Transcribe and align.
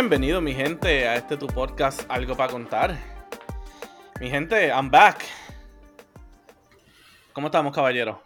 Bienvenido 0.00 0.40
mi 0.40 0.54
gente 0.54 1.08
a 1.08 1.16
este 1.16 1.36
tu 1.36 1.48
podcast 1.48 2.08
Algo 2.08 2.36
para 2.36 2.52
contar. 2.52 2.96
Mi 4.20 4.30
gente, 4.30 4.68
I'm 4.68 4.88
back. 4.88 5.24
¿Cómo 7.32 7.48
estamos, 7.48 7.74
caballero? 7.74 8.22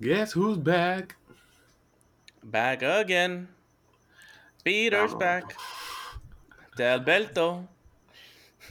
Guess 0.00 0.34
who's 0.34 0.60
back? 0.60 1.16
Back 2.42 2.82
again. 2.82 3.48
Peter's 4.64 5.16
back. 5.16 5.56
De 6.76 6.88
Alberto. 6.88 7.68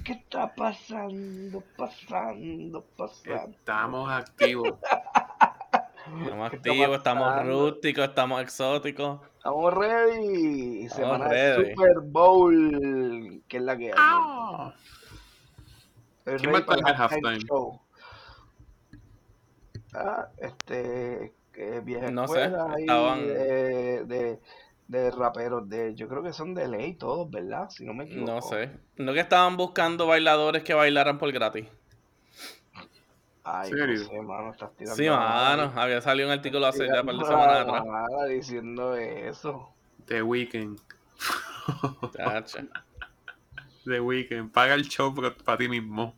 ¿Qué 0.03 0.11
está 0.11 0.53
pasando? 0.53 1.63
Pasando, 1.77 2.85
pasando. 2.97 3.49
Estamos 3.49 4.11
activos. 4.11 4.73
Estamos 6.22 6.49
¿Qué 6.49 6.58
está 6.58 6.69
activos, 6.69 6.97
estamos 6.97 7.45
rústicos, 7.45 8.09
estamos 8.09 8.41
exóticos. 8.41 9.30
Estamos 9.44 9.73
ready. 9.73 10.88
Semana 10.90 11.27
ready. 11.27 11.63
de 11.63 11.72
Super 11.72 12.00
Bowl. 12.04 13.41
¿Qué 13.48 13.58
es 13.58 13.64
la 13.64 13.76
que 13.76 13.86
hay? 13.88 13.94
Ah. 13.98 14.73
¿Quién 16.26 16.54
va 16.54 16.58
a 16.58 16.59
estar 16.59 16.77
en 16.80 16.88
el 16.88 16.94
halftime? 16.95 17.40
show. 17.40 17.81
Ah, 19.95 20.28
este. 20.38 21.33
Que 21.52 21.80
vieja 21.81 22.11
No 22.11 22.28
sé, 22.28 22.44
ahí 22.44 22.81
estaban- 22.81 23.28
de, 23.28 24.06
de, 24.06 24.39
de 24.88 25.11
raperos 25.11 25.67
de. 25.67 25.95
Yo 25.95 26.08
creo 26.08 26.22
que 26.22 26.33
son 26.33 26.53
de 26.53 26.67
ley 26.67 26.94
todos, 26.94 27.30
¿verdad? 27.31 27.67
Si 27.72 27.83
no 27.83 27.94
me 27.95 28.03
equivoco. 28.05 28.31
No 28.31 28.42
sé. 28.44 28.70
No 28.98 29.11
que 29.11 29.20
estaban 29.22 29.58
buscando 29.58 30.05
bailadores 30.05 30.64
que 30.64 30.76
bailaran 30.76 31.17
por 31.17 31.31
gratis. 31.31 31.66
Ay, 33.44 33.70
¿Serio? 33.72 34.00
no 34.00 34.06
sé, 34.09 34.22
mano. 34.22 34.52
Estás 34.52 34.72
tirando. 34.75 34.95
Sí, 34.95 35.09
mano. 35.09 35.73
Había 35.75 36.02
salido 36.02 36.28
un 36.28 36.34
artículo 36.34 36.66
hace 36.67 36.88
ya 36.88 37.02
un 37.02 37.06
par 37.08 37.16
de 37.16 37.25
semanas 37.25 37.58
atrás. 37.67 37.83
diciendo 38.30 38.95
eso. 38.95 39.73
The 40.06 40.22
Weeknd. 40.22 40.80
Chacha. 42.16 42.66
The 43.86 44.00
Weeknd. 44.00 44.52
Paga 44.52 44.75
el 44.75 44.83
show 44.88 45.14
para 45.16 45.58
ti 45.58 45.67
mismo. 45.67 46.14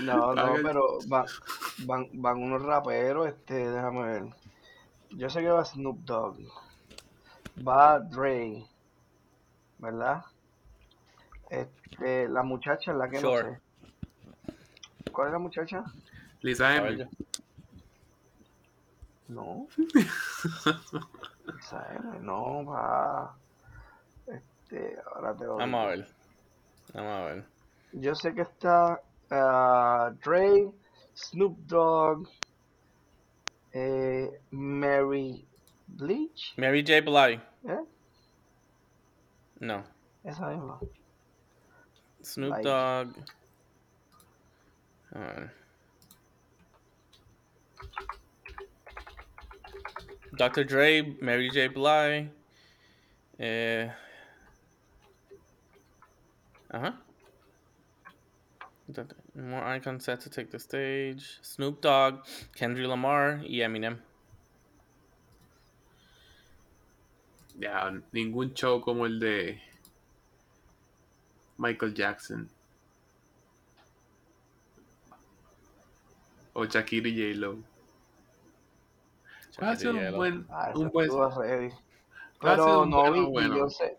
No, 0.00 0.34
no, 0.34 0.54
pero 0.62 0.98
va- 1.12 1.26
van, 1.84 2.08
van 2.14 2.42
unos 2.42 2.62
raperos, 2.62 3.28
este, 3.28 3.70
déjame 3.70 4.02
ver. 4.04 4.24
Yo 5.10 5.28
sé 5.28 5.40
que 5.40 5.50
va 5.50 5.64
Snoop 5.64 5.98
Dogg. 6.04 6.38
Va 7.66 8.00
Dre. 8.00 8.64
¿Verdad? 9.78 10.24
Este, 11.50 12.28
la 12.28 12.42
muchacha, 12.42 12.94
la 12.94 13.08
que 13.10 13.18
Sure. 13.20 13.42
no 13.44 13.50
sé. 13.50 13.60
¿Cuál 15.12 15.28
es 15.28 15.32
la 15.32 15.38
muchacha? 15.38 15.84
Lisa 16.40 16.76
M. 16.76 17.08
No. 19.28 19.66
Esa 21.58 21.94
M, 21.94 22.18
no, 22.20 22.64
va. 22.64 23.34
Este, 24.26 24.98
ahora 25.14 25.36
te 25.36 25.44
lo 25.44 25.56
Vamos 25.56 25.84
a 25.84 25.88
ver. 25.88 26.08
Vamos 26.94 27.12
a 27.12 27.24
ver. 27.24 27.44
Yo 27.92 28.14
sé 28.14 28.34
que 28.34 28.42
está 28.42 29.00
ah, 29.30 30.12
Dre, 30.24 30.70
Snoop 31.14 31.58
Dogg, 31.66 32.28
eh, 33.72 34.40
Mary 34.50 35.46
Bleach, 35.86 36.54
Mary 36.56 36.84
J. 36.86 37.00
Blige. 37.02 37.42
¿eh? 37.68 37.84
No. 39.60 39.84
Esa 40.24 40.48
misma. 40.48 40.80
Snoop. 42.22 42.56
Dogg. 42.62 43.14
A 45.14 45.18
ver. 45.18 45.52
Dr. 50.36 50.64
Dre, 50.64 51.02
Mary 51.20 51.50
J. 51.50 51.68
Blige. 51.68 52.30
Eh. 53.38 53.90
Ajá. 56.72 56.94
Dr. 58.90 59.16
More 59.34 59.64
icons 59.64 60.04
set 60.04 60.20
to 60.20 60.30
take 60.30 60.50
the 60.50 60.58
stage. 60.58 61.38
Snoop 61.42 61.80
Dogg, 61.80 62.24
Kendrick 62.54 62.88
Lamar 62.88 63.40
y 63.44 63.60
Eminem. 63.60 63.98
Ya, 67.58 67.90
ningún 68.12 68.54
show 68.54 68.80
como 68.80 69.04
el 69.04 69.20
de 69.20 69.60
Michael 71.58 71.94
Jackson. 71.94 72.48
O 76.54 76.64
Shakira 76.64 77.08
y 77.08 77.32
J-Lo. 77.34 77.58
Va 79.62 79.70
a 79.70 79.76
ser 79.76 79.90
un 79.94 80.16
buen. 80.16 80.46
Ah, 80.50 80.72
Un 80.74 80.90
buen 80.90 81.08
Pero 82.40 82.82
un 82.82 82.90
no, 82.90 82.96
verano 83.02 83.12
vi 83.12 83.30
bueno. 83.30 83.54
Beyoncé. 83.54 83.98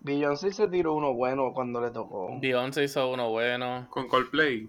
Beyoncé 0.00 0.52
se 0.52 0.68
tiró 0.68 0.94
uno 0.94 1.12
bueno 1.14 1.52
cuando 1.52 1.80
le 1.80 1.90
tocó. 1.90 2.38
Beyoncé 2.40 2.84
hizo 2.84 3.10
uno 3.10 3.30
bueno. 3.30 3.86
Con 3.90 4.08
Coldplay. 4.08 4.68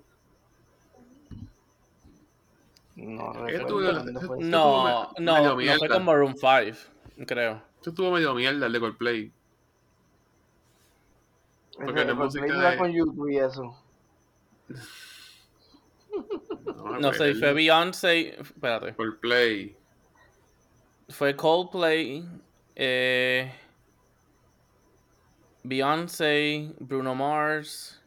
No 2.96 3.34
recuerdo 3.34 3.80
No, 4.40 5.12
no, 5.18 5.56
no 5.56 5.78
fue 5.80 5.88
con 5.90 6.06
Maroon 6.06 6.36
5, 6.38 7.26
creo. 7.26 7.62
Esto 7.78 7.90
estuvo 7.90 8.12
medio 8.12 8.34
mierda 8.36 8.68
el 8.68 8.74
de 8.74 8.80
Coldplay. 8.80 9.32
porque 11.76 12.06
la 12.06 12.12
el 12.12 12.16
música 12.16 12.46
Coldplay 12.46 12.60
era 12.60 12.72
de- 12.72 12.78
con 12.78 12.92
YouTube 12.92 13.30
y 13.30 13.38
eso. 13.38 13.76
No, 16.66 17.00
No 17.00 17.14
sé, 17.14 17.36
fue 17.36 17.54
Beyoncé. 17.54 18.40
Espérate. 18.40 18.94
Coldplay. 18.96 19.76
Fue 21.10 21.36
Coldplay. 21.36 22.26
Eh, 22.76 23.52
Beyoncé, 25.64 26.72
Bruno 26.80 27.16
Mars. 27.16 28.02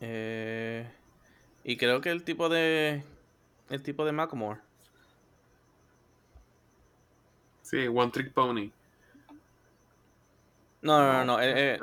eh, 0.00 0.90
y 1.64 1.76
creo 1.76 2.00
que 2.00 2.10
el 2.10 2.24
tipo 2.24 2.48
de. 2.48 3.04
El 3.68 3.82
tipo 3.82 4.04
de 4.04 4.12
Macklemore. 4.12 4.60
Sí, 7.62 7.86
One 7.86 8.10
Trick 8.10 8.32
Pony. 8.32 8.72
No, 10.82 10.98
no, 10.98 11.12
no, 11.12 11.24
No, 11.24 11.34
no, 11.36 11.40
eh, 11.40 11.76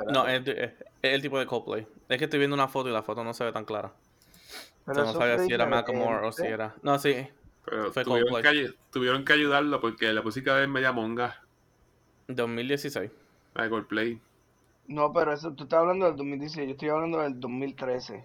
eh, 0.44 0.74
el 1.02 1.22
tipo 1.22 1.38
de 1.38 1.46
Coldplay. 1.46 1.86
Es 2.08 2.18
que 2.18 2.24
estoy 2.24 2.38
viendo 2.38 2.54
una 2.54 2.68
foto 2.68 2.88
y 2.88 2.92
la 2.92 3.02
foto 3.02 3.22
no 3.22 3.32
se 3.32 3.44
ve 3.44 3.52
tan 3.52 3.64
clara. 3.64 3.92
Pero 4.88 5.04
no 5.04 5.12
sabía 5.12 5.38
si 5.38 5.52
era. 5.52 5.66
Macklemore 5.66 6.26
o 6.26 6.32
si 6.32 6.46
era. 6.46 6.74
No, 6.82 6.98
sí, 6.98 7.28
Pero 7.64 7.92
Fue 7.92 8.04
tuvieron 8.04 8.42
que, 8.42 8.74
tuvieron 8.90 9.24
que 9.24 9.32
ayudarlo 9.34 9.80
porque 9.80 10.12
la 10.12 10.22
música 10.22 10.60
es 10.62 10.68
media 10.68 10.92
monga. 10.92 11.42
2016. 12.28 13.10
La 13.54 13.64
de 13.64 13.70
Coldplay. 13.70 14.20
No, 14.86 15.12
pero 15.12 15.32
eso, 15.34 15.52
tú 15.52 15.64
estás 15.64 15.80
hablando 15.80 16.06
del 16.06 16.16
2016, 16.16 16.66
yo 16.66 16.72
estoy 16.72 16.88
hablando 16.88 17.20
del 17.20 17.38
2013. 17.38 18.24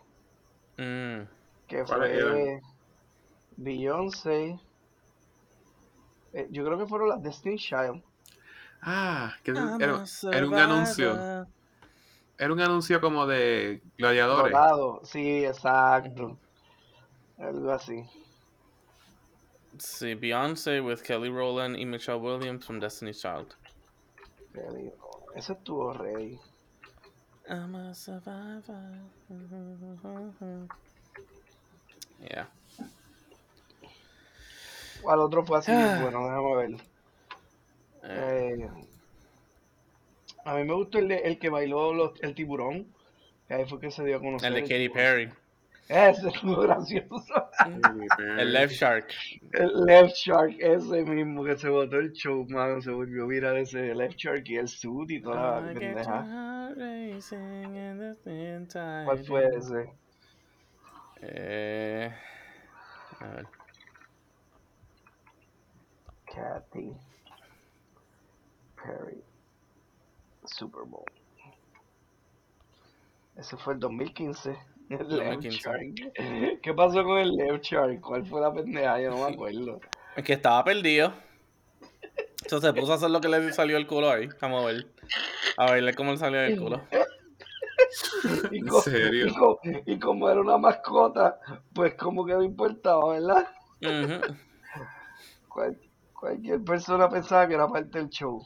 Mm, 0.78 1.28
Que 1.68 1.84
¿Cuáles 1.84 2.24
fue 2.24 2.62
Beyoncé. 3.58 4.60
eh, 6.34 6.48
yo 6.50 6.66
creo 6.66 6.78
que 6.78 6.86
fueron 6.88 7.10
las 7.10 7.22
Destiny 7.22 7.58
Child. 7.58 8.02
Ah, 8.82 9.36
que 9.44 9.52
era, 9.52 9.76
era- 9.80 9.94
un 10.46 10.56
anuncio. 10.56 11.48
Era 12.38 12.52
un 12.52 12.60
anuncio 12.60 13.00
como 13.00 13.28
de 13.28 13.82
gladiadores. 13.98 14.52
Dorado, 14.52 15.02
sí, 15.04 15.46
exacto. 15.46 16.38
Algo 17.44 17.72
así. 17.72 18.04
Sí, 19.78 20.14
Beyoncé 20.16 20.82
with 20.82 21.02
Kelly 21.02 21.30
Rowland 21.30 21.78
y 21.78 21.86
Michelle 21.86 22.20
Williams 22.20 22.66
from 22.66 22.80
Destiny's 22.80 23.20
Child. 23.22 23.56
Te 24.54 24.62
digo, 24.78 25.26
Ese 25.36 25.54
estuvo 25.54 25.92
rey. 25.94 26.40
I'm 27.50 27.76
a 27.76 27.94
survivor. 27.94 28.64
Yeah. 32.22 32.48
Al 35.06 35.20
otro 35.20 35.44
fue 35.46 35.58
así, 35.58 35.72
Ah. 35.74 36.00
bueno, 36.02 36.24
déjame 36.24 36.56
ver. 36.56 36.72
Eh, 38.04 38.58
Eh, 38.62 38.70
a 40.46 40.56
mí 40.56 40.64
me 40.64 40.74
gustó 40.74 41.00
el, 41.00 41.10
de- 41.10 41.18
el 41.18 41.38
que 41.40 41.50
bailó 41.50 41.94
los- 41.94 42.14
el 42.22 42.34
tiburón. 42.34 42.88
Que 43.48 43.56
ahí 43.56 43.66
fue 43.66 43.80
que 43.82 43.92
se 43.92 44.06
dio 44.06 44.16
a 44.18 44.20
conocer. 44.22 44.48
el 44.48 44.54
de 44.56 44.62
Katy 44.62 44.74
tiburón. 44.76 44.94
Perry. 44.96 45.30
Ese 45.90 46.30
estuvo 46.30 46.62
gracioso. 46.62 47.50
El 48.38 48.54
Left 48.54 48.74
Shark. 48.74 49.08
El 49.52 49.86
Left 49.86 50.16
Shark, 50.16 50.56
ese 50.60 51.04
mismo 51.04 51.44
que 51.44 51.58
se 51.58 51.70
botó 51.70 51.98
el 51.98 52.14
show, 52.14 52.46
mano. 52.50 52.82
Se 52.82 52.92
volvió 52.92 53.28
viral 53.28 53.58
ese 53.58 53.94
Left 53.94 54.18
Shark 54.18 54.44
y 54.46 54.56
el 54.58 54.68
suit 54.68 55.12
y 55.12 55.22
toda 55.22 55.62
la 55.62 55.74
pendeja. 55.74 56.74
¿Cuál 59.06 59.26
fue 59.26 59.50
ese? 59.58 59.94
Eh, 61.22 62.14
a 63.20 63.28
ver. 63.28 63.48
Katy 66.26 66.92
Perry 68.76 69.24
Super 70.46 70.84
Bowl. 70.86 71.06
Ese 73.36 73.58
fue 73.58 73.74
el 73.74 73.80
2015. 73.80 74.73
El 75.00 75.10
Left 75.18 75.44
2015. 75.44 75.60
Shark. 75.60 76.60
¿Qué 76.62 76.74
pasó 76.74 77.04
con 77.04 77.18
el 77.20 77.32
Left 77.36 77.64
Shark? 77.64 78.00
¿Cuál 78.02 78.26
fue 78.26 78.42
la 78.42 78.54
pendeja? 78.54 79.00
Yo 79.02 79.10
no 79.12 79.28
me 79.28 79.34
acuerdo. 79.34 79.80
Es 80.16 80.24
que 80.24 80.34
estaba 80.34 80.64
perdido. 80.64 81.14
Entonces 82.44 82.70
se 82.70 82.80
puso 82.80 82.92
a 82.92 82.96
hacer 82.96 83.10
lo 83.10 83.22
que 83.22 83.30
le 83.30 83.54
salió 83.54 83.78
el 83.78 83.88
culo 83.88 84.10
ahí. 84.12 84.28
Vamos 84.42 84.64
a 84.64 84.68
ver. 84.68 84.86
A 85.58 85.72
verle 85.72 85.94
cómo 85.94 86.12
le 86.12 86.18
salió 86.18 86.42
el 86.42 86.60
culo. 86.60 86.82
Y, 88.52 88.60
¿En 88.60 88.72
serio? 88.82 89.28
y 89.28 89.34
co- 89.34 89.60
y 89.86 90.00
como 90.00 90.30
era 90.30 90.40
una 90.42 90.58
mascota, 90.58 91.40
pues 91.74 91.94
como 91.96 92.26
que 92.26 92.34
no 92.34 92.42
importaba, 92.44 93.14
¿verdad? 93.14 93.48
Cual- 95.48 95.78
cualquier 96.14 96.64
persona 96.64 97.10
pensaba 97.10 97.48
que 97.48 97.56
era 97.56 97.68
parte 97.68 97.98
del 98.00 98.10
show. 98.10 98.42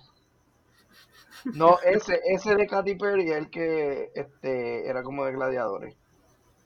No, 1.54 1.78
ese, 1.84 2.20
ese 2.26 2.56
de 2.56 2.68
Katy 2.68 2.96
Perry 2.96 3.30
es 3.32 3.38
el 3.38 3.50
que 3.50 4.12
este, 4.16 4.88
era 4.90 5.04
como 5.04 5.26
de 5.26 5.34
gladiadores. 5.34 5.96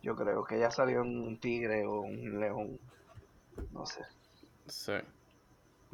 Yo 0.02 0.16
creo 0.16 0.44
que 0.44 0.60
ya 0.60 0.72
salió 0.72 1.02
un 1.02 1.40
tigre 1.40 1.86
o 1.86 2.02
un 2.02 2.40
león. 2.40 2.80
No 3.72 3.86
sé. 3.86 4.04
Sí. 4.68 4.94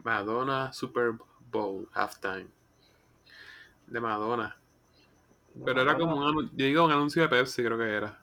Madonna 0.04 0.72
Super 0.72 1.14
Bowl 1.52 1.88
halftime. 1.94 2.48
De 3.88 4.00
Madonna. 4.00 4.56
Pero 5.66 5.82
era 5.82 5.98
como 5.98 6.16
un 6.18 6.24
anuncio, 6.24 6.52
yo 6.56 6.66
digo 6.66 6.86
un 6.86 6.92
anuncio 6.92 7.22
de 7.24 7.30
Pepsi, 7.30 7.64
creo 7.64 7.78
que 7.78 7.92
era. 7.92 8.22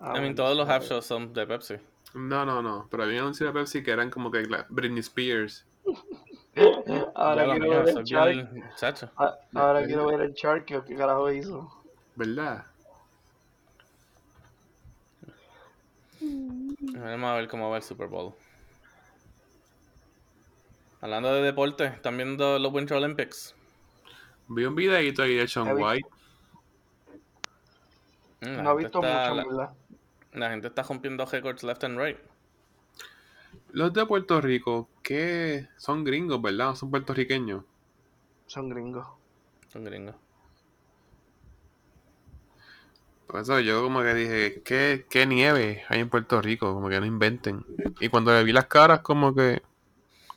Ah, 0.00 0.14
I 0.16 0.20
mean, 0.20 0.34
todos 0.34 0.56
los 0.56 0.68
half 0.68 0.84
shows 0.84 1.06
son 1.06 1.32
de 1.32 1.46
Pepsi. 1.46 1.76
No, 2.14 2.44
no, 2.44 2.60
no. 2.60 2.88
Pero 2.90 3.04
había 3.04 3.18
un 3.18 3.24
anuncio 3.24 3.46
de 3.46 3.52
Pepsi 3.52 3.82
que 3.82 3.92
eran 3.92 4.10
como 4.10 4.30
que 4.30 4.46
Britney 4.68 5.00
Spears. 5.00 5.64
Ahora 7.14 7.46
Ya, 7.46 7.54
quiero 7.58 7.84
ver 7.84 7.88
el 7.98 8.04
Shark. 8.04 9.12
Ah, 9.16 9.36
Ahora 9.54 9.86
quiero 9.86 10.06
ver 10.06 10.20
el 10.22 10.32
Shark, 10.32 10.64
que 10.64 10.82
qué 10.84 10.96
carajo 10.96 11.30
hizo. 11.30 11.70
¿Verdad? 12.16 12.66
Vamos 16.94 17.30
a 17.30 17.34
ver 17.34 17.48
cómo 17.48 17.70
va 17.70 17.76
el 17.78 17.82
Super 17.82 18.08
Bowl. 18.08 18.34
Hablando 21.00 21.32
de 21.34 21.42
deporte, 21.42 21.84
¿están 21.86 22.16
viendo 22.16 22.58
los 22.58 22.72
Winter 22.72 22.96
Olympics? 22.96 23.54
Vi 24.48 24.64
un 24.64 24.74
videito 24.74 25.22
ahí 25.22 25.34
de 25.34 25.46
Sean 25.46 25.76
White. 25.76 26.08
Mm, 28.40 28.46
la 28.46 28.62
No 28.62 28.70
he 28.78 28.82
gente 28.82 28.84
visto 28.84 29.02
está- 29.02 29.34
mucho, 29.34 29.50
la, 29.52 29.74
la 30.32 30.50
gente 30.50 30.68
está 30.68 30.82
rompiendo 30.82 31.24
récords 31.26 31.62
left 31.62 31.84
and 31.84 31.98
right. 31.98 32.18
Los 33.72 33.92
de 33.92 34.06
Puerto 34.06 34.40
Rico, 34.40 34.88
que 35.02 35.68
son 35.76 36.02
gringos, 36.04 36.40
¿verdad? 36.40 36.74
Son 36.74 36.90
puertorriqueños. 36.90 37.64
Son 38.46 38.68
gringos. 38.68 39.06
Son 39.68 39.84
gringos. 39.84 40.14
Por 43.26 43.40
eso 43.40 43.58
yo 43.60 43.82
como 43.82 44.02
que 44.02 44.14
dije, 44.14 44.62
¿qué, 44.64 45.06
qué 45.10 45.26
nieve 45.26 45.84
hay 45.88 46.00
en 46.00 46.08
Puerto 46.08 46.40
Rico? 46.40 46.72
Como 46.72 46.88
que 46.88 47.00
no 47.00 47.06
inventen. 47.06 47.64
Y 48.00 48.08
cuando 48.08 48.32
le 48.32 48.44
vi 48.44 48.52
las 48.52 48.66
caras, 48.66 49.00
como 49.00 49.34
que, 49.34 49.62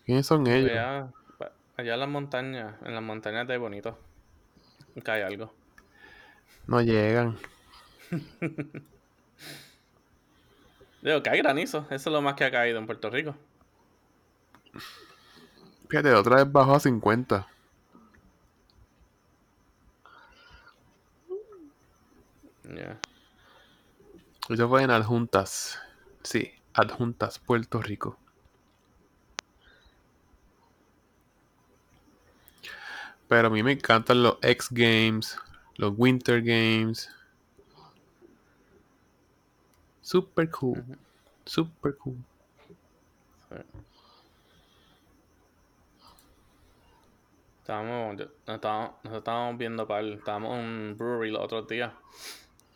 ¿quiénes 0.06 0.25
son 0.25 0.47
ellos? 0.47 0.71
Allá, 0.71 1.94
en 1.94 2.00
las 2.00 2.09
montañas, 2.09 2.75
en 2.83 2.95
las 2.95 3.03
montañas 3.03 3.47
de 3.47 3.57
bonito. 3.57 3.97
Cae 5.03 5.24
algo. 5.24 5.53
No 6.68 6.81
llegan. 6.81 7.38
Digo, 11.01 11.24
cae 11.24 11.38
granizo. 11.38 11.85
Eso 11.89 12.09
es 12.09 12.13
lo 12.13 12.21
más 12.21 12.33
que 12.33 12.44
ha 12.44 12.51
caído 12.51 12.80
en 12.80 12.85
Puerto 12.85 13.09
Rico. 13.09 13.35
Fíjate, 15.89 16.13
otra 16.13 16.38
vez 16.38 16.51
bajó 16.51 16.75
a 16.75 16.80
50. 16.80 17.47
Ya. 22.75 23.00
Eso 24.50 24.69
fue 24.69 24.83
en 24.83 24.92
Adjuntas. 24.92 25.80
Sí, 26.24 26.51
Adjuntas, 26.74 27.39
Puerto 27.39 27.81
Rico. 27.81 28.18
Pero 33.27 33.48
a 33.48 33.51
mí 33.51 33.62
me 33.62 33.74
encantan 33.74 34.24
los 34.24 34.38
X 34.42 34.69
Games, 34.71 35.38
los 35.75 35.94
Winter 35.98 36.42
Games. 36.42 37.10
Super 40.01 40.50
cool. 40.50 40.83
Super 41.45 41.95
cool. 41.98 42.18
Estábamos, 47.62 48.18
nos 48.18 48.56
estábamos, 48.56 48.95
estábamos 49.13 49.57
viendo 49.60 49.88
para 49.88 50.07
estábamos 50.07 50.57
en 50.57 50.66
un 50.66 50.98
brewery 50.98 51.30
los 51.30 51.44
otros 51.44 51.68
días 51.68 51.94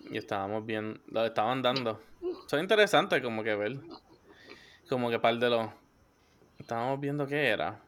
y 0.10 0.18
estábamos 0.18 0.66
viendo, 0.66 1.00
lo 1.08 1.26
estaban 1.26 1.62
dando. 1.62 2.02
Son 2.48 2.60
interesantes 2.60 3.22
como 3.22 3.44
que 3.44 3.56
ver, 3.56 3.80
como 4.90 5.10
que 5.10 5.20
par 5.20 5.38
de 5.38 5.50
los, 5.50 5.70
estábamos 6.60 7.00
viendo 7.00 7.28
qué 7.28 7.48
era. 7.50 7.80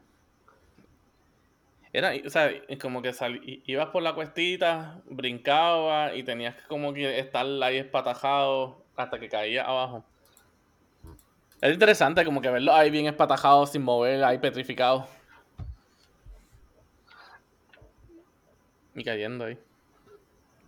Era, 1.92 2.12
o 2.26 2.30
sea, 2.30 2.50
como 2.80 3.00
que 3.00 3.12
sal- 3.12 3.40
ibas 3.44 3.88
por 3.88 4.02
la 4.02 4.14
cuestita, 4.14 5.00
brincabas 5.06 6.14
y 6.14 6.22
tenías 6.22 6.54
que 6.54 6.62
como 6.68 6.92
que 6.92 7.18
estar 7.18 7.46
ahí 7.62 7.78
espatajado 7.78 8.84
hasta 8.96 9.18
que 9.18 9.28
caía 9.28 9.64
abajo. 9.64 10.04
Es 11.62 11.72
interesante 11.72 12.22
como 12.24 12.42
que 12.42 12.50
verlo 12.50 12.74
ahí 12.74 12.90
bien 12.90 13.06
espatajado, 13.06 13.66
sin 13.66 13.82
mover, 13.82 14.22
ahí 14.24 14.38
petrificado. 14.38 15.08
Y 18.94 19.02
cayendo 19.04 19.46
ahí. 19.46 19.58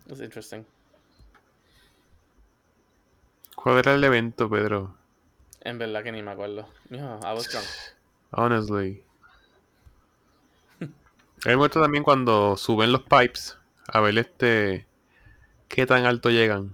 Es 0.09 0.19
interesting. 0.19 0.63
¿Cuál 3.61 3.79
era 3.79 3.93
el 3.93 4.03
evento, 4.05 4.49
Pedro? 4.49 4.95
En 5.59 5.77
verdad 5.77 6.01
que 6.01 6.13
ni 6.13 6.23
me 6.23 6.31
acuerdo. 6.31 6.65
Mijo, 6.87 7.19
I 7.21 7.33
was 7.33 7.51
drunk. 7.51 7.65
Honestly. 8.31 9.03
He 11.43 11.55
muerto 11.57 11.81
también 11.81 12.05
cuando 12.05 12.55
suben 12.55 12.93
los 12.93 13.01
pipes 13.01 13.57
a 13.87 13.99
ver 13.99 14.17
este 14.17 14.87
qué 15.67 15.85
tan 15.85 16.05
alto 16.05 16.29
llegan. 16.29 16.73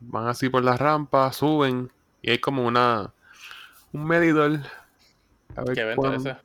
Van 0.00 0.26
así 0.26 0.48
por 0.48 0.64
las 0.64 0.80
rampas, 0.80 1.36
suben 1.36 1.92
y 2.20 2.32
hay 2.32 2.38
como 2.38 2.66
una 2.66 3.14
un 3.92 4.04
medidor. 4.04 4.58
A 5.54 5.62
ver 5.62 5.74
¿Qué 5.74 5.80
evento 5.82 6.14
es 6.14 6.26
ese? 6.26 6.36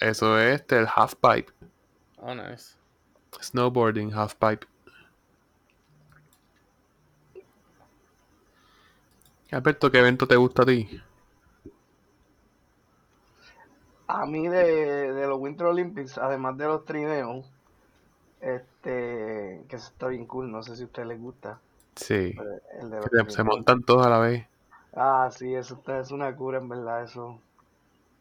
Eso 0.00 0.40
es 0.40 0.60
este, 0.60 0.80
el 0.80 0.88
half 0.92 1.14
pipe. 1.14 1.52
Oh, 2.16 2.34
nice. 2.34 2.74
Snowboarding 3.40 4.12
half 4.12 4.34
pipe. 4.34 4.66
Alberto, 9.54 9.90
¿qué 9.90 10.00
evento 10.00 10.26
te 10.28 10.36
gusta 10.36 10.62
a 10.62 10.66
ti? 10.66 10.90
A 14.06 14.26
mí 14.26 14.48
de, 14.48 15.12
de 15.12 15.26
los 15.26 15.38
Winter 15.38 15.66
Olympics, 15.66 16.18
además 16.18 16.56
de 16.58 16.66
los 16.66 16.84
trineos, 16.84 17.46
este, 18.40 19.64
que 19.68 19.76
eso 19.76 19.88
está 19.88 20.08
bien 20.08 20.26
cool, 20.26 20.50
no 20.52 20.62
sé 20.62 20.76
si 20.76 20.82
a 20.82 20.86
ustedes 20.86 21.08
les 21.08 21.20
gusta. 21.20 21.60
Sí. 21.96 22.32
el 22.80 22.90
de 22.90 23.00
se- 23.30 23.44
montan 23.44 23.82
todos 23.84 24.06
a 24.06 24.10
la 24.10 24.18
vez. 24.18 24.46
Ah, 24.94 25.28
sí, 25.30 25.54
eso 25.54 25.74
está, 25.74 26.00
es 26.00 26.10
una 26.10 26.34
cura 26.36 26.58
en 26.58 26.68
verdad, 26.68 27.02
eso, 27.04 27.38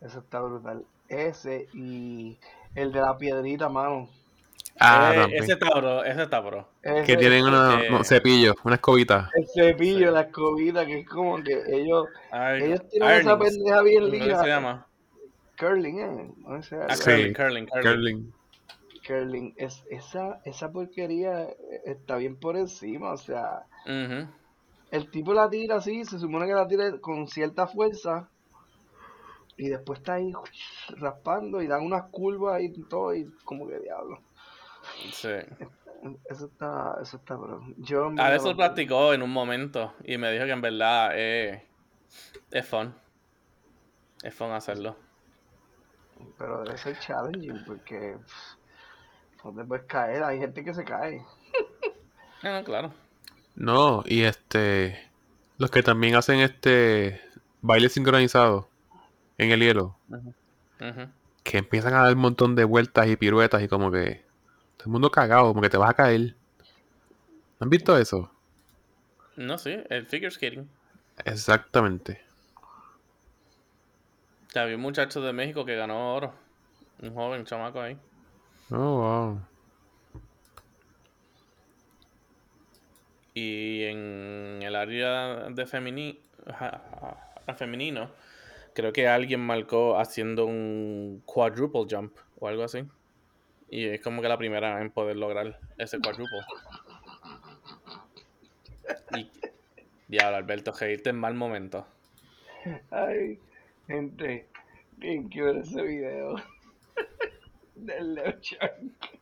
eso 0.01 0.19
está 0.19 0.41
brutal. 0.41 0.85
Ese 1.09 1.69
y 1.73 2.39
el 2.75 2.91
de 2.93 3.01
la 3.01 3.17
piedrita, 3.17 3.69
mano. 3.69 4.09
Ah, 4.79 5.11
Eh, 5.13 5.19
también. 5.19 5.43
ese 5.43 5.53
está 5.53 5.69
bro, 5.79 6.03
ese 6.03 6.23
está 6.23 6.39
bro. 6.39 6.67
Ese, 6.81 7.03
Que 7.05 7.17
tienen 7.17 7.45
una, 7.45 7.83
eh, 7.83 7.89
no, 7.91 8.03
cepillo, 8.03 8.55
una 8.63 8.75
escobita. 8.75 9.29
el 9.35 9.47
cepillo, 9.47 10.07
Sí. 10.07 10.13
la 10.13 10.21
escobita, 10.21 10.85
que 10.85 10.99
es 10.99 11.07
como 11.07 11.41
que 11.43 11.61
ellos, 11.67 12.07
Ay, 12.31 12.63
ellos 12.63 12.89
tienen 12.89 13.09
esa 13.11 13.37
pendeja 13.37 13.81
bien 13.83 14.03
¿Cómo 14.03 14.13
linda. 14.13 14.41
se 14.41 14.47
llama? 14.47 14.87
Curling, 15.59 15.99
¿eh? 15.99 16.31
No 16.37 16.63
sé, 16.63 16.75
Ah, 16.77 16.95
curling, 17.03 17.33
curling, 17.33 17.67
curling. 17.67 18.33
Curling. 19.07 19.53
Es, 19.57 19.83
esa, 19.91 20.39
esa 20.45 20.71
porquería 20.71 21.47
está 21.85 22.15
bien 22.17 22.35
por 22.35 22.57
encima, 22.57 23.11
o 23.13 23.17
sea, 23.17 23.63
el 23.85 25.09
tipo 25.11 25.33
la 25.33 25.49
tira 25.49 25.75
así, 25.77 26.03
se 26.05 26.17
supone 26.19 26.47
que 26.47 26.53
la 26.53 26.67
tira 26.67 26.97
con 26.99 27.27
cierta 27.27 27.67
fuerza 27.67 28.27
y 29.55 29.69
después 29.69 29.99
está 29.99 30.13
ahí 30.15 30.31
raspando 30.97 31.61
y 31.61 31.67
dan 31.67 31.83
unas 31.85 32.03
curvas 32.09 32.61
y 32.61 32.69
todo 32.83 33.13
y 33.13 33.25
como 33.45 33.67
que 33.67 33.77
diablo. 33.79 34.19
Sí. 35.11 35.29
Eso 36.29 36.45
está, 36.47 36.97
eso 37.01 37.17
está 37.17 37.35
bro. 37.35 37.61
Yo 37.77 38.07
en 38.09 38.19
A 38.19 38.29
veces 38.29 38.49
lo- 38.49 38.57
practicó 38.57 39.13
en 39.13 39.21
un 39.23 39.29
momento 39.31 39.93
y 40.03 40.17
me 40.17 40.31
dijo 40.31 40.45
que 40.45 40.51
en 40.51 40.61
verdad 40.61 41.11
eh, 41.13 41.65
es 42.51 42.67
fun. 42.67 42.93
Es 44.21 44.33
fun 44.33 44.51
hacerlo. 44.51 44.95
pero 46.37 46.63
debe 46.63 46.77
ser 46.77 46.97
challenging 46.99 47.63
porque 47.65 48.17
te 49.55 49.63
puedes 49.65 49.85
caer, 49.85 50.23
hay 50.23 50.39
gente 50.39 50.63
que 50.63 50.73
se 50.73 50.83
cae. 50.83 51.21
Ah, 52.43 52.59
no, 52.59 52.63
claro. 52.63 52.93
No, 53.55 54.03
y 54.05 54.23
este. 54.23 55.09
Los 55.57 55.69
que 55.71 55.83
también 55.83 56.15
hacen 56.15 56.39
este. 56.39 57.21
Baile 57.61 57.87
sincronizado. 57.89 58.67
En 59.37 59.51
el 59.51 59.61
hielo. 59.61 59.95
Que 61.43 61.57
empiezan 61.59 61.93
a 61.93 62.03
dar 62.03 62.13
un 62.13 62.19
montón 62.19 62.55
de 62.55 62.63
vueltas 62.65 63.07
y 63.07 63.15
piruetas 63.15 63.61
y 63.61 63.67
como 63.67 63.91
que. 63.91 64.22
Todo 64.83 64.89
el 64.89 64.91
mundo 64.91 65.11
cagado, 65.11 65.47
como 65.47 65.61
que 65.61 65.69
te 65.69 65.77
vas 65.77 65.91
a 65.91 65.93
caer. 65.93 66.35
¿Han 67.61 67.69
visto 67.69 67.97
eso? 67.97 68.29
No, 69.37 69.57
sí, 69.57 69.77
el 69.89 70.05
figure 70.07 70.29
skating. 70.29 70.69
Exactamente. 71.23 72.21
Que 74.51 74.59
había 74.59 74.75
un 74.75 74.81
muchacho 74.81 75.21
de 75.21 75.31
México 75.31 75.63
que 75.63 75.77
ganó 75.77 76.15
oro. 76.15 76.33
Un 77.01 77.13
joven 77.13 77.45
chamaco 77.45 77.79
ahí. 77.79 77.97
Oh, 78.71 78.75
wow. 78.75 79.41
Y 83.35 83.83
en 83.83 84.59
el 84.63 84.75
área 84.75 85.49
de 85.49 85.65
femini 85.65 86.19
femenino, 87.55 88.11
creo 88.75 88.91
que 88.91 89.07
alguien 89.07 89.39
marcó 89.39 89.97
haciendo 89.97 90.45
un 90.45 91.23
quadruple 91.25 91.85
jump 91.89 92.17
o 92.37 92.49
algo 92.49 92.65
así. 92.65 92.85
Y 93.69 93.85
es 93.85 94.01
como 94.01 94.21
que 94.21 94.27
la 94.27 94.37
primera 94.37 94.81
en 94.81 94.91
poder 94.91 95.15
lograr 95.15 95.59
ese 95.77 95.99
quadruple. 95.99 96.39
Y 99.15 99.29
diablo, 100.07 100.37
Alberto, 100.37 100.71
reírte 100.71 101.09
en 101.09 101.19
mal 101.19 101.33
momento. 101.33 101.87
Ay, 102.91 103.39
gente, 103.87 104.47
bien 104.97 105.29
que 105.29 105.41
ver 105.41 105.57
ese 105.57 105.81
video 105.81 106.35
del 107.75 108.15
Leo 108.15 108.39
Shark. 108.39 109.19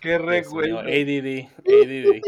Qué 0.00 0.18
recuerdo. 0.18 0.80
ADD, 0.80 1.48
ADD. 1.66 2.22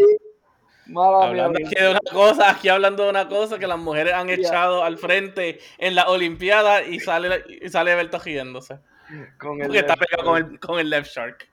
Mala 0.88 1.18
mía, 1.18 1.45
Hablando 1.45 1.59
aquí 1.64 1.75
de 1.75 1.90
una 1.90 2.00
cosa, 2.11 2.50
aquí 2.50 2.68
hablando 2.68 3.04
de 3.04 3.11
una 3.11 3.28
cosa 3.28 3.59
que 3.59 3.66
las 3.66 3.78
mujeres 3.78 4.14
han 4.14 4.30
echado 4.30 4.85
al 4.85 4.97
frente 4.99 5.59
en 5.78 5.95
la 5.95 6.09
Olimpiada 6.09 6.83
y 6.83 6.99
sale, 7.00 7.45
y 7.61 7.68
sale 7.68 7.92
Alberto 7.92 8.18
riéndose. 8.18 8.78
con 9.38 9.61
el 9.61 9.66
Porque 9.66 9.78
está 9.78 9.97
pegado 9.97 10.25
con 10.25 10.37
el, 10.38 10.61
con 10.61 10.78
el 10.78 10.90
left 10.90 11.11
shark. 11.14 11.49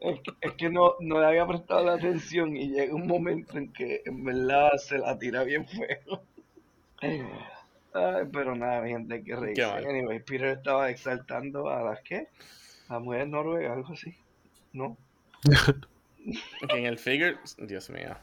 Es 0.00 0.20
que, 0.20 0.32
es 0.40 0.52
que 0.52 0.68
no, 0.68 0.94
no 1.00 1.20
le 1.20 1.26
había 1.26 1.46
prestado 1.46 1.84
la 1.84 1.94
atención 1.94 2.56
y 2.56 2.68
llega 2.68 2.94
un 2.94 3.06
momento 3.06 3.56
en 3.56 3.72
que 3.72 4.02
en 4.04 4.24
verdad 4.24 4.72
se 4.76 4.98
la 4.98 5.18
tira 5.18 5.44
bien 5.44 5.66
feo. 5.66 6.22
Ay, 7.00 8.28
pero 8.30 8.54
nada, 8.54 8.82
mi 8.82 8.90
gente, 8.90 9.14
hay 9.14 9.24
que 9.24 9.36
reírse. 9.36 9.64
Anyway, 9.64 10.20
Peter 10.20 10.48
estaba 10.48 10.90
exaltando 10.90 11.68
a 11.70 11.82
las 11.82 12.02
que, 12.02 12.28
a 12.88 12.98
mujeres 12.98 13.28
noruegas, 13.28 13.72
algo 13.72 13.92
así. 13.92 14.14
¿No? 14.72 14.96
En 16.70 16.86
el 16.86 16.98
figure, 16.98 17.36
Dios 17.56 17.88
mío. 17.88 18.16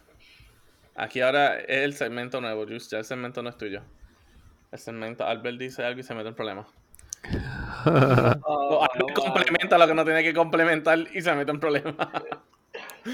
Aquí 0.95 1.21
ahora 1.21 1.59
es 1.59 1.83
el 1.83 1.93
segmento 1.93 2.41
nuevo, 2.41 2.65
Juice. 2.65 2.89
Ya 2.91 2.99
el 2.99 3.05
segmento 3.05 3.41
no 3.41 3.49
es 3.49 3.57
tuyo. 3.57 3.81
El 4.71 4.79
segmento, 4.79 5.25
Albert 5.25 5.57
dice 5.57 5.83
algo 5.83 5.99
y 5.99 6.03
se 6.03 6.13
mete 6.15 6.29
en 6.29 6.35
problemas. 6.35 6.67
O 7.85 8.83
Ah, 8.83 8.87
Albert 8.93 9.13
complementa 9.15 9.77
lo 9.77 9.87
que 9.87 9.93
no 9.93 10.05
tiene 10.05 10.23
que 10.23 10.33
complementar 10.33 10.99
y 11.13 11.21
se 11.21 11.33
mete 11.33 11.51
en 11.51 11.59
problemas. 11.59 11.95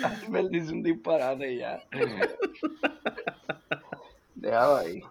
Albert 0.03 0.50
dice 0.50 0.71
un 0.71 0.83
disparate 0.83 1.57
ya. 1.57 1.81
Déjalo 4.36 4.77
ahí. 4.77 5.01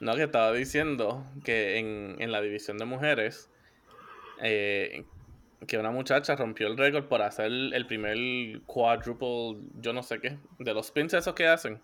No, 0.00 0.16
que 0.16 0.24
estaba 0.24 0.52
diciendo 0.52 1.24
que 1.44 1.78
en, 1.78 2.16
en 2.18 2.32
la 2.32 2.40
división 2.40 2.78
de 2.78 2.86
mujeres, 2.86 3.50
eh, 4.42 5.04
que 5.66 5.78
una 5.78 5.90
muchacha 5.90 6.36
rompió 6.36 6.68
el 6.68 6.76
récord 6.76 7.04
por 7.04 7.22
hacer 7.22 7.50
el 7.50 7.86
primer 7.86 8.60
quadruple, 8.66 9.58
yo 9.80 9.92
no 9.92 10.02
sé 10.02 10.20
qué, 10.20 10.38
de 10.58 10.74
los 10.74 10.88
spins 10.88 11.14
esos 11.14 11.34
que 11.34 11.46
hacen. 11.46 11.80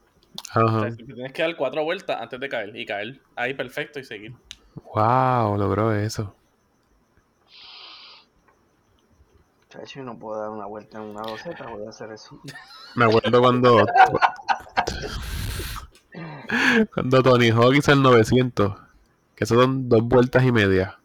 O 0.55 0.61
Ajá. 0.61 0.81
sea, 0.81 0.97
que 0.97 1.05
tienes 1.05 1.33
que 1.33 1.43
dar 1.43 1.57
cuatro 1.57 1.85
vueltas 1.85 2.21
antes 2.21 2.39
de 2.41 2.49
caer 2.49 2.77
y 2.77 2.87
caer 2.87 3.21
ahí 3.37 3.55
perfecto 3.55 3.99
y 3.99 4.05
seguir. 4.05 4.35
Wow, 4.95 5.57
logró 5.57 5.95
eso. 5.95 6.35
Chacho, 9.69 10.01
yo 10.01 10.05
no 10.05 10.19
puedo 10.19 10.41
dar 10.41 10.51
una 10.51 10.67
vuelta 10.67 10.99
en 10.99 11.05
una 11.05 11.23
loseta, 11.23 11.67
voy 11.67 11.87
a 11.87 11.91
hacer 11.91 12.13
eso. 12.13 12.41
Me 12.95 13.07
acuerdo 13.07 13.41
cuando. 13.41 13.87
cuando 16.95 17.23
Tony 17.23 17.51
Hawk 17.51 17.75
hizo 17.75 17.93
el 17.93 18.03
900. 18.03 18.75
Que 19.35 19.45
eso 19.45 19.55
son 19.55 19.89
dos 19.89 20.03
vueltas 20.03 20.45
y 20.45 20.53
media. 20.53 20.99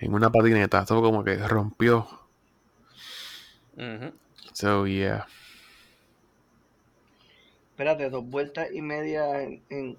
En 0.00 0.14
una 0.14 0.30
patineta. 0.30 0.82
Eso 0.82 1.00
como 1.00 1.22
que 1.22 1.36
rompió. 1.36 2.06
So, 4.52 4.86
yeah. 4.86 5.26
Espérate, 7.70 8.10
dos 8.10 8.24
vueltas 8.28 8.68
y 8.72 8.82
media 8.82 9.42
en... 9.42 9.62
en... 9.70 9.96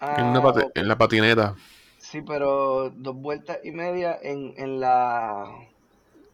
En, 0.00 0.24
una 0.26 0.40
Ah, 0.40 0.42
pati- 0.42 0.70
en 0.74 0.88
la 0.88 0.98
patineta. 0.98 1.54
Sí, 1.98 2.22
pero 2.22 2.90
dos 2.90 3.14
vueltas 3.14 3.60
y 3.62 3.70
media 3.70 4.18
en, 4.20 4.52
en 4.56 4.80
la... 4.80 5.46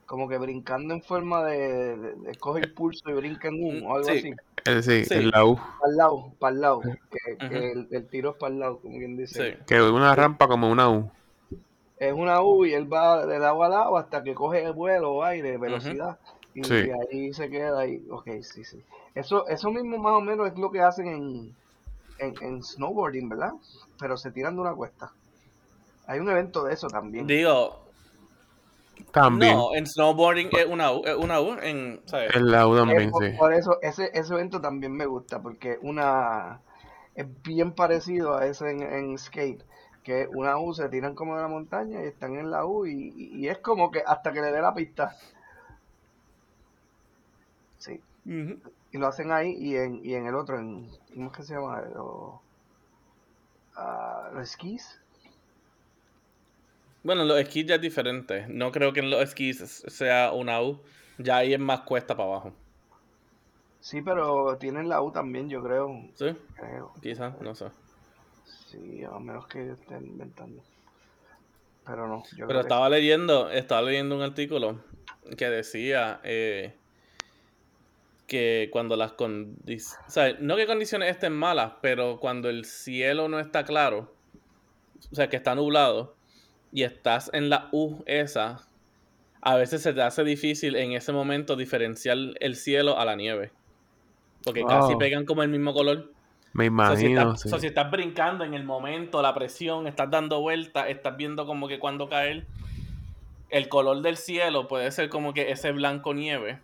Como 0.07 0.27
que 0.27 0.39
brincando 0.39 0.95
en 0.95 1.03
forma 1.03 1.45
de, 1.45 1.97
de, 1.99 2.15
de 2.15 2.35
coge 2.37 2.61
el 2.61 2.73
pulso 2.73 3.11
y 3.11 3.13
brinca 3.13 3.49
en 3.49 3.63
un 3.63 3.83
o 3.87 3.97
algo 3.97 4.09
Sí. 4.09 4.19
así. 4.19 4.33
Eh, 4.65 4.83
sí, 4.83 5.05
Sí. 5.05 5.15
en 5.15 5.31
la 5.31 5.45
U. 5.45 5.57
Para 5.57 5.91
el 5.91 5.97
lado, 5.99 6.33
para 6.39 6.55
el 6.55 6.61
lado. 6.63 6.81
Que, 6.81 7.47
el, 7.73 7.89
el 7.91 8.07
tiro 8.09 8.31
es 8.31 8.37
para 8.39 8.53
el 8.55 8.59
lado, 8.61 8.79
como 8.79 8.97
quien 8.97 9.17
dice. 9.19 9.53
Sí. 9.53 9.59
Que 9.67 9.83
una 9.83 10.15
rampa 10.15 10.49
como 10.49 10.71
una 10.71 10.89
U. 10.89 11.11
Es 12.01 12.13
una 12.13 12.43
U 12.43 12.65
y 12.65 12.75
él 12.75 12.91
va 12.93 13.27
de 13.27 13.39
lado 13.39 13.63
a 13.65 13.69
lado 13.69 13.97
hasta 13.97 14.23
que 14.23 14.35
coge 14.35 14.63
el 14.65 14.73
vuelo 14.73 15.13
o 15.15 15.25
aire, 15.25 15.57
velocidad. 15.59 16.19
Y, 16.55 16.65
Sí. 16.65 16.75
y 16.75 16.91
ahí 16.91 17.33
se 17.35 17.49
queda 17.51 17.81
ahí. 17.81 18.05
Ok, 18.11 18.29
sí, 18.43 18.65
sí. 18.65 18.83
Eso, 19.15 19.47
eso 19.49 19.71
mismo 19.71 19.99
más 19.99 20.15
o 20.15 20.21
menos 20.21 20.49
es 20.49 20.59
lo 20.59 20.71
que 20.71 20.81
hacen 20.81 21.07
en, 21.09 21.57
en, 22.19 22.35
en 22.43 22.63
snowboarding, 22.63 23.29
¿verdad? 23.29 23.53
Pero 23.99 24.17
se 24.17 24.31
tiran 24.31 24.55
de 24.57 24.61
una 24.63 24.75
cuesta. 24.75 25.13
Hay 26.07 26.21
un 26.21 26.29
evento 26.31 26.65
de 26.65 26.75
eso 26.75 26.89
también. 26.89 27.27
Digo, 27.27 27.81
También. 29.13 29.57
no, 29.57 29.75
en 29.75 29.87
snowboarding 29.87 30.49
es 30.53 30.67
una 30.67 30.93
U, 30.93 31.03
es 31.05 31.15
una 31.17 31.41
U 31.41 31.57
en, 31.61 32.01
¿sabes? 32.07 32.35
En 32.35 32.51
la 32.51 32.67
U 32.67 32.77
también, 32.77 33.11
por, 33.11 33.25
sí. 33.25 33.33
por 33.39 33.53
eso, 33.53 33.79
ese, 33.83 34.11
ese 34.15 34.35
evento 34.35 34.61
también 34.61 34.93
me 34.93 35.07
gusta, 35.07 35.41
porque 35.41 35.79
una 35.83 36.61
es 37.15 37.27
bien 37.43 37.73
parecido 37.73 38.37
a 38.37 38.47
ese 38.47 38.71
en, 38.71 38.83
en 38.83 39.19
skate, 39.19 39.63
que 40.03 40.29
una 40.33 40.59
U 40.59 40.75
se 40.75 40.89
tiran 40.89 41.15
como 41.15 41.37
de 41.37 41.43
la 41.43 41.49
montaña 41.49 42.03
y 42.03 42.07
están 42.09 42.37
en 42.37 42.51
la 42.51 42.65
U 42.67 42.87
y, 42.87 43.13
y- 43.17 43.49
es 43.49 43.59
como 43.59 43.91
que 43.91 44.03
hasta 44.07 44.33
que 44.33 44.41
le 44.41 44.53
dé 44.53 44.61
la 44.63 44.75
pista. 44.75 45.17
Sí, 47.79 48.01
y 48.93 48.99
lo 48.99 49.07
hacen 49.09 49.33
ahí 49.33 49.53
y 49.59 49.77
en, 49.77 50.05
y 50.05 50.15
en 50.15 50.27
el 50.27 50.35
otro, 50.35 50.59
en, 50.59 50.91
¿cómo 51.15 51.31
es 51.31 51.37
que 51.37 51.43
se 51.43 51.55
llama? 51.55 51.81
Los, 51.95 52.41
ah, 53.77 54.31
los 54.35 54.43
esquís. 54.51 54.85
Bueno, 57.03 57.25
los 57.25 57.41
esquís 57.41 57.67
ya 57.67 57.75
es 57.77 57.81
diferente. 57.81 58.47
No 58.49 58.71
creo 58.73 58.93
que 58.93 59.01
en 59.01 59.11
los 59.11 59.21
esquís 59.23 59.59
sea 59.89 60.33
una 60.33 60.63
U. 60.63 60.83
Ya 61.19 61.39
ahí 61.39 61.53
es 61.55 61.59
más 61.61 61.81
cuesta 61.81 62.17
para 62.17 62.29
abajo. 62.29 62.55
Sí, 63.81 64.03
pero 64.03 64.57
tienen 64.59 64.89
la 64.89 65.03
U 65.03 65.11
también, 65.13 65.49
yo 65.49 65.63
creo. 65.63 65.89
¿Sí? 66.15 66.27
Creo. 66.55 66.93
Quizás, 67.03 67.41
no 67.41 67.55
sé. 67.55 67.67
Sí, 68.71 69.03
a 69.05 69.19
menos 69.19 69.47
que 69.47 69.67
yo 69.67 69.73
esté 69.73 69.95
inventando. 69.95 70.63
Pero 71.87 72.07
no, 72.07 72.23
yo 72.37 72.47
Pero 72.47 72.61
que 72.61 72.63
estaba 72.63 72.89
leyendo, 72.91 73.51
estaba 73.51 73.83
leyendo 73.83 74.15
un 74.15 74.23
artículo 74.23 74.85
que 75.39 75.49
decía 75.49 76.21
eh, 76.23 76.75
que 78.27 78.69
cuando 78.71 78.95
las 78.97 79.13
condiciones, 79.13 80.07
o 80.07 80.11
sea, 80.11 80.37
no 80.41 80.57
que 80.57 80.67
condiciones 80.67 81.11
estén 81.11 81.33
malas, 81.33 81.73
pero 81.81 82.19
cuando 82.21 82.51
el 82.51 82.67
cielo 82.67 83.29
no 83.29 83.41
está 83.41 83.65
claro, 83.65 84.15
o 85.11 85.15
sea, 85.15 85.29
que 85.29 85.37
está 85.37 85.55
nublado 85.55 86.15
y 86.71 86.83
estás 86.83 87.31
en 87.33 87.49
la 87.49 87.71
U 87.73 88.03
esa, 88.05 88.69
a 89.41 89.57
veces 89.57 89.81
se 89.83 89.95
te 89.95 90.03
hace 90.03 90.25
difícil 90.25 90.77
en 90.77 90.93
ese 90.93 91.13
momento 91.13 91.57
diferenciar 91.57 92.19
el 92.41 92.57
cielo 92.57 92.99
a 92.99 93.07
la 93.07 93.17
nieve. 93.17 93.51
Porque 94.45 94.65
casi 94.65 94.93
Wow. 94.93 94.99
pegan 94.99 95.25
como 95.25 95.43
el 95.43 95.49
mismo 95.49 95.73
color. 95.73 96.13
Me 96.59 96.69
O 96.71 96.77
sea, 96.77 96.97
si, 96.97 97.07
imagino, 97.07 97.21
estás, 97.21 97.41
sí. 97.43 97.49
o 97.49 97.51
sea, 97.51 97.61
si 97.61 97.67
estás 97.69 97.89
brincando 97.89 98.43
en 98.43 98.53
el 98.53 98.65
momento, 98.65 99.23
la 99.23 99.33
presión, 99.33 99.87
estás 99.87 100.11
dando 100.11 100.41
vueltas, 100.41 100.87
estás 100.89 101.17
viendo 101.17 101.47
como 101.47 101.69
que 101.69 101.79
cuando 101.79 102.09
caer, 102.09 102.47
el 103.49 103.69
color 103.69 104.03
del 104.03 104.17
cielo 104.17 104.67
puede 104.67 104.91
ser 104.91 105.09
como 105.09 105.33
que 105.33 105.53
ese 105.53 105.71
blanco 105.71 106.15
nieve 106.15 106.59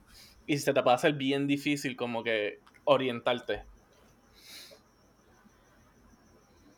y 0.48 0.58
se 0.58 0.74
te 0.74 0.82
puede 0.82 0.96
hacer 0.96 1.12
bien 1.12 1.46
difícil 1.46 1.94
como 1.94 2.24
que 2.24 2.58
orientarte. 2.82 3.62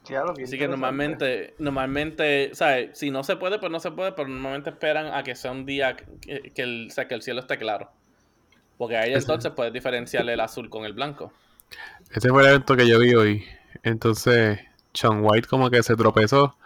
Sí, 0.02 0.14
a 0.14 0.22
lo 0.22 0.34
que 0.34 0.44
Así 0.44 0.58
que 0.58 0.68
normalmente, 0.68 1.54
normalmente, 1.58 2.50
¿sabes? 2.52 2.98
Si 2.98 3.10
no 3.10 3.24
se 3.24 3.36
puede, 3.36 3.58
pues 3.58 3.72
no 3.72 3.80
se 3.80 3.92
puede, 3.92 4.12
pero 4.12 4.28
normalmente 4.28 4.68
esperan 4.68 5.06
a 5.14 5.22
que 5.22 5.34
sea 5.34 5.52
un 5.52 5.64
día 5.64 5.96
que, 5.96 6.52
que 6.54 6.62
el, 6.62 6.88
o 6.90 6.90
sea, 6.90 7.08
que 7.08 7.14
el 7.14 7.22
cielo 7.22 7.40
esté 7.40 7.56
claro. 7.56 7.90
Porque 8.76 8.98
ahí 8.98 9.14
entonces 9.14 9.52
puedes 9.52 9.72
diferenciar 9.72 10.28
el 10.28 10.38
azul 10.38 10.68
con 10.68 10.84
el 10.84 10.92
blanco. 10.92 11.32
Ese 12.10 12.28
fue 12.30 12.42
el 12.42 12.48
evento 12.48 12.76
que 12.76 12.88
yo 12.88 12.98
vi 12.98 13.14
hoy. 13.14 13.44
Entonces, 13.82 14.60
Sean 14.94 15.20
White 15.22 15.48
como 15.48 15.70
que 15.70 15.82
se 15.82 15.96
tropezó. 15.96 16.56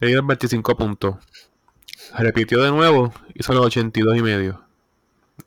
Le 0.00 0.08
dieron 0.08 0.26
25 0.26 0.76
puntos. 0.76 1.16
Repitió 2.18 2.62
de 2.62 2.70
nuevo, 2.70 3.12
hizo 3.34 3.52
los 3.52 3.66
82 3.66 4.16
y 4.16 4.22
medio. 4.22 4.64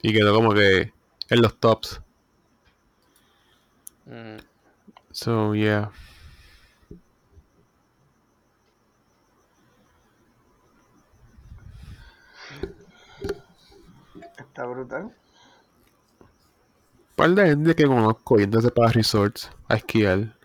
Y 0.02 0.14
quedó 0.14 0.34
como 0.34 0.54
que 0.54 0.94
en 1.30 1.42
los 1.42 1.60
tops. 1.60 2.02
Mm. 4.06 4.38
So, 5.12 5.56
yeah. 5.56 5.92
Está 14.38 14.66
brutal. 14.66 15.14
Par 17.16 17.32
de 17.36 17.46
gente 17.48 17.76
que 17.76 17.86
conozco 17.88 18.38
yéndose 18.38 18.72
para 18.72 18.92
resorts 18.92 19.50
a 19.70 19.76
esquiar. 19.76 20.36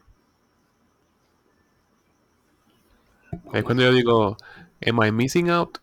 Es 3.52 3.64
cuando 3.64 3.82
yo 3.84 3.92
digo, 3.92 4.36
¿Am 4.86 5.02
I 5.04 5.12
missing 5.12 5.50
out? 5.50 5.78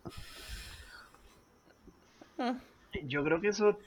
Yo 3.06 3.24
creo 3.24 3.40
que 3.40 3.48
eso 3.48 3.78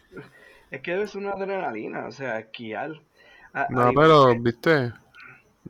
es 0.72 0.81
que 0.81 0.91
debe 0.91 1.08
ser 1.08 1.22
una 1.22 1.31
adrenalina, 1.34 2.08
o 2.08 2.12
sea, 2.12 2.39
esquiar. 2.39 2.91
A- 3.53 3.67
No, 3.67 3.93
pero, 3.93 4.36
viste, 4.36 4.93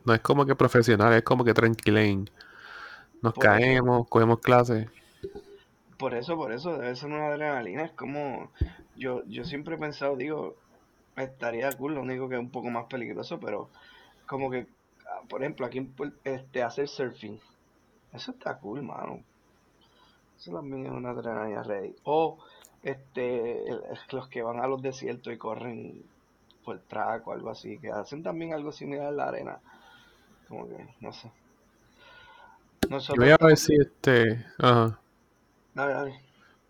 no 0.04 0.14
es 0.14 0.20
como 0.20 0.46
que 0.46 0.56
profesional, 0.56 1.14
es 1.14 1.22
como 1.24 1.44
que 1.44 1.54
tranquilen. 1.54 2.30
Nos 3.22 3.34
Por 3.34 3.50
eso. 3.50 3.78
caemos, 3.78 4.08
cogemos 4.08 4.40
clases. 4.40 4.88
Por 5.98 6.14
eso, 6.14 6.36
por 6.36 6.52
eso, 6.52 6.76
debe 6.76 6.94
ser 6.96 7.10
una 7.10 7.28
adrenalina. 7.28 7.84
Es 7.84 7.92
como, 7.92 8.50
yo, 8.96 9.22
yo 9.26 9.44
siempre 9.44 9.76
he 9.76 9.78
pensado, 9.78 10.16
digo, 10.16 10.56
estaría 11.16 11.70
cool, 11.72 11.94
lo 11.94 12.02
único 12.02 12.28
que 12.28 12.36
es 12.36 12.40
un 12.40 12.50
poco 12.50 12.70
más 12.70 12.86
peligroso, 12.86 13.38
pero 13.40 13.68
como 14.26 14.50
que, 14.50 14.66
ah, 15.06 15.20
por 15.28 15.42
ejemplo, 15.42 15.66
aquí 15.66 15.88
este, 16.24 16.62
hacer 16.62 16.88
surfing, 16.88 17.38
eso 18.12 18.32
está 18.32 18.58
cool, 18.58 18.82
mano. 18.82 19.22
Eso 20.38 20.52
también 20.52 20.86
es 20.86 20.92
una 20.92 21.10
adrenalina 21.10 21.62
ready. 21.62 21.94
O, 22.04 22.38
este, 22.82 23.64
los 24.10 24.28
que 24.28 24.42
van 24.42 24.60
a 24.60 24.66
los 24.66 24.82
desiertos 24.82 25.32
y 25.32 25.36
corren 25.38 26.02
por 26.64 26.80
track 26.80 27.26
o 27.28 27.32
algo 27.32 27.50
así, 27.50 27.78
que 27.78 27.90
hacen 27.90 28.22
también 28.22 28.52
algo 28.52 28.72
similar 28.72 29.08
en 29.08 29.16
la 29.16 29.28
arena. 29.28 29.60
Como 30.48 30.68
que, 30.68 30.86
no 31.00 31.12
sé. 31.12 31.30
Nosotros 32.88 33.24
voy 33.24 33.34
a 33.38 33.46
ver 33.46 33.56
si 33.56 33.74
este, 33.76 34.44
ajá, 34.58 34.98
Dale, 35.74 35.92
dale. 35.94 36.10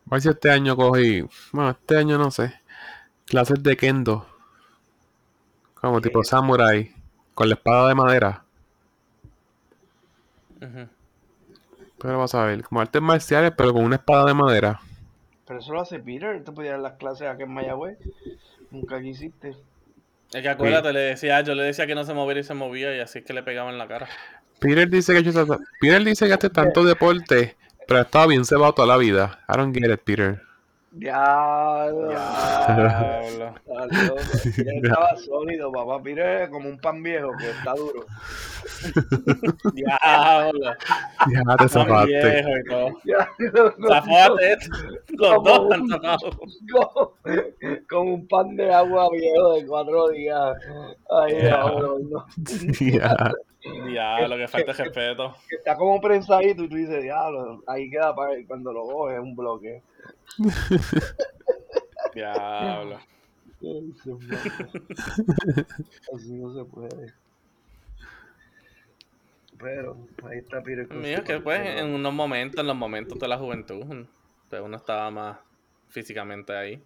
a 0.07 0.11
ver 0.11 0.21
si 0.21 0.29
este 0.29 0.51
año 0.51 0.77
cogí, 0.77 1.25
bueno, 1.53 1.71
este 1.71 1.97
año 1.97 2.19
no 2.19 2.31
sé, 2.31 2.61
clases 3.25 3.63
de 3.63 3.77
kendo, 3.77 4.27
como 5.89 6.01
¿Qué 6.01 6.09
tipo 6.09 6.23
es? 6.23 6.29
samurai, 6.29 6.95
con 7.35 7.49
la 7.49 7.55
espada 7.55 7.89
de 7.89 7.95
madera. 7.95 8.45
Pero 11.99 12.19
vas 12.19 12.35
a 12.35 12.45
ver, 12.45 12.63
como 12.63 12.81
artes 12.81 13.03
marciales, 13.03 13.53
pero 13.57 13.73
con 13.73 13.85
una 13.85 13.97
espada 13.97 14.27
de 14.27 14.35
madera. 14.35 14.81
Pero 15.47 15.59
eso 15.61 15.73
lo 15.73 15.81
hace 15.81 15.99
Peter. 15.99 16.43
Tú 16.45 16.55
podías 16.55 16.73
dar 16.73 16.81
las 16.81 16.93
clases 16.95 17.29
aquí 17.29 17.43
en 17.43 17.53
Mayagüez. 17.53 17.99
Nunca 18.71 19.01
quisiste. 19.01 19.57
Es 20.33 20.41
que 20.41 20.49
acuérdate, 20.49 20.93
le 20.93 21.01
decía, 21.01 21.41
yo 21.43 21.55
le 21.55 21.65
decía 21.65 21.87
que 21.87 21.95
no 21.95 22.05
se 22.05 22.15
moviera 22.15 22.41
y 22.41 22.45
se 22.45 22.55
movía 22.55 22.97
y 22.97 23.01
así 23.01 23.19
es 23.19 23.25
que 23.25 23.35
le 23.35 23.43
pegaba 23.43 23.71
en 23.71 23.79
la 23.79 23.87
cara. 23.87 24.09
Peter 24.61 24.89
dice 24.89 25.13
que 25.15 25.33
Peter 25.81 26.05
dice 26.05 26.27
que 26.27 26.33
hace 26.33 26.49
tanto 26.49 26.85
deporte, 26.85 27.57
pero 27.87 28.01
ha 28.01 28.03
estado 28.05 28.29
bien 28.29 28.45
cebado 28.45 28.73
toda 28.73 28.89
la 28.89 28.97
vida. 28.97 29.41
I 29.49 29.59
don't 29.59 29.77
get 29.77 29.93
it, 29.93 30.01
Peter. 30.01 30.41
Diablo. 30.93 32.09
Diablo. 32.09 33.55
Diablo. 33.67 34.17
Estaba 34.45 35.17
sólido, 35.17 35.73
papá. 35.73 36.03
Es 36.11 36.51
como 36.51 36.69
un 36.69 36.79
pan 36.79 37.03
viejo 37.03 37.31
que 37.39 37.51
está 37.51 37.75
duro. 37.75 38.05
Diablo. 39.75 40.75
Ya 41.31 41.43
te. 41.57 42.43
Diablo, 43.05 43.75
Zafate. 43.89 44.59
Los 45.09 45.45
dos 45.45 45.79
zafado. 45.89 47.15
como, 47.89 48.15
un 48.15 48.29
pan 48.29 48.55
de 48.57 48.73
agua 48.73 49.09
viejo 49.11 49.55
de 49.55 49.67
cuatro 49.67 50.09
días. 50.11 50.57
Ay, 51.11 51.33
Ya. 51.33 51.41
diablo, 51.41 51.99
no. 52.01 52.27
Ya. 52.81 53.33
Diablo, 53.87 54.37
que 54.37 54.49
falta 54.49 54.73
respeto. 54.73 55.35
Está 55.49 55.77
como 55.77 56.01
prensadito 56.01 56.65
y 56.65 56.69
tú 56.69 56.77
dices, 56.77 57.03
diablo, 57.03 57.63
ahí 57.67 57.89
queda 57.89 58.15
para 58.15 58.35
cuando 58.47 58.73
lo 58.73 58.83
coges 58.83 59.21
un 59.21 59.35
bloque. 59.37 59.83
Diablo. 62.15 62.99
Ay. 63.63 63.95
Así 66.15 66.33
no 66.33 66.55
se 66.55 66.65
puede. 66.65 67.15
Pero 69.59 69.97
ahí 70.29 70.39
está 70.39 70.63
Peter. 70.63 70.89
su 70.89 71.25
que 71.25 71.41
pues 71.41 71.61
en 71.79 71.95
unos 71.95 72.13
momentos, 72.13 72.61
en 72.61 72.67
los 72.67 72.77
momentos 72.77 73.19
de 73.19 73.29
la 73.29 73.39
juventud, 73.39 73.85
pues 74.49 74.63
uno 74.63 74.77
estaba 74.77 75.11
más 75.11 75.39
físicamente 75.89 76.57
ahí. 76.57 76.83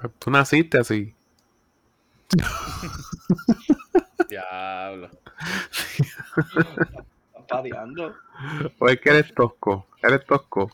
Pues 0.00 0.12
Tú 0.18 0.30
naciste 0.30 0.78
así. 0.78 1.14
Diablo. 4.28 5.10
pateando. 7.48 8.14
O 8.78 8.88
es 8.88 9.00
que 9.00 9.10
eres 9.10 9.34
tosco. 9.34 9.86
Eres 10.02 10.24
tosco. 10.26 10.70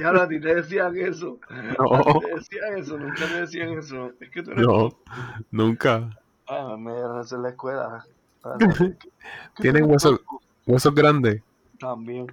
Y 0.00 0.04
ahora 0.04 0.22
a 0.24 0.28
ti 0.28 0.40
te 0.40 0.54
decían 0.54 0.96
eso. 0.96 1.38
No. 1.78 2.20
Te 2.20 2.34
decían 2.34 2.78
eso, 2.78 2.98
nunca 2.98 3.26
te 3.26 3.40
decían 3.40 3.78
eso. 3.78 4.12
Es 4.20 4.30
que 4.30 4.42
tú 4.42 4.52
eres. 4.52 4.66
No. 4.66 4.90
Nunca. 5.50 6.10
Ah, 6.46 6.76
me 6.78 6.92
dieron 6.92 7.20
eso 7.20 7.36
en 7.36 7.42
la 7.42 7.48
escuela. 7.50 8.04
Ah, 8.44 8.56
Tienen 9.56 9.84
huesos, 9.84 10.20
huesos 10.66 10.94
grandes. 10.94 11.42
También. 11.78 12.26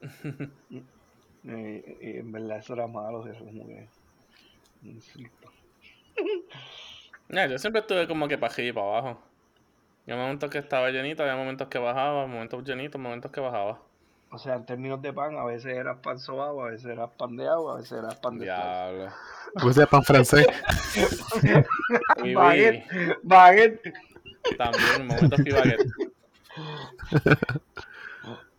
y, 1.44 1.46
y 1.46 2.18
en 2.18 2.32
verdad 2.32 2.58
eso 2.58 2.74
era 2.74 2.86
malo, 2.86 3.26
eso 3.26 3.44
como 3.44 3.66
que. 3.66 3.88
Ya, 7.28 7.46
yo 7.46 7.58
siempre 7.58 7.80
estuve 7.80 8.08
como 8.08 8.28
que 8.28 8.38
para 8.38 8.52
arriba 8.52 8.68
y 8.68 8.72
para 8.72 8.86
abajo. 8.86 9.22
Había 10.04 10.16
momentos 10.16 10.50
que 10.50 10.58
estaba 10.58 10.90
llenito, 10.90 11.22
había 11.22 11.36
momentos 11.36 11.68
que 11.68 11.78
bajaba, 11.78 12.26
momentos 12.26 12.64
llenitos, 12.64 13.00
momentos 13.00 13.30
que 13.30 13.40
bajaba. 13.40 13.80
O 14.30 14.38
sea, 14.38 14.56
en 14.56 14.66
términos 14.66 15.00
de 15.00 15.12
pan, 15.12 15.36
a 15.38 15.44
veces 15.44 15.74
eras 15.76 15.98
pan 16.02 16.18
sobado, 16.18 16.62
a 16.62 16.70
veces 16.70 16.86
eras 16.86 17.10
pan 17.16 17.36
de 17.36 17.48
agua, 17.48 17.74
a 17.74 17.76
veces 17.76 17.92
eras 17.92 18.16
pan 18.16 18.38
de. 18.38 18.44
Diablo. 18.44 19.10
De 19.74 19.86
pan 19.86 20.02
francés. 20.02 20.46
Baguette, 22.34 22.84
baguette, 23.22 23.94
también 24.58 25.06
momentos 25.06 25.40
que 25.42 25.50
iba 25.50 25.60
a 25.60 25.64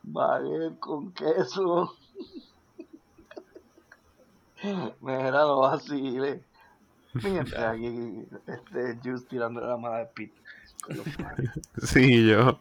baguette 0.03 0.79
con 0.79 1.11
queso. 1.13 1.95
Mira, 5.01 5.31
no 5.31 5.59
vaciles. 5.59 6.41
Fíjate 7.19 7.57
aquí, 7.57 8.25
este 8.45 8.99
Juice 9.03 9.25
tirando 9.27 9.61
la 9.61 9.77
mala 9.77 9.99
de 9.99 10.05
Pete. 10.07 10.41
con 10.81 10.97
los 10.97 11.07
panes. 11.15 11.49
Sí, 11.83 12.27
yo. 12.27 12.59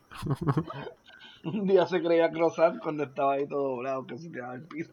Un 1.53 1.67
día 1.67 1.87
se 1.87 2.03
creía 2.03 2.31
croissant 2.31 2.81
cuando 2.83 3.05
estaba 3.05 3.35
ahí 3.35 3.47
todo 3.47 3.77
doblado, 3.77 4.07
que 4.07 4.19
se 4.19 4.29
tiraba 4.31 4.55
el 4.55 4.63
piso. 4.63 4.93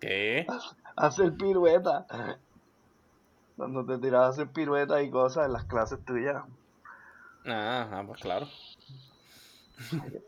¿Qué? 0.00 0.46
Hacer 0.96 1.34
pirueta. 1.36 2.06
Cuando 3.56 3.84
te 3.84 3.98
tirabas 3.98 4.26
a 4.28 4.30
hacer 4.30 4.48
piruetas 4.48 5.02
y 5.02 5.10
cosas 5.10 5.46
en 5.46 5.52
las 5.52 5.64
clases 5.64 6.04
tuyas, 6.04 6.42
Ah, 7.44 7.88
ah, 7.92 8.04
pues 8.06 8.20
claro. 8.20 8.46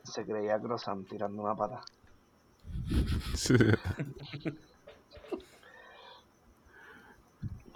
se 0.03 0.25
creía 0.25 0.59
croissant 0.61 1.09
tirando 1.09 1.43
una 1.43 1.55
pata. 1.55 1.81
Sí. 3.35 3.55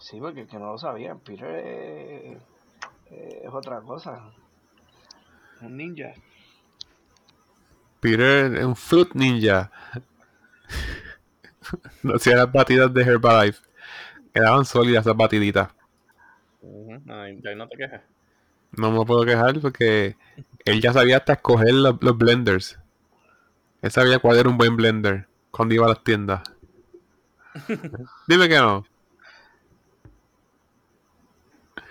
Sí, 0.00 0.18
porque 0.20 0.40
el 0.42 0.48
que 0.48 0.58
no 0.58 0.72
lo 0.72 0.78
sabía, 0.78 1.14
Peter 1.16 1.50
es, 1.50 2.38
es 3.10 3.52
otra 3.52 3.80
cosa. 3.82 4.22
Un 5.60 5.76
ninja. 5.76 6.14
Peter 8.00 8.54
es 8.54 8.64
un 8.64 8.76
fruit 8.76 9.14
ninja. 9.14 9.70
No 12.02 12.14
hacía 12.14 12.36
las 12.36 12.50
batidas 12.50 12.92
de 12.94 13.02
Herbalife. 13.02 13.60
Quedaban 14.32 14.64
sólidas 14.64 15.04
esas 15.04 15.16
batiditas. 15.16 15.68
Ay, 17.08 17.38
ya 17.42 17.54
no 17.54 17.68
te 17.68 17.76
quejes. 17.76 18.00
No 18.72 18.90
me 18.90 19.04
puedo 19.04 19.26
quejar 19.26 19.60
porque 19.60 20.16
él 20.64 20.80
ya 20.80 20.94
sabía 20.94 21.18
hasta 21.18 21.34
escoger 21.34 21.74
los, 21.74 21.96
los 22.00 22.16
blenders. 22.16 22.78
Él 23.82 23.90
sabía 23.90 24.18
cuál 24.18 24.38
era 24.38 24.48
un 24.48 24.56
buen 24.56 24.76
blender 24.76 25.28
cuando 25.50 25.74
iba 25.74 25.84
a 25.84 25.90
las 25.90 26.02
tiendas. 26.02 26.40
Dime 28.28 28.48
que 28.48 28.58
no. 28.58 28.84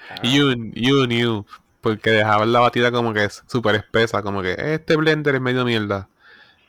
Ah, 0.09 0.21
You, 0.23 0.71
you 0.73 1.05
knew. 1.05 1.45
Porque 1.81 2.11
dejaban 2.11 2.51
la 2.51 2.59
batida 2.59 2.91
como 2.91 3.13
que 3.13 3.25
es 3.25 3.43
súper 3.47 3.75
espesa. 3.75 4.21
Como 4.23 4.41
que 4.41 4.55
este 4.57 4.95
blender 4.95 5.35
es 5.35 5.41
medio 5.41 5.65
mierda. 5.65 6.09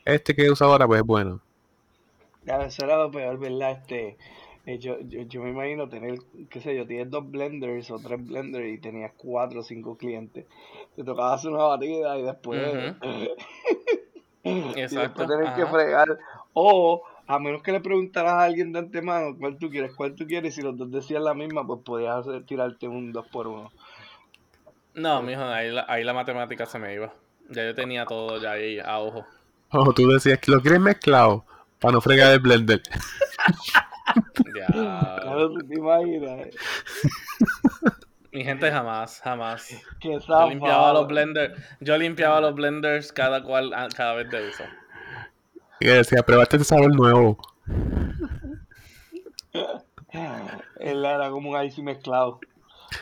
Este 0.04 0.34
que 0.34 0.50
usa 0.50 0.66
ahora 0.66 0.86
pues 0.86 1.00
es 1.00 1.06
bueno. 1.06 1.40
Ya, 2.44 2.62
eso 2.62 2.84
era 2.84 2.96
lo 2.96 3.10
peor, 3.10 3.38
¿verdad? 3.38 3.72
Este, 3.72 4.16
eh, 4.68 4.78
yo, 4.78 5.00
yo, 5.00 5.22
yo 5.22 5.42
me 5.42 5.50
imagino 5.50 5.88
tener, 5.88 6.18
qué 6.50 6.60
sé 6.60 6.76
yo, 6.76 6.86
tienes 6.86 7.10
dos 7.10 7.30
blenders 7.30 7.90
o 7.90 7.98
tres 7.98 8.22
blenders 8.22 8.68
y 8.68 8.78
tenías 8.78 9.12
cuatro 9.16 9.60
o 9.60 9.62
cinco 9.62 9.96
clientes. 9.96 10.46
Te 10.94 11.04
tocaba 11.04 11.34
hacer 11.34 11.50
una 11.50 11.64
batida 11.64 12.18
y 12.18 12.22
después, 12.22 12.94
y 14.44 14.80
Exacto. 14.80 15.00
después 15.00 15.28
tener 15.28 15.54
que 15.54 15.66
fregar. 15.66 16.18
O, 16.52 17.02
a 17.26 17.38
menos 17.38 17.62
que 17.62 17.72
le 17.72 17.80
preguntaras 17.80 18.32
a 18.32 18.44
alguien 18.44 18.72
de 18.72 18.80
antemano 18.80 19.36
cuál 19.38 19.58
tú 19.58 19.70
quieres, 19.70 19.94
cuál 19.94 20.14
tú 20.14 20.26
quieres, 20.26 20.52
y 20.52 20.56
si 20.56 20.62
los 20.62 20.76
dos 20.76 20.90
decían 20.90 21.24
la 21.24 21.34
misma, 21.34 21.66
pues 21.66 21.80
podías 21.82 22.16
hacer, 22.16 22.44
tirarte 22.44 22.88
un 22.88 23.12
dos 23.12 23.26
por 23.28 23.46
uno. 23.46 23.70
No, 24.98 25.22
mijo, 25.22 25.42
ahí 25.44 25.70
la, 25.70 25.84
ahí 25.88 26.04
la 26.04 26.12
matemática 26.12 26.66
se 26.66 26.78
me 26.78 26.94
iba. 26.94 27.12
Ya 27.50 27.64
yo 27.64 27.74
tenía 27.74 28.04
todo 28.04 28.40
ya 28.40 28.52
ahí 28.52 28.78
a 28.80 28.98
ojo. 28.98 29.24
O 29.70 29.92
tú 29.92 30.08
decías 30.08 30.38
que 30.38 30.50
lo 30.50 30.60
quieres 30.60 30.80
mezclado 30.80 31.44
para 31.80 31.92
no 31.92 32.00
fregar 32.00 32.32
el 32.32 32.40
blender. 32.40 32.82
Ya. 34.58 34.66
Te 35.68 35.74
imaginas. 35.74 36.46
eh. 36.46 36.50
Mi 38.32 38.44
gente 38.44 38.70
jamás, 38.70 39.20
jamás. 39.22 39.68
Que 40.00 40.18
Yo 40.18 40.48
limpiaba 40.48 40.92
los 40.92 41.02
zafado. 41.02 41.06
blenders, 41.06 41.62
yo 41.80 41.96
limpiaba 41.96 42.40
los 42.40 42.54
blenders 42.54 43.12
cada 43.12 43.42
cual, 43.42 43.70
cada 43.96 44.14
vez 44.14 44.30
de 44.30 44.48
uso. 44.48 44.64
Y 45.80 45.86
decía, 45.86 46.22
pruébate 46.22 46.56
este 46.56 46.68
sabor 46.68 46.94
nuevo. 46.94 47.38
Él 50.80 51.04
era 51.04 51.30
como 51.30 51.50
un 51.50 51.64
ice 51.64 51.82
mezclado. 51.82 52.40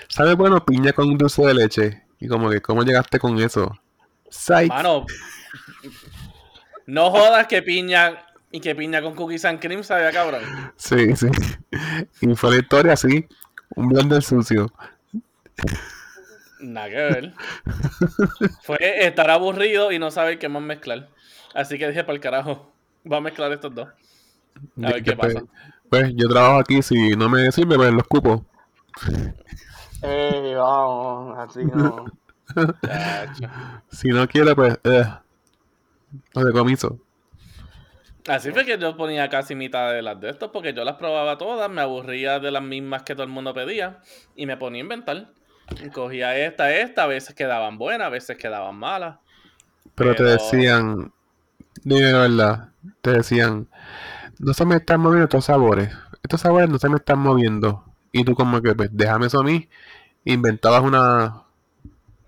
¿Sabe 0.08 0.34
bueno 0.34 0.64
piña 0.64 0.92
con 0.92 1.16
dulce 1.16 1.42
de 1.42 1.54
leche? 1.54 2.02
Y 2.18 2.28
como 2.28 2.50
que, 2.50 2.60
¿cómo 2.60 2.82
llegaste 2.82 3.18
con 3.18 3.38
eso? 3.38 3.78
Mano, 4.68 5.06
no 6.86 7.10
jodas 7.10 7.46
que 7.46 7.62
piña 7.62 8.26
y 8.50 8.60
que 8.60 8.74
piña 8.74 9.02
con 9.02 9.14
cookies 9.14 9.44
and 9.44 9.60
cream 9.60 9.82
sabía 9.82 10.10
cabrón. 10.12 10.42
Sí, 10.76 11.14
sí. 11.16 11.28
Y 12.20 12.34
fue 12.34 12.50
la 12.50 12.56
historia 12.56 12.92
así. 12.92 13.26
Un 13.74 13.88
blender 13.88 14.22
sucio. 14.22 14.72
Nada 16.60 16.88
que 16.88 16.94
ver. 16.94 17.34
Fue 18.62 18.78
estar 19.06 19.30
aburrido 19.30 19.92
y 19.92 19.98
no 19.98 20.10
saber 20.10 20.38
qué 20.38 20.48
más 20.48 20.62
mezclar. 20.62 21.08
Así 21.54 21.78
que 21.78 21.88
dije, 21.88 22.04
para 22.04 22.14
el 22.14 22.20
carajo, 22.20 22.72
voy 23.04 23.18
a 23.18 23.20
mezclar 23.20 23.52
estos 23.52 23.74
dos. 23.74 23.88
A 24.82 24.92
ver 24.92 25.02
qué 25.02 25.16
pasa. 25.16 25.42
Pues 25.90 26.12
yo 26.14 26.28
trabajo 26.28 26.58
aquí, 26.60 26.82
si 26.82 27.10
no 27.16 27.28
me 27.28 27.50
sirve, 27.52 27.76
pues 27.76 27.92
los 27.92 28.06
cupo. 28.06 28.44
Vamos, 30.56 31.38
así 31.38 31.64
no. 31.64 32.04
Si 33.90 34.08
no 34.08 34.26
quiere, 34.28 34.54
pues, 34.54 34.78
eh, 34.84 35.04
no 36.34 36.44
decomiso. 36.44 36.98
Así 38.28 38.50
fue 38.50 38.64
que 38.64 38.78
yo 38.78 38.96
ponía 38.96 39.28
casi 39.28 39.54
mitad 39.54 39.92
de 39.92 40.02
las 40.02 40.20
de 40.20 40.30
estos 40.30 40.50
porque 40.50 40.72
yo 40.72 40.84
las 40.84 40.96
probaba 40.96 41.38
todas, 41.38 41.70
me 41.70 41.80
aburría 41.80 42.40
de 42.40 42.50
las 42.50 42.62
mismas 42.62 43.02
que 43.02 43.14
todo 43.14 43.24
el 43.24 43.30
mundo 43.30 43.54
pedía 43.54 44.00
y 44.34 44.46
me 44.46 44.56
ponía 44.56 44.80
a 44.80 44.84
inventar. 44.84 45.28
Cogía 45.92 46.36
esta, 46.36 46.72
esta, 46.72 47.04
a 47.04 47.06
veces 47.06 47.34
quedaban 47.34 47.78
buenas, 47.78 48.06
a 48.06 48.10
veces 48.10 48.36
quedaban 48.36 48.76
malas. 48.76 49.18
Pero 49.94 50.12
te 50.14 50.18
Pero- 50.18 50.30
decían, 50.30 51.12
dime 51.82 52.12
la 52.12 52.18
verdad, 52.20 52.68
te 53.00 53.10
decían, 53.12 53.68
no 54.38 54.54
se 54.54 54.64
me 54.64 54.76
están 54.76 55.00
moviendo 55.00 55.24
estos 55.24 55.44
sabores. 55.46 55.92
Estos 56.22 56.40
sabores 56.40 56.68
no 56.68 56.78
se 56.78 56.88
me 56.88 56.96
están 56.96 57.18
moviendo. 57.18 57.84
Y 58.12 58.24
tú 58.24 58.34
como 58.34 58.60
que, 58.62 58.74
pues, 58.74 58.90
déjame 58.92 59.26
eso 59.26 59.40
a 59.40 59.44
mí. 59.44 59.68
Inventabas 60.24 60.82
una, 60.82 61.42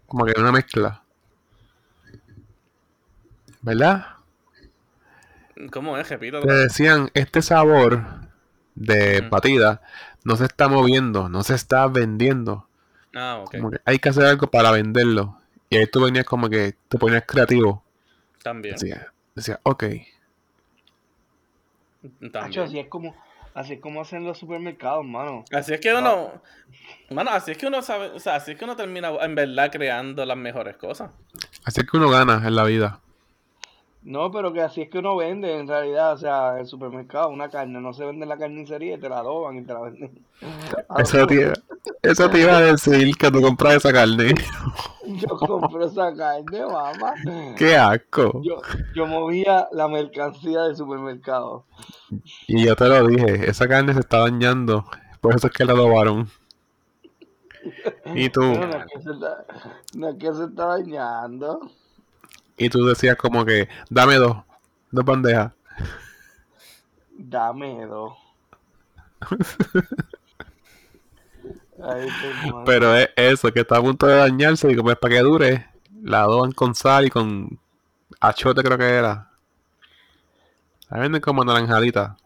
como 0.07 0.25
que 0.25 0.39
una 0.39 0.53
mezcla. 0.53 1.03
¿Verdad? 3.63 4.07
¿Cómo 5.73 5.99
es? 5.99 6.09
Repito. 6.09 6.41
Te 6.41 6.53
decían, 6.53 7.11
este 7.15 7.43
sabor 7.43 8.05
de 8.75 9.21
Ujú. 9.21 9.31
batida 9.31 9.83
no 10.25 10.37
se 10.37 10.45
está 10.45 10.69
moviendo, 10.69 11.29
no 11.29 11.43
se 11.43 11.55
está 11.55 11.87
vendiendo. 11.89 12.69
Ah, 13.15 13.43
ok. 13.45 13.57
Como 13.57 13.71
que 13.71 13.81
hay 13.85 13.99
que 13.99 14.09
hacer 14.11 14.25
algo 14.25 14.47
para 14.47 14.71
venderlo. 14.71 15.41
Y 15.71 15.77
ahí 15.77 15.87
tú 15.87 16.03
venías 16.03 16.25
como 16.25 16.49
que 16.49 16.77
te 16.89 16.99
ponías 16.99 17.25
creativo. 17.27 17.83
También. 18.43 18.75
Decía, 18.75 19.13
decía, 19.35 19.61
ok. 19.65 19.85
Hacho, 22.05 22.31
también. 22.31 22.63
así 22.63 22.79
es 22.79 22.89
como, 22.89 23.15
así 23.59 23.75
es 23.75 23.81
como 23.81 24.01
hacen 24.01 24.25
los 24.25 24.39
supermercados, 24.39 25.05
mano. 25.05 25.45
Así 25.53 25.75
es 25.75 25.81
que 25.81 25.93
uno. 25.93 26.33
Mano, 27.11 27.31
así 27.31 27.53
es 27.53 27.59
que 27.59 27.67
uno 27.67 27.83
sabe. 27.83 28.11
O 28.11 28.19
sea, 28.19 28.37
así 28.37 28.53
es 28.53 28.59
que 28.59 28.65
uno 28.65 28.77
termina 28.77 29.11
en 29.21 29.35
verdad 29.35 29.71
creando 29.73 30.25
las 30.25 30.37
mejores 30.37 30.77
cosas. 30.77 31.11
Así 31.65 31.81
es 31.81 31.91
que 31.91 31.97
uno 31.97 32.09
gana 32.11 32.43
en 32.47 32.55
la 32.55 32.65
vida. 32.65 33.01
No, 34.03 34.31
pero 34.31 34.53
que 34.53 34.63
así 34.63 34.83
es 34.83 34.91
que 34.91 34.99
uno 34.99 35.17
vende 35.17 35.59
en 35.59 35.67
realidad, 35.67 36.13
o 36.13 36.19
sea, 36.19 36.53
en 36.55 36.61
el 36.61 36.67
supermercado, 36.67 37.29
una 37.29 37.51
carne, 37.51 37.81
no 37.81 37.93
se 37.93 38.05
vende 38.05 38.23
en 38.23 38.29
la 38.29 38.39
carnicería 38.39 38.95
y 38.95 39.01
te 39.01 39.09
la 39.09 39.19
adoban 39.19 39.59
y 39.59 39.63
te 39.63 39.75
la 39.75 39.81
venden. 39.81 40.25
Ah, 40.89 41.03
Eso 41.03 41.27
te, 41.27 41.53
eso 42.03 42.31
te 42.31 42.41
iba 42.41 42.57
a 42.57 42.61
decir 42.61 43.15
que 43.17 43.31
tú 43.31 43.43
compras 43.43 43.75
esa 43.75 43.93
carne. 43.93 44.35
Yo 45.21 45.29
compro 45.39 45.87
esa 45.87 46.15
carne, 46.15 46.67
mamá. 46.67 47.15
¡Qué 47.57 47.75
asco! 47.77 48.43
Yo, 48.43 48.61
yo 48.95 49.07
movía 49.07 49.67
la 49.73 49.89
mercancía 49.89 50.63
del 50.65 50.77
supermercado. 50.77 51.65
Y 52.47 52.67
yo 52.67 52.77
te 52.77 52.89
lo 52.89 53.07
dije, 53.07 53.49
esa 53.49 53.67
carne 53.67 53.95
se 53.95 54.01
está 54.01 54.19
dañando. 54.19 54.85
Por 55.21 55.35
eso 55.35 55.47
es 55.47 55.53
que 55.53 55.65
la 55.65 55.73
adobaron. 55.73 56.29
Y 58.15 58.29
tú, 58.29 58.41
No, 58.43 58.67
no 58.67 58.79
es 58.79 58.87
que 58.93 59.03
se 59.03 59.11
está, 59.13 59.45
no 59.95 60.09
es 60.09 60.17
que 60.17 60.35
se 60.35 60.45
está 60.45 60.67
dañando. 60.67 61.71
y 62.57 62.69
tú 62.69 62.85
decías 62.87 63.17
como 63.17 63.45
que, 63.45 63.69
dame 63.89 64.17
dos, 64.17 64.37
dos 64.91 65.05
bandejas. 65.05 65.53
Dame 67.17 67.87
dos. 67.87 68.13
Mal. 71.79 72.65
Pero 72.65 72.95
es 72.95 73.09
eso, 73.17 73.53
que 73.53 73.61
está 73.61 73.79
a 73.79 73.83
punto 73.83 74.07
de 74.07 74.17
dañarse 74.17 74.71
y 74.71 74.77
como 74.77 74.91
es 74.91 74.97
para 74.99 75.15
que 75.15 75.21
dure, 75.21 75.67
la 76.03 76.23
adoban 76.23 76.53
con 76.53 76.75
sal 76.75 77.07
y 77.07 77.11
con 77.11 77.59
achote 78.21 78.63
creo 78.63 78.79
que 78.79 78.85
era. 78.89 79.31
La 80.91 80.99
venden 80.99 81.21
como 81.21 81.45
naranjadita. 81.45 82.17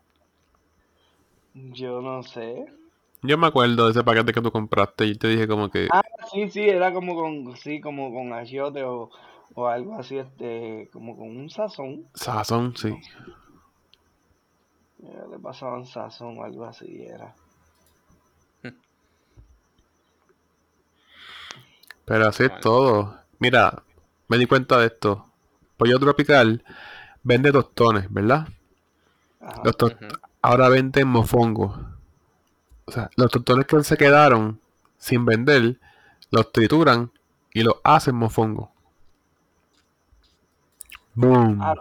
Yo 1.55 2.01
no 2.01 2.23
sé. 2.23 2.67
Yo 3.23 3.38
me 3.38 3.47
acuerdo 3.47 3.87
de 3.87 3.93
ese 3.93 4.03
paquete 4.05 4.33
que 4.33 4.41
tú 4.41 4.51
compraste 4.51 5.07
y 5.07 5.15
te 5.17 5.29
dije 5.29 5.47
como 5.47 5.71
que, 5.71 5.88
Ah, 5.91 6.03
sí, 6.33 6.49
sí, 6.51 6.61
era 6.69 6.93
como 6.93 7.15
con, 7.15 7.57
sí, 7.57 7.81
como 7.81 8.12
con 8.12 8.33
achiote 8.33 8.83
o, 8.85 9.11
o 9.55 9.67
algo 9.69 9.95
así, 9.99 10.19
este, 10.19 10.88
como 10.93 11.17
con 11.17 11.37
un 11.37 11.51
sazón. 11.51 12.07
sazón, 12.15 12.75
sí. 12.77 12.88
Eh, 15.05 15.25
Le 15.31 15.38
pasaban 15.38 15.85
sazón 15.85 16.38
o 16.38 16.45
algo 16.45 16.65
así, 16.65 17.03
era. 17.03 17.35
Pero 22.05 22.29
así 22.29 22.45
es 22.45 22.61
todo. 22.61 23.19
Mira, 23.38 23.83
me 24.29 24.38
di 24.38 24.47
cuenta 24.47 24.79
de 24.79 24.87
esto. 24.87 25.27
Pollo 25.77 25.99
Tropical 25.99 26.65
vende 27.23 27.53
tostones, 27.53 28.07
¿verdad? 28.12 28.49
Ajá. 29.41 29.62
Los 29.65 29.77
to- 29.77 29.87
Ujú. 29.87 29.97
Ahora 30.43 30.69
venden 30.69 31.09
mofongo. 31.09 31.79
O 32.85 32.91
sea, 32.93 33.11
los 33.17 33.31
tostones 33.31 33.67
que 33.67 33.83
se 33.85 33.97
quedaron 33.97 34.61
sin 34.99 35.25
vender, 35.25 35.79
los 36.31 36.51
trituran 36.53 37.12
y 37.53 37.62
los 37.62 37.77
hacen 37.85 38.17
mofongo. 38.17 38.73
Boom. 41.15 41.61
Ah, 41.62 41.75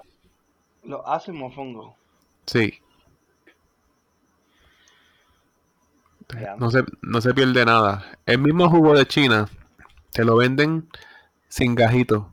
Lo 0.83 1.07
hacen 1.07 1.35
mofongo. 1.35 1.95
Sí. 2.45 2.79
No 6.57 6.71
se, 6.71 6.83
no 7.01 7.19
se 7.21 7.33
pierde 7.33 7.65
nada. 7.65 8.05
El 8.25 8.39
mismo 8.39 8.69
jugo 8.69 8.93
de 8.95 9.05
China 9.05 9.49
te 10.13 10.23
lo 10.25 10.35
venden 10.37 10.87
sin 11.47 11.75
gajitos. 11.75 12.25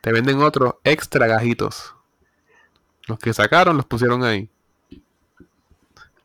Te 0.00 0.12
venden 0.12 0.40
otros 0.42 0.74
extra 0.84 1.26
gajitos. 1.26 1.94
Los 3.08 3.18
que 3.18 3.32
sacaron 3.32 3.76
los 3.76 3.86
pusieron 3.86 4.22
ahí. 4.24 4.48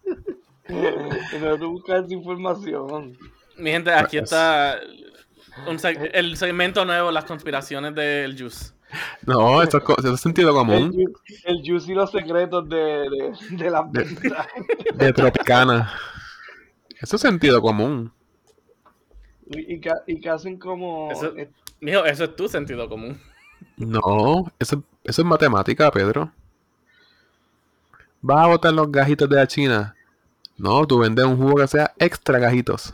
Pero 0.67 1.57
tú 1.57 1.71
buscas 1.71 2.09
información. 2.11 3.17
Mi 3.57 3.71
gente, 3.71 3.91
aquí 3.93 4.17
Pues- 4.17 4.31
está 4.31 4.79
un 5.67 5.77
seg- 5.77 6.09
el 6.13 6.37
segmento 6.37 6.85
nuevo, 6.85 7.11
las 7.11 7.25
conspiraciones 7.25 7.93
del 7.95 8.37
Juice. 8.39 8.71
No, 9.25 9.61
eso 9.63 9.77
es, 9.77 9.83
co- 9.83 9.95
eso 9.97 10.13
es 10.13 10.19
sentido 10.19 10.53
común. 10.53 10.93
el 11.45 11.61
juice 11.65 11.91
y 11.93 11.95
los 11.95 12.11
secretos 12.11 12.67
de, 12.67 12.75
de, 12.77 13.33
de 13.51 13.69
las 13.69 13.89
ventas. 13.89 14.47
De 14.95 15.13
Tropicana. 15.13 15.93
Eso 16.99 17.15
es 17.15 17.21
sentido 17.21 17.61
común. 17.61 18.11
Y, 19.51 19.75
y, 19.75 19.79
que, 19.81 19.91
y 20.07 20.19
que 20.19 20.29
hacen 20.29 20.57
como... 20.57 21.11
Eso- 21.11 21.35
eh, 21.37 21.49
Mijo, 21.79 22.05
eso 22.05 22.25
es 22.25 22.35
tu 22.35 22.47
sentido 22.47 22.87
común. 22.87 23.19
No, 23.77 24.51
eso, 24.59 24.83
eso 25.03 25.21
es 25.21 25.27
matemática, 25.27 25.91
Pedro. 25.91 26.31
¿Vas 28.21 28.45
a 28.45 28.47
botar 28.47 28.71
los 28.73 28.91
gajitos 28.91 29.27
de 29.29 29.35
la 29.35 29.47
China? 29.47 29.95
No, 30.57 30.85
tú 30.85 30.99
vendes 30.99 31.25
un 31.25 31.37
jugo 31.37 31.55
que 31.55 31.67
sea 31.67 31.91
extra 31.97 32.37
gajitos. 32.37 32.93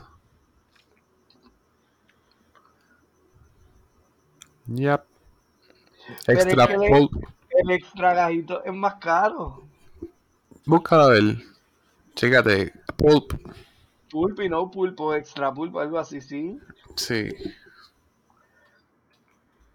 Yep. 4.66 5.02
Es 6.26 6.44
Extra 6.44 6.66
que 6.66 6.76
pulp. 6.76 7.12
el 7.50 7.70
extra 7.70 8.14
gajito 8.14 8.64
es 8.64 8.72
más 8.72 8.94
caro. 8.96 9.62
Búscalo 10.64 11.02
a 11.04 11.08
ver. 11.08 11.38
Chécate. 12.14 12.72
Pulp. 12.96 13.32
Pulpo 14.10 14.42
y 14.42 14.48
no 14.48 14.70
pulpo, 14.70 15.14
extra 15.14 15.52
pulpo, 15.52 15.80
algo 15.80 15.98
así, 15.98 16.20
sí. 16.20 16.58
Sí. 16.96 17.28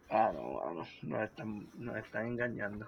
Ah, 0.10 0.32
no, 0.34 0.60
mano, 0.60 0.88
nos 1.02 1.22
están, 1.22 1.68
nos 1.76 1.98
están 1.98 2.28
engañando. 2.28 2.88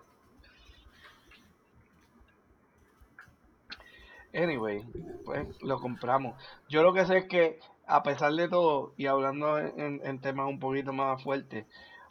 Anyway, 4.35 4.83
pues 5.23 5.47
lo 5.61 5.79
compramos. 5.79 6.39
Yo 6.67 6.83
lo 6.83 6.93
que 6.93 7.05
sé 7.05 7.19
es 7.19 7.25
que, 7.25 7.59
a 7.87 8.03
pesar 8.03 8.33
de 8.33 8.49
todo, 8.49 8.93
y 8.97 9.05
hablando 9.05 9.57
en, 9.57 10.19
temas 10.19 10.49
un 10.49 10.59
poquito 10.59 10.91
más 10.91 11.23
fuertes, 11.23 11.65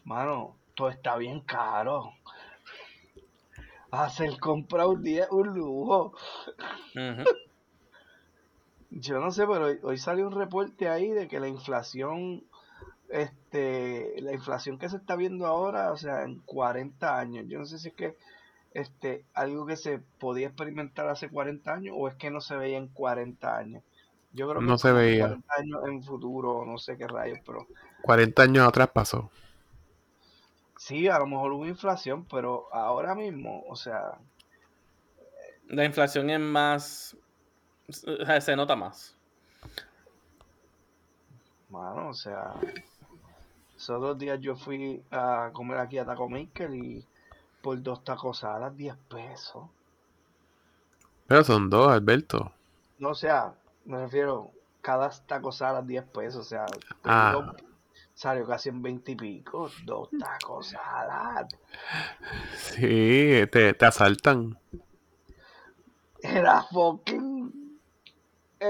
mano, 0.04 0.56
todo 0.74 0.88
está 0.88 1.16
bien 1.16 1.40
caro. 1.40 2.12
Hacer 3.90 4.40
compra 4.40 4.86
un 4.86 5.02
día 5.02 5.24
es 5.24 5.30
un 5.30 5.54
lujo. 5.54 6.14
Ujú. 6.96 7.24
Yo 8.96 9.18
no 9.20 9.30
sé, 9.32 9.46
pero 9.46 9.66
hoy, 9.66 9.78
hoy 9.82 9.98
salió 9.98 10.26
un 10.26 10.34
reporte 10.34 10.88
ahí 10.88 11.10
de 11.10 11.28
que 11.28 11.40
la 11.40 11.48
inflación, 11.48 12.44
este, 13.08 14.20
la 14.22 14.32
inflación 14.32 14.78
que 14.78 14.88
se 14.88 14.96
está 14.96 15.16
viendo 15.16 15.46
ahora, 15.46 15.92
o 15.92 15.96
sea, 15.96 16.22
en 16.24 16.40
40 16.40 17.18
años, 17.18 17.46
yo 17.48 17.58
no 17.58 17.66
sé 17.66 17.78
si 17.78 17.88
es 17.88 17.94
que 17.94 18.16
este, 18.72 19.24
algo 19.34 19.66
que 19.66 19.76
se 19.76 20.00
podía 20.18 20.48
experimentar 20.48 21.08
hace 21.08 21.30
40 21.30 21.72
años 21.72 21.96
o 21.98 22.08
es 22.08 22.14
que 22.16 22.30
no 22.30 22.40
se 22.40 22.56
veía 22.56 22.78
en 22.78 22.88
40 22.88 23.56
años. 23.56 23.82
Yo 24.32 24.48
creo 24.48 24.64
que 24.66 24.68
No 24.68 24.78
se 24.78 24.92
veía. 24.92 25.28
40 25.28 25.54
años 25.58 25.80
en 25.88 26.02
futuro, 26.04 26.64
no 26.66 26.78
sé 26.78 26.96
qué 26.96 27.08
rayos, 27.08 27.40
pero 27.46 27.68
40 28.02 28.42
años 28.42 28.68
atrás 28.68 28.90
pasó. 28.92 29.30
sí, 30.76 31.08
a 31.08 31.18
lo 31.18 31.26
mejor 31.26 31.52
hubo 31.52 31.66
inflación, 31.66 32.26
pero 32.26 32.72
ahora 32.72 33.14
mismo, 33.14 33.64
o 33.68 33.76
sea, 33.76 34.18
La 35.68 35.84
inflación 35.84 36.30
es 36.30 36.40
más. 36.40 37.16
Se- 37.88 38.40
Se 38.40 38.56
nota 38.56 38.76
más. 38.76 39.16
mano, 41.70 42.08
o 42.10 42.14
sea, 42.14 42.54
esos 43.76 44.00
dos 44.00 44.16
días 44.18 44.38
yo 44.40 44.54
fui 44.54 45.02
a 45.10 45.50
comer 45.52 45.78
aquí 45.78 45.98
a 45.98 46.04
Taco 46.04 46.28
Maker 46.28 46.72
y 46.72 47.04
por 47.62 47.82
dos 47.82 48.04
tacos 48.04 48.38
saladas 48.38 48.76
10 48.76 48.94
pesos. 49.08 49.64
Pero 51.26 51.42
son 51.42 51.68
dos, 51.70 51.90
Alberto. 51.90 52.52
No, 52.98 53.08
o 53.10 53.14
sea, 53.14 53.54
me 53.86 53.98
refiero, 53.98 54.50
cada 54.82 55.08
taco 55.10 55.50
salad 55.50 55.82
10 55.82 56.04
pesos, 56.04 56.42
o 56.42 56.48
sea, 56.48 56.66
Ah. 57.02 57.52
salió 58.14 58.46
casi 58.46 58.68
en 58.68 58.82
20 58.82 59.12
y 59.12 59.16
pico, 59.16 59.68
dos 59.84 60.10
tacos 60.20 60.68
salad. 60.68 61.48
Sí, 62.56 63.46
te, 63.50 63.74
te 63.74 63.86
asaltan. 63.86 64.56
Era 66.22 66.62
fucking, 66.62 67.33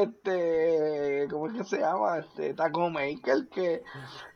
este, 0.03 1.27
¿cómo 1.31 1.47
es 1.49 1.55
que 1.55 1.65
se 1.65 1.79
llama? 1.79 2.19
Este, 2.19 2.55
Taco 2.55 2.91
Maker, 2.91 3.49
que, 3.51 3.83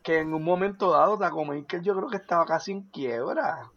que 0.03 0.19
en 0.19 0.33
un 0.35 0.43
momento 0.45 0.91
dado 0.93 1.19
Taco 1.19 1.45
Maker 1.45 1.83
yo 1.83 1.95
creo 1.97 2.09
que 2.09 2.17
estaba 2.17 2.45
casi 2.47 2.73
en 2.73 2.83
quiebra. 2.83 3.71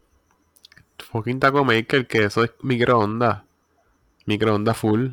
Fucking 0.98 1.40
Taco 1.40 1.64
Maker, 1.64 2.06
que 2.06 2.24
eso 2.24 2.44
es 2.44 2.52
microondas. 2.62 3.42
Microondas 4.26 4.76
full. 4.76 5.08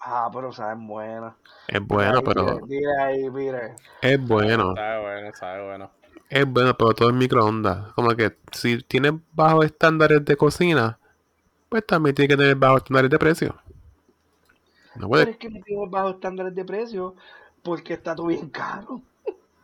Ah, 0.00 0.30
pero 0.32 0.52
saben 0.52 0.86
buena. 0.86 1.34
Es 1.66 1.80
bueno, 1.80 2.18
Ahí, 2.18 2.24
pero 2.24 2.58
dile 2.66 2.96
ahí, 3.00 3.30
mire. 3.30 3.74
es 4.02 4.20
bueno. 4.20 4.74
Sabe 4.74 5.00
bueno, 5.02 5.34
sabe 5.34 5.66
bueno. 5.66 5.90
Es 6.28 6.46
bueno, 6.46 6.76
pero 6.76 6.92
todo 6.94 7.08
es 7.10 7.14
microondas. 7.14 7.92
Como 7.94 8.10
que 8.10 8.36
si 8.52 8.82
tienes 8.82 9.12
bajos 9.32 9.66
estándares 9.66 10.24
de 10.24 10.36
cocina, 10.36 10.98
pues 11.68 11.86
también 11.86 12.14
tiene 12.14 12.28
que 12.28 12.36
tener 12.36 12.56
bajos 12.56 12.78
estándares 12.78 13.10
de 13.10 13.18
precio. 13.18 13.56
No 14.94 15.08
Pero 15.10 15.30
puede. 15.30 15.30
es 15.30 15.38
que 15.38 15.48
no 15.50 15.62
tiene 15.62 15.88
bajos 15.88 16.14
estándares 16.16 16.54
de 16.54 16.64
precio 16.64 17.14
porque 17.62 17.94
está 17.94 18.14
todo 18.14 18.26
bien 18.26 18.50
caro. 18.50 19.02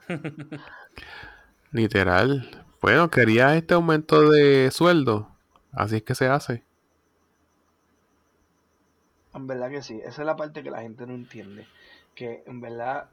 Literal. 1.72 2.48
Bueno, 2.80 3.10
quería 3.10 3.56
este 3.56 3.74
aumento 3.74 4.30
de 4.30 4.70
sueldo. 4.70 5.28
Así 5.72 5.96
es 5.96 6.02
que 6.02 6.14
se 6.14 6.26
hace. 6.28 6.64
En 9.34 9.46
verdad 9.46 9.70
que 9.70 9.82
sí, 9.82 10.00
esa 10.04 10.22
es 10.22 10.26
la 10.26 10.36
parte 10.36 10.62
que 10.62 10.70
la 10.70 10.82
gente 10.82 11.06
no 11.06 11.14
entiende. 11.14 11.66
Que 12.14 12.42
en 12.46 12.60
verdad, 12.60 13.08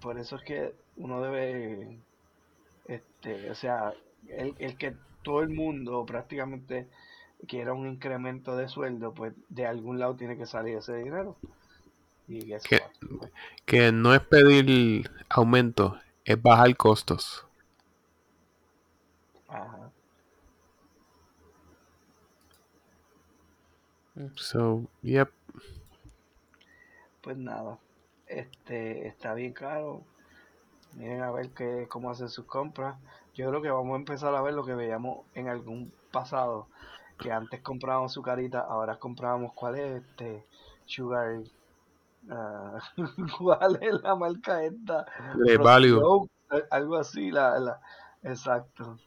por 0.00 0.18
eso 0.18 0.36
es 0.36 0.42
que 0.42 0.74
uno 0.96 1.20
debe, 1.22 1.98
este, 2.86 3.50
o 3.50 3.54
sea, 3.56 3.94
el, 4.28 4.56
el 4.58 4.78
que 4.78 4.96
todo 5.22 5.42
el 5.42 5.50
mundo 5.50 6.06
prácticamente 6.06 6.88
quiera 7.48 7.74
un 7.74 7.88
incremento 7.88 8.56
de 8.56 8.68
sueldo, 8.68 9.14
pues 9.14 9.34
de 9.50 9.66
algún 9.66 9.98
lado 9.98 10.16
tiene 10.16 10.36
que 10.38 10.46
salir 10.46 10.76
ese 10.78 10.96
dinero. 10.96 11.36
Y 12.28 12.52
eso 12.52 12.66
¿Qué? 12.68 12.80
va. 12.80 13.28
Que 13.64 13.90
no 13.92 14.14
es 14.14 14.20
pedir 14.20 15.10
aumento, 15.28 15.98
es 16.24 16.40
bajar 16.40 16.76
costos. 16.76 17.46
Ajá. 19.48 19.90
So, 24.34 24.84
yep. 25.02 25.30
Pues 27.22 27.36
nada, 27.36 27.78
este, 28.26 29.06
está 29.06 29.34
bien 29.34 29.52
caro. 29.52 30.02
Miren 30.94 31.22
a 31.22 31.30
ver 31.30 31.50
qué, 31.50 31.86
cómo 31.88 32.10
hacen 32.10 32.28
sus 32.28 32.44
compras. 32.46 32.96
Yo 33.34 33.48
creo 33.48 33.62
que 33.62 33.70
vamos 33.70 33.94
a 33.94 33.98
empezar 33.98 34.34
a 34.34 34.42
ver 34.42 34.54
lo 34.54 34.64
que 34.64 34.74
veíamos 34.74 35.24
en 35.34 35.48
algún 35.48 35.92
pasado. 36.10 36.66
Que 37.18 37.32
antes 37.32 37.60
comprábamos 37.60 38.12
su 38.12 38.22
carita, 38.22 38.60
ahora 38.60 38.98
comprábamos 38.98 39.52
cuál 39.52 39.76
es 39.78 40.02
este 40.02 40.44
Sugar. 40.86 41.42
Ah, 42.30 42.78
¿Cuál 43.38 43.78
es 43.82 44.02
la 44.02 44.14
marca 44.14 44.62
esta? 44.62 45.06
Value. 45.60 46.00
Oak, 46.02 46.30
eh, 46.52 46.64
algo 46.70 46.96
así, 46.96 47.30
la, 47.30 47.58
la, 47.58 47.80
exacto. 48.22 48.98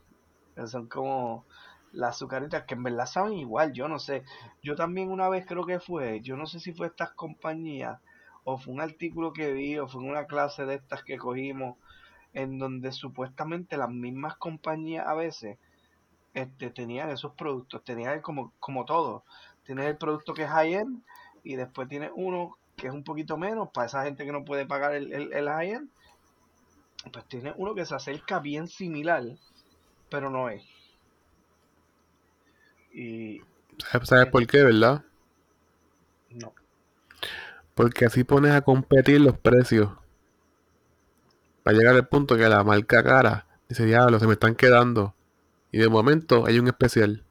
Que 0.56 0.68
Son 0.68 0.88
como 0.88 1.46
las 1.94 2.16
azucaritas 2.16 2.64
que 2.64 2.76
en 2.76 2.84
verdad 2.84 3.06
saben 3.06 3.34
igual, 3.34 3.74
yo 3.74 3.88
no 3.88 4.00
sé. 4.00 4.24
Yo 4.62 4.76
también 4.76 5.10
una 5.10 5.30
vez 5.30 5.46
creo 5.46 5.66
que 5.66 5.80
fue, 5.80 6.22
yo 6.22 6.38
no 6.38 6.46
sé 6.46 6.60
si 6.60 6.74
fue 6.74 6.88
estas 6.88 7.12
compañías 7.12 8.00
o 8.44 8.58
fue 8.58 8.74
un 8.74 8.82
artículo 8.82 9.34
que 9.34 9.54
vi 9.54 9.78
o 9.78 9.88
fue 9.88 10.02
una 10.02 10.26
clase 10.26 10.66
de 10.66 10.76
estas 10.76 11.04
que 11.04 11.18
cogimos 11.18 11.78
en 12.34 12.58
donde 12.60 12.92
supuestamente 12.92 13.78
las 13.78 13.90
mismas 13.90 14.38
compañías 14.38 15.06
a 15.06 15.14
veces 15.14 15.58
este, 16.34 16.70
tenían 16.70 17.10
esos 17.10 17.34
productos, 17.34 17.84
tenían 17.84 18.22
como, 18.22 18.54
como 18.60 18.86
todo. 18.86 19.26
Tienes 19.64 19.86
el 19.86 19.98
producto 19.98 20.34
que 20.34 20.44
es 20.44 20.50
high-end 20.50 21.04
y 21.44 21.56
después 21.56 21.88
tienes 21.88 22.12
uno 22.16 22.58
que 22.82 22.88
es 22.88 22.94
un 22.94 23.04
poquito 23.04 23.38
menos 23.38 23.70
para 23.72 23.86
esa 23.86 24.04
gente 24.04 24.26
que 24.26 24.32
no 24.32 24.44
puede 24.44 24.66
pagar 24.66 24.96
el, 24.96 25.14
el, 25.14 25.32
el 25.34 25.48
high-end. 25.48 25.88
Pues 27.14 27.26
tienes 27.28 27.54
uno 27.58 27.76
que 27.76 27.86
se 27.86 27.94
acerca 27.94 28.40
bien 28.40 28.68
similar, 28.68 29.24
pero 30.10 30.32
no 30.32 30.50
es. 30.50 30.64
Y 32.92 33.40
¿Sabes 34.04 34.30
por 34.32 34.48
qué, 34.48 34.64
verdad? 34.64 35.04
no. 36.32 36.54
Porque 37.76 38.06
así 38.06 38.24
pones 38.24 38.52
a 38.52 38.62
competir 38.62 39.22
los 39.22 39.38
precios. 39.38 39.92
Para 41.62 41.78
llegar 41.78 41.94
al 41.94 42.08
punto 42.08 42.36
que 42.36 42.50
la 42.50 42.64
marca 42.64 43.04
cara 43.04 43.46
dice, 43.70 43.86
diablo, 43.86 44.20
se 44.20 44.26
me 44.26 44.34
están 44.34 44.56
quedando. 44.56 45.14
Y 45.72 45.78
de 45.78 45.88
momento 45.88 46.48
hay 46.48 46.58
un 46.58 46.68
especial. 46.68 47.24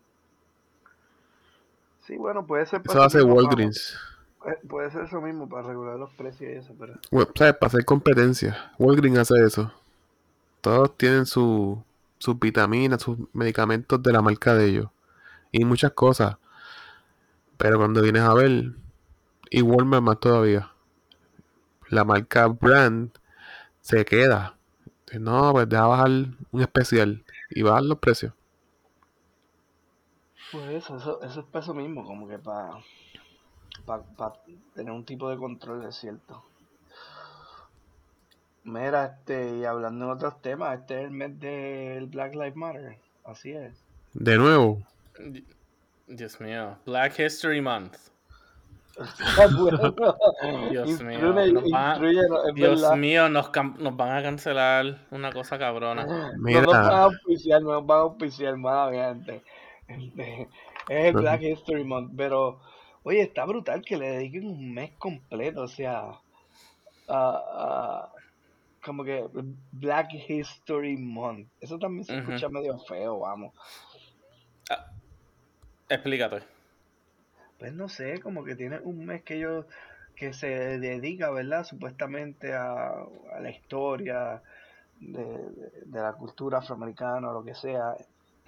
Sí, 2.06 2.16
bueno, 2.16 2.46
puede 2.46 2.66
ser 2.66 2.82
Eso 2.84 3.02
hace 3.02 3.20
Walgreens. 3.22 3.98
Puede 4.68 4.90
ser 4.90 5.04
eso 5.04 5.20
mismo 5.20 5.48
para 5.48 5.68
regular 5.68 5.98
los 5.98 6.10
precios 6.14 6.50
y 6.50 6.54
eso, 6.56 6.74
pero 6.78 6.94
Bueno, 7.10 7.30
¿Sabes? 7.36 7.54
Para 7.54 7.68
hacer 7.68 7.84
competencia. 7.84 8.72
Walgreens 8.78 9.18
hace 9.18 9.44
eso. 9.44 9.72
Todos 10.62 10.96
tienen 10.98 11.26
su- 11.26 11.82
sus 12.18 12.38
vitaminas, 12.40 13.02
sus 13.02 13.18
medicamentos 13.34 14.02
de 14.02 14.12
la 14.12 14.22
marca 14.22 14.54
de 14.54 14.66
ellos. 14.66 14.88
Y 15.52 15.64
muchas 15.64 15.92
cosas. 15.92 16.36
Pero 17.56 17.78
cuando 17.78 18.02
vienes 18.02 18.22
a 18.22 18.34
ver, 18.34 18.72
y 19.50 19.62
Walmart 19.62 20.02
más 20.04 20.20
todavía. 20.20 20.72
La 21.90 22.04
marca 22.04 22.46
brand 22.46 23.10
se 23.82 24.04
queda. 24.04 24.56
No, 25.20 25.52
pues 25.52 25.68
deja 25.68 25.86
bajar 25.86 26.10
un 26.52 26.60
especial 26.62 27.24
y 27.50 27.62
bajar 27.62 27.84
los 27.84 27.98
precios. 27.98 28.34
pues 30.50 30.68
eso, 30.70 30.96
eso, 30.96 31.22
eso 31.22 31.40
es 31.40 31.46
para 31.46 31.62
eso 31.64 31.74
mismo, 31.74 32.04
como 32.04 32.28
que 32.28 32.38
para 32.38 32.70
para 34.16 34.34
tener 34.74 34.92
un 34.92 35.04
tipo 35.04 35.28
de 35.28 35.36
control, 35.36 35.84
es 35.84 35.96
cierto. 35.96 36.42
Mira, 38.64 39.06
este, 39.06 39.58
y 39.58 39.64
hablando 39.64 40.06
de 40.06 40.12
otros 40.12 40.40
temas, 40.42 40.78
este 40.78 40.98
es 40.98 41.04
el 41.06 41.10
mes 41.10 41.38
del 41.40 42.06
Black 42.06 42.34
Lives 42.34 42.56
Matter, 42.56 42.98
así 43.24 43.52
es. 43.52 43.82
De 44.12 44.36
nuevo, 44.36 44.82
Dios 46.06 46.40
mío. 46.40 46.76
Black 46.84 47.18
History 47.18 47.60
Month. 47.60 47.96
Dios 50.70 51.00
mío, 51.00 51.32
nos 51.32 51.64
Dios 52.54 52.82
verdad. 52.82 52.96
mío, 52.96 53.28
nos, 53.30 53.50
van 53.52 54.16
a 54.16 54.22
cancelar 54.22 54.98
una 55.10 55.32
cosa 55.32 55.58
cabrona. 55.58 56.04
No 56.04 56.32
Mira. 56.38 56.62
nos 56.62 56.72
van 56.72 56.84
a 56.84 57.02
auspiciar, 57.04 57.62
no 57.62 57.72
nos 57.72 57.86
van 57.86 57.98
a 57.98 58.02
auspiciar 58.02 58.56
más, 58.56 58.92
gente. 58.92 59.42
Este, 59.88 60.48
es 60.88 61.06
el. 61.06 61.14
Black 61.14 61.42
History 61.42 61.84
Month, 61.84 62.12
pero 62.16 62.60
oye, 63.02 63.22
está 63.22 63.44
brutal 63.44 63.82
que 63.82 63.96
le 63.96 64.10
dediquen 64.10 64.46
un 64.46 64.72
mes 64.74 64.90
completo, 64.98 65.62
o 65.62 65.68
sea, 65.68 66.12
a- 67.08 68.12
como 68.84 69.04
que 69.04 69.26
Black 69.72 70.08
History 70.28 70.96
Month. 70.96 71.48
Eso 71.60 71.78
también 71.78 72.04
se 72.04 72.14
escucha 72.20 72.48
medio 72.48 72.78
feo, 72.78 73.18
vamos. 73.18 73.52
Explícate. 75.88 76.42
Pues 77.58 77.72
no 77.74 77.88
sé, 77.88 78.20
como 78.20 78.44
que 78.44 78.56
tiene 78.56 78.78
un 78.80 79.04
mes 79.04 79.22
que 79.22 79.38
yo 79.38 79.66
que 80.16 80.32
se 80.32 80.78
dedica, 80.78 81.30
¿verdad? 81.30 81.64
Supuestamente 81.64 82.52
a, 82.54 82.88
a 82.90 83.40
la 83.40 83.50
historia 83.50 84.42
de, 84.98 85.22
de- 85.24 85.70
de 85.86 86.00
la 86.00 86.12
cultura 86.14 86.58
afroamericana 86.58 87.30
o 87.30 87.32
lo 87.32 87.44
que 87.44 87.54
sea, 87.54 87.96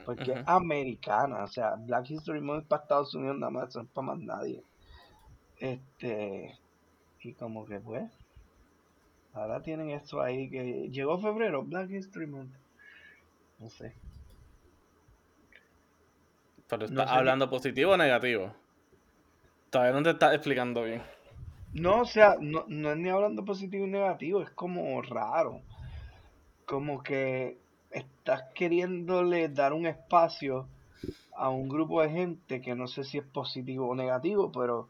porque 0.05 0.33
es 0.33 0.49
americana, 0.49 1.45
o 1.45 1.49
sea, 1.49 1.77
Black 1.77 2.11
History 2.11 2.41
Month 2.41 2.63
es 2.63 2.69
para 2.69 2.83
Estados 2.83 3.15
Unidos 3.15 3.39
nada 3.39 3.51
más, 3.51 3.75
no 3.77 3.83
es 3.83 3.89
para 3.89 4.07
más 4.09 4.19
nadie. 4.19 4.63
Este, 5.59 6.59
y 7.21 7.35
como 7.35 7.65
que 7.65 7.79
pues, 7.79 8.11
Ahora 9.35 9.63
tienen 9.63 9.91
esto 9.91 10.21
ahí 10.21 10.51
que 10.51 10.91
llegó 10.91 11.19
febrero, 11.19 11.63
Black 11.63 11.91
History 11.91 12.27
Month. 12.27 12.55
No 13.59 13.71
sé. 13.71 13.95
Pero 16.69 16.81
No 16.81 16.87
estás 16.87 17.11
sé 17.11 17.17
hablando 17.17 17.49
positivo 17.49 17.93
o 17.93 17.97
negativo. 17.97 18.53
Todavía 19.71 19.93
no 19.95 20.03
te 20.03 20.11
estás 20.11 20.35
explicando 20.35 20.83
bien. 20.83 21.03
No, 21.73 22.03
o 22.03 22.05
sea, 22.05 22.37
no, 22.41 22.67
no 22.69 22.93
es 22.93 22.99
ni 22.99 23.09
hablando 23.09 23.45
positivo 23.45 23.87
y 23.87 23.91
negativo, 23.91 24.43
es 24.43 24.51
como 24.51 25.01
raro. 25.01 25.63
Como 26.67 27.03
que 27.03 27.59
estás 27.93 28.43
queriéndole 28.55 29.49
dar 29.49 29.73
un 29.73 29.87
espacio 29.87 30.67
a 31.37 31.49
un 31.51 31.69
grupo 31.69 32.03
de 32.03 32.11
gente 32.11 32.61
que 32.61 32.75
no 32.75 32.87
sé 32.89 33.05
si 33.05 33.19
es 33.19 33.25
positivo 33.25 33.89
o 33.89 33.95
negativo, 33.95 34.51
pero 34.53 34.89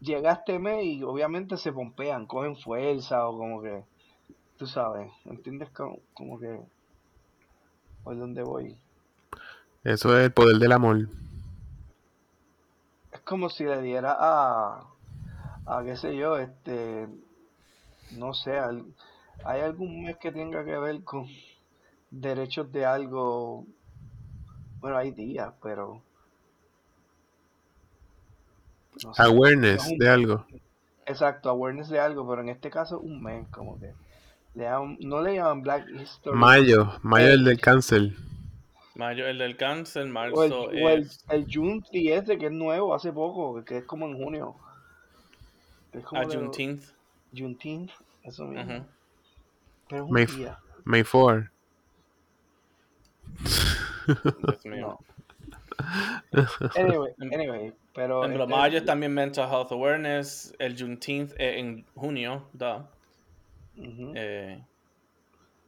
llega 0.00 0.32
este 0.32 0.58
mes 0.58 0.84
y 0.84 1.02
obviamente 1.02 1.56
se 1.56 1.72
pompean, 1.72 2.26
cogen 2.26 2.56
fuerza 2.56 3.28
o 3.28 3.36
como 3.38 3.62
que, 3.62 3.82
tú 4.58 4.66
sabes, 4.66 5.10
¿entiendes? 5.26 5.70
Como, 5.70 5.98
como 6.14 6.38
que, 6.40 6.60
por 8.04 8.16
dónde 8.18 8.42
voy. 8.42 8.76
Eso 9.84 10.16
es 10.16 10.24
el 10.24 10.32
poder 10.32 10.58
del 10.58 10.72
amor. 10.72 11.08
Es 13.12 13.20
como 13.20 13.48
si 13.48 13.64
le 13.64 13.80
diera 13.82 14.16
a, 14.18 14.84
a 15.66 15.84
qué 15.84 15.96
sé 15.96 16.16
yo, 16.16 16.36
este, 16.38 17.06
no 18.18 18.34
sé, 18.34 18.58
al- 18.58 18.84
hay 19.44 19.60
algún 19.60 20.04
mes 20.04 20.16
que 20.18 20.32
tenga 20.32 20.64
que 20.64 20.76
ver 20.78 21.02
con 21.04 21.26
derechos 22.12 22.70
de 22.72 22.84
algo, 22.84 23.66
bueno, 24.80 24.96
hay 24.96 25.10
días, 25.10 25.52
pero 25.62 26.00
no 29.02 29.14
sé, 29.14 29.22
Awareness 29.22 29.86
un, 29.90 29.98
de 29.98 30.08
algo. 30.08 30.46
exacto, 31.06 31.48
awareness 31.50 31.88
de 31.88 31.98
algo, 31.98 32.28
pero 32.28 32.42
en 32.42 32.50
este 32.50 32.70
caso 32.70 33.00
un 33.00 33.22
mes, 33.22 33.46
como 33.48 33.78
que 33.80 33.92
le 34.54 34.64
llaman- 34.64 34.98
no 35.00 35.22
le 35.22 35.34
llaman 35.36 35.62
Black 35.62 35.88
History 35.88 36.36
Mayo. 36.36 36.92
Mayo 37.02 37.28
el 37.28 37.44
del 37.44 37.60
cáncer. 37.60 38.12
Mayo 38.94 39.26
el 39.26 39.38
del 39.38 39.56
cáncer, 39.56 40.02
o 40.02 40.06
el, 40.06 40.12
marzo 40.12 40.62
o 40.64 40.70
el, 40.70 41.02
es 41.02 41.24
el 41.30 41.46
Juneteenth 41.50 42.22
ese 42.24 42.36
que 42.38 42.46
es 42.46 42.52
nuevo, 42.52 42.94
hace 42.94 43.10
poco, 43.10 43.64
que 43.64 43.78
es 43.78 43.84
como 43.84 44.06
en 44.06 44.22
junio, 44.22 44.54
es 45.92 46.04
como 46.04 46.22
Juneteenth. 46.24 46.84
Juneteenth, 47.34 47.90
eso 48.22 48.44
mismo, 48.44 48.76
Ujú. 48.76 48.84
pero 49.88 50.02
es 50.04 50.08
un 50.10 50.12
May, 50.12 50.26
día, 50.26 50.58
May 50.84 51.02
4. 51.04 51.48
Dios 54.06 54.66
mío. 54.66 54.98
Anyway, 56.76 57.12
anyway, 57.32 57.72
pero 57.94 58.24
en 58.24 58.32
este, 58.32 58.46
mayo 58.46 58.78
es 58.78 58.84
también 58.84 59.12
Mental 59.14 59.48
Health 59.50 59.72
Awareness. 59.72 60.54
El 60.58 60.78
Juneteenth 60.78 61.32
es 61.32 61.56
en 61.58 61.84
junio. 61.94 62.48
ujú, 63.76 64.12
Eh, 64.14 64.62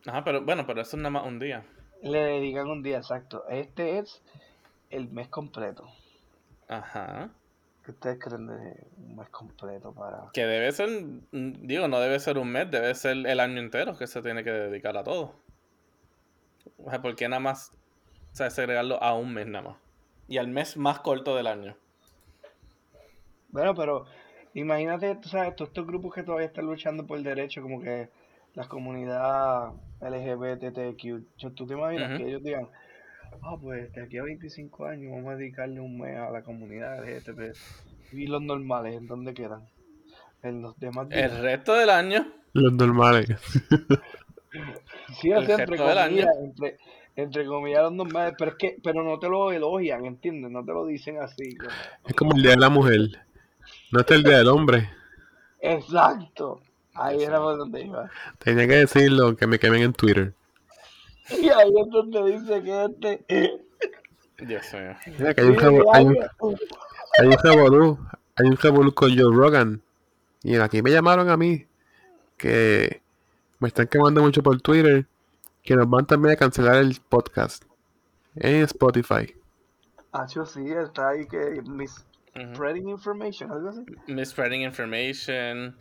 ajá, 0.07 0.25
pero 0.25 0.43
bueno, 0.43 0.67
pero 0.67 0.81
eso 0.83 0.97
es 0.97 1.03
nada 1.03 1.11
más 1.11 1.27
un 1.27 1.39
día. 1.39 1.65
le 2.03 2.19
dedican 2.19 2.69
un 2.69 2.83
día 2.83 2.99
exacto. 2.99 3.45
Este 3.49 3.99
es 3.99 4.23
el 4.91 5.09
mes 5.11 5.29
completo. 5.29 5.85
Ajá. 6.69 7.31
¿Qué 7.85 7.91
ustedes 7.91 8.19
creen 8.19 8.47
de 8.47 8.87
un 8.97 9.17
mes 9.17 9.29
completo 9.29 9.93
para...? 9.93 10.31
Que 10.33 10.47
debe 10.47 10.73
ser, 10.73 10.89
mm, 10.89 11.67
digo, 11.67 11.87
no 11.89 12.01
debe 12.01 12.19
ser 12.19 12.39
un 12.39 12.49
mes, 12.51 12.71
debe 12.71 12.95
ser 12.95 13.27
el 13.27 13.41
año 13.41 13.59
entero 13.61 13.99
que 13.99 14.07
se 14.07 14.23
tiene 14.23 14.43
que 14.43 14.51
dedicar 14.51 14.97
a 14.97 15.05
todo. 15.05 15.35
O 16.85 16.91
sea, 16.91 17.03
¿por 17.03 17.17
qué 17.17 17.29
nada 17.29 17.41
más, 17.41 17.73
o 18.33 18.37
sea, 18.37 18.51
segregarlo 18.51 19.03
a 19.03 19.15
un 19.15 19.33
mes 19.35 19.47
nada 19.47 19.71
más? 19.71 19.77
Y 20.29 20.39
al 20.39 20.49
mes 20.49 20.77
más 20.77 21.01
corto 21.01 21.37
del 21.37 21.47
año. 21.49 21.77
Bueno, 23.49 23.75
pero 23.75 24.05
imagínate, 24.55 25.15
tú 25.17 25.29
sabes, 25.29 25.57
todos 25.57 25.71
estos 25.71 25.87
grupos 25.87 26.15
que 26.15 26.23
todavía 26.23 26.47
están 26.49 26.67
luchando 26.67 27.07
por 27.07 27.17
el 27.19 27.25
derecho, 27.25 27.63
como 27.63 27.81
que 27.81 28.11
la 28.55 28.69
comunidad 28.69 29.73
LGBTQ, 30.01 31.25
yo- 31.39 31.53
¿tú 31.55 31.67
te 31.67 31.75
imaginas 31.75 32.13
que 32.13 32.23
Ujú. 32.23 32.29
ellos 32.29 32.43
digan, 32.43 32.69
ah, 33.43 33.57
pues 33.61 33.93
de 33.95 34.03
aquí 34.05 34.19
a 34.19 34.25
25 34.25 34.87
años 34.87 35.13
vamos 35.13 35.33
a 35.35 35.37
dedicarle 35.37 35.81
un 35.81 35.99
mes 36.01 36.17
a 36.19 36.31
la 36.31 36.43
comunidad 36.45 36.99
LGBT? 37.09 37.59
¿Y 38.13 38.27
los 38.29 38.43
normales 38.43 38.97
en 38.97 39.07
dónde 39.09 39.35
quedan? 39.35 39.69
¿En 40.43 40.63
los 40.63 40.79
demás 40.79 41.09
El 41.09 41.31
días? 41.31 41.41
resto 41.41 41.73
del 41.73 41.89
año, 41.89 42.27
Los 42.53 42.73
normales. 42.73 43.29
Sí, 45.21 45.33
o 45.33 45.43
sea, 45.45 45.57
entre 45.57 45.77
comillas, 45.77 46.29
entre, 46.41 46.79
entre 47.17 47.47
comillas 47.47 47.83
los 47.83 47.93
normales, 47.93 48.35
pero 48.39 48.53
es 48.53 48.57
que, 48.57 48.77
pero 48.83 49.03
no 49.03 49.19
te 49.19 49.29
lo 49.29 49.53
elogian, 49.53 50.05
¿entiendes? 50.05 50.51
No 50.51 50.65
te 50.65 50.73
lo 50.73 50.87
dicen 50.87 51.19
así. 51.21 51.57
Es 52.07 52.15
como 52.15 52.35
el 52.35 52.43
día 52.43 52.53
de 52.53 52.59
la 52.59 52.69
mujer. 52.69 53.01
No 53.91 54.01
está 54.01 54.15
el 54.15 54.23
día 54.23 54.39
del 54.39 54.49
hombre. 54.49 54.91
Exacto. 55.61 56.61
Ahí 56.95 57.23
era 57.23 57.41
por 57.41 57.59
donde 57.59 57.83
iba. 57.83 58.11
Tenía 58.39 58.69
que 58.69 58.77
decirlo, 58.77 59.37
que 59.37 59.47
me 59.47 59.59
quemen 59.59 59.83
en 59.83 59.93
Twitter. 59.93 60.33
Y 61.31 61.49
ahí 61.49 61.71
es 61.81 61.91
donde 61.91 62.33
dice 62.33 62.63
que 62.63 62.85
este... 62.85 63.61
Dios 64.39 64.75
mío. 64.75 64.97
Mira 65.19 65.35
que 65.35 65.41
hay 65.41 65.47
un, 65.47 65.55
Dice 65.55 65.67
revo- 65.67 65.93
que 65.93 65.99
hay 65.99 66.05
un, 66.05 66.17
alguien... 66.17 66.29
hay 67.19 67.27
un 67.27 67.37
revolú. 67.43 67.99
Hay 68.37 68.47
un 68.47 68.57
revolú 68.57 68.95
con 68.95 69.17
Joe 69.17 69.35
Rogan. 69.35 69.83
Y 70.43 70.57
aquí 70.57 70.83
me 70.83 70.91
llamaron 70.91 71.31
a 71.31 71.37
mí. 71.37 71.67
Que 72.37 73.01
me 73.65 73.69
están 73.69 73.87
quemando 73.89 74.23
mucho 74.23 74.43
por 74.43 74.61
Twitter. 74.61 75.07
Que 75.63 75.75
nos 75.77 75.89
van 75.89 76.07
también 76.07 76.35
a 76.35 76.37
cancelar 76.37 76.77
el 76.77 76.97
podcast. 77.09 77.65
En 78.37 78.57
Spotify. 78.65 79.35
Hacho, 80.13 80.45
sí, 80.45 80.71
está 80.71 81.09
ahí 81.11 81.27
que 81.27 81.63
mis 81.63 82.05
spreading 82.53 82.89
information, 82.89 83.51
algo 83.51 83.71
así. 83.71 83.81
Misspreading 84.09 84.63
information, 84.63 85.75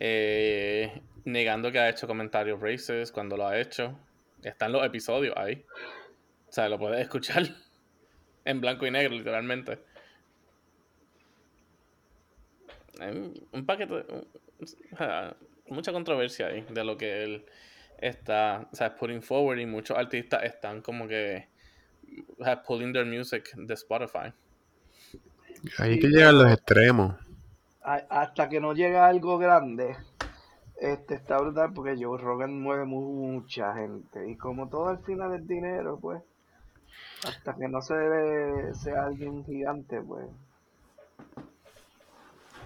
eh, 0.00 1.02
negando 1.24 1.70
que 1.70 1.78
ha 1.78 1.88
hecho 1.90 2.06
comentarios 2.06 2.60
racist 2.60 3.12
cuando 3.14 3.36
lo 3.36 3.46
ha 3.46 3.58
hecho. 3.58 3.96
Están 4.42 4.72
los 4.72 4.84
episodios 4.84 5.34
ahí. 5.36 5.64
O 6.48 6.52
sea, 6.52 6.68
lo 6.68 6.78
puedes 6.78 7.00
escuchar 7.00 7.44
en 8.44 8.60
blanco 8.60 8.86
y 8.86 8.90
negro, 8.90 9.14
literalmente. 9.14 9.78
Hay 12.98 13.32
un- 13.52 13.66
paquete, 13.66 13.92
un- 13.94 14.26
o 14.60 14.66
sea, 14.66 15.36
mucha 15.70 15.92
controversia 15.92 16.48
ahí 16.48 16.64
de 16.68 16.84
lo 16.84 16.96
que 16.96 17.24
él 17.24 17.46
está, 17.98 18.68
o 18.72 18.76
sea, 18.76 18.96
putting 18.96 19.22
forward 19.22 19.58
y 19.58 19.66
muchos 19.66 19.96
artistas 19.96 20.42
están 20.44 20.80
como 20.80 21.06
que 21.06 21.48
o 22.38 22.44
sea, 22.44 22.62
pulling 22.62 22.92
their 22.92 23.06
music 23.06 23.54
de 23.56 23.74
Spotify. 23.74 24.32
Ahí 25.78 25.98
que 25.98 26.08
llegan 26.08 26.38
los 26.38 26.52
extremos. 26.52 27.14
hasta 27.82 28.48
que 28.48 28.60
no 28.60 28.72
llega 28.72 29.06
algo 29.06 29.38
grande, 29.38 29.96
este 30.76 31.14
está 31.14 31.38
brutal 31.38 31.72
porque 31.74 31.96
Joe 32.02 32.18
Rogan 32.18 32.60
mueve 32.60 32.84
mucha 32.84 33.74
gente. 33.74 34.28
Y 34.28 34.36
como 34.36 34.68
todo 34.68 34.88
al 34.88 35.04
final 35.04 35.34
es 35.34 35.46
dinero, 35.46 35.98
pues, 36.00 36.22
hasta 37.26 37.54
que 37.54 37.68
no 37.68 37.82
se 37.82 37.94
debe 37.94 38.74
sea 38.74 39.04
alguien 39.04 39.44
gigante, 39.44 40.00
pues, 40.00 40.26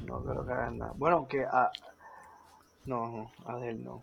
no 0.06 0.22
creo 0.22 0.46
que 0.46 0.52
hagan 0.52 0.78
nada. 0.78 0.92
Bueno, 0.96 1.16
aunque 1.16 1.44
a, 1.44 1.70
no, 2.86 3.32
Adele 3.46 3.78
no. 3.78 4.02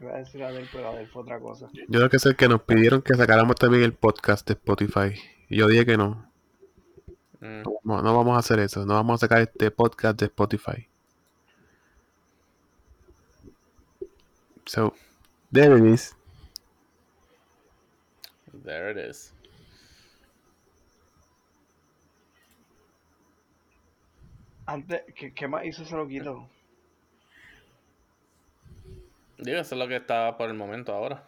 Iba 0.00 0.14
a 0.14 0.18
decir 0.18 0.42
Adele, 0.42 0.68
pero 0.72 0.88
Adele 0.88 1.06
fue 1.06 1.22
otra 1.22 1.38
cosa. 1.38 1.68
Yo 1.72 1.84
creo 1.86 2.10
que 2.10 2.16
es 2.16 2.26
el 2.26 2.36
que 2.36 2.48
nos 2.48 2.62
pidieron 2.62 3.02
que 3.02 3.14
sacáramos 3.14 3.56
también 3.56 3.82
el 3.82 3.92
podcast 3.92 4.46
de 4.46 4.54
Spotify. 4.54 5.20
Y 5.48 5.58
yo 5.58 5.66
dije 5.66 5.84
que 5.84 5.96
no. 5.96 6.26
Mm. 7.40 7.62
No, 7.84 8.02
no 8.02 8.16
vamos 8.16 8.36
a 8.36 8.38
hacer 8.38 8.58
eso. 8.60 8.84
No 8.86 8.94
vamos 8.94 9.16
a 9.16 9.26
sacar 9.26 9.40
este 9.40 9.70
podcast 9.70 10.18
de 10.18 10.26
Spotify. 10.26 10.88
So, 14.66 14.94
there 15.52 15.76
it 15.76 15.84
is. 15.84 16.14
There 18.64 18.90
it 18.90 19.10
is. 19.10 19.32
Antes, 24.66 25.02
¿qué, 25.16 25.34
qué 25.34 25.48
más 25.48 25.64
hizo? 25.64 25.84
Se 25.84 25.96
lo 25.96 26.06
quitó. 26.06 26.48
Digo, 29.42 29.58
eso 29.58 29.74
es 29.74 29.78
lo 29.78 29.88
que 29.88 29.96
está 29.96 30.36
por 30.36 30.48
el 30.48 30.54
momento 30.56 30.92
ahora. 30.94 31.24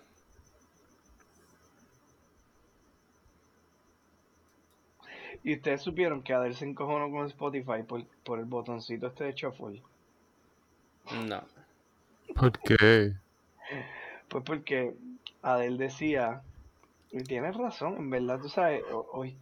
Y 5.43 5.55
ustedes 5.57 5.83
supieron 5.83 6.23
que 6.23 6.33
Adele 6.35 6.55
se 6.55 6.65
encojonó 6.65 7.11
con 7.11 7.27
Spotify 7.27 7.83
por, 7.87 8.05
por 8.25 8.39
el 8.39 8.45
botoncito 8.45 9.09
este 9.09 9.25
de 9.25 9.33
shuffle. 9.33 9.83
No. 11.27 11.43
¿Por 12.37 12.53
qué? 12.61 13.13
Pues 14.29 14.45
porque 14.45 14.95
Adele 15.43 15.77
decía, 15.79 16.43
y 17.11 17.23
tienes 17.25 17.57
razón, 17.57 17.97
en 17.99 18.11
verdad, 18.11 18.41
tú 18.41 18.49
sabes, 18.49 18.83
ho- 18.93 19.07
hoy, 19.13 19.37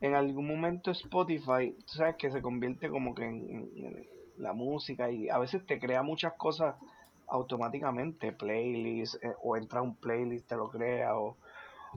en 0.00 0.14
algún 0.14 0.46
momento 0.46 0.90
Spotify, 0.90 1.74
tú 1.86 1.94
sabes 1.94 2.16
que 2.16 2.30
se 2.30 2.42
convierte 2.42 2.88
como 2.88 3.14
que 3.14 3.24
en, 3.24 3.36
en- 3.50 3.84
en 3.86 4.06
la 4.38 4.52
música 4.52 5.10
y 5.10 5.28
a 5.28 5.38
veces 5.38 5.64
te 5.66 5.78
crea 5.78 6.02
muchas 6.02 6.32
cosas 6.34 6.74
automáticamente, 7.32 8.32
playlists, 8.32 9.18
eh, 9.22 9.34
o 9.42 9.56
entra 9.56 9.82
un 9.82 9.96
playlist, 9.96 10.48
te 10.48 10.56
lo 10.56 10.70
crea, 10.70 11.16
o, 11.18 11.38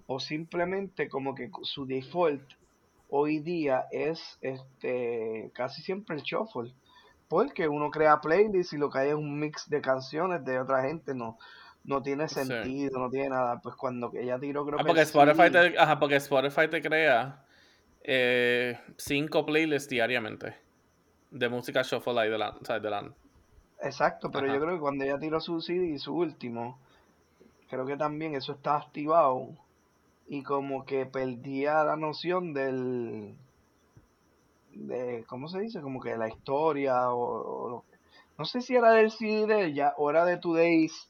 o 0.07 0.19
simplemente 0.19 1.09
como 1.09 1.35
que 1.35 1.49
su 1.63 1.85
default 1.85 2.43
hoy 3.09 3.39
día 3.39 3.85
es 3.91 4.37
este 4.41 5.51
casi 5.55 5.81
siempre 5.83 6.15
el 6.17 6.23
shuffle. 6.23 6.73
porque 7.29 7.67
uno 7.67 7.91
crea 7.91 8.21
playlists 8.21 8.73
y 8.73 8.77
lo 8.77 8.89
que 8.89 8.99
hay 8.99 9.09
es 9.09 9.15
un 9.15 9.39
mix 9.39 9.69
de 9.69 9.81
canciones 9.81 10.43
de 10.45 10.59
otra 10.59 10.83
gente, 10.83 11.15
no, 11.15 11.37
no 11.83 12.01
tiene 12.03 12.27
Sí. 12.27 12.29
sentido, 12.29 12.99
no 12.99 13.09
tiene 13.11 13.29
nada. 13.29 13.61
Pues 13.63 13.75
cuando 13.77 14.11
ella 14.15 14.39
tiró, 14.39 14.65
creo 14.65 14.79
Ah, 14.79 14.83
que 14.83 14.85
porque 14.85 15.01
Spotify 15.01 15.49
CD, 15.49 15.51
te, 15.51 15.77
ajá, 15.79 15.99
porque 15.99 16.15
Spotify 16.17 16.67
te 16.69 16.81
crea 16.81 17.45
eh, 18.03 18.79
cinco 18.97 19.45
playlists 19.45 19.89
diariamente 19.89 20.55
de 21.31 21.49
música 21.49 21.83
shuffle 21.83 22.19
ahí 22.21 22.29
delante. 22.31 22.59
O 22.63 22.65
sea, 22.65 22.79
delante. 22.79 23.17
Exacto, 23.81 24.31
pero 24.31 24.47
yo 24.47 24.59
creo 24.59 24.73
que 24.75 24.81
cuando 24.81 25.05
ella 25.05 25.17
tiró 25.17 25.39
su 25.39 25.61
CD 25.61 25.85
y 25.87 25.97
su 25.99 26.13
último, 26.13 26.77
creo 27.69 27.85
que 27.85 27.97
también 27.97 28.35
eso 28.35 28.53
estaba 28.53 28.79
activado 28.79 29.49
y 30.27 30.43
como 30.43 30.85
que 30.85 31.05
perdía 31.07 31.83
la 31.85 31.97
noción 31.97 32.53
del, 32.53 33.35
de, 34.73 35.23
¿cómo 35.27 35.47
se 35.47 35.59
dice? 35.61 35.81
Como 35.81 36.01
que 36.01 36.17
la 36.17 36.27
historia 36.29 37.09
o, 37.11 37.65
o 37.65 37.69
lo- 37.69 37.85
no 38.37 38.45
sé 38.45 38.61
si 38.61 38.75
era 38.75 38.91
del 38.91 39.11
CD 39.11 39.47
de 39.47 39.65
ella 39.67 39.93
o 39.97 40.09
era 40.09 40.25
de 40.25 40.37
Today's 40.37 41.09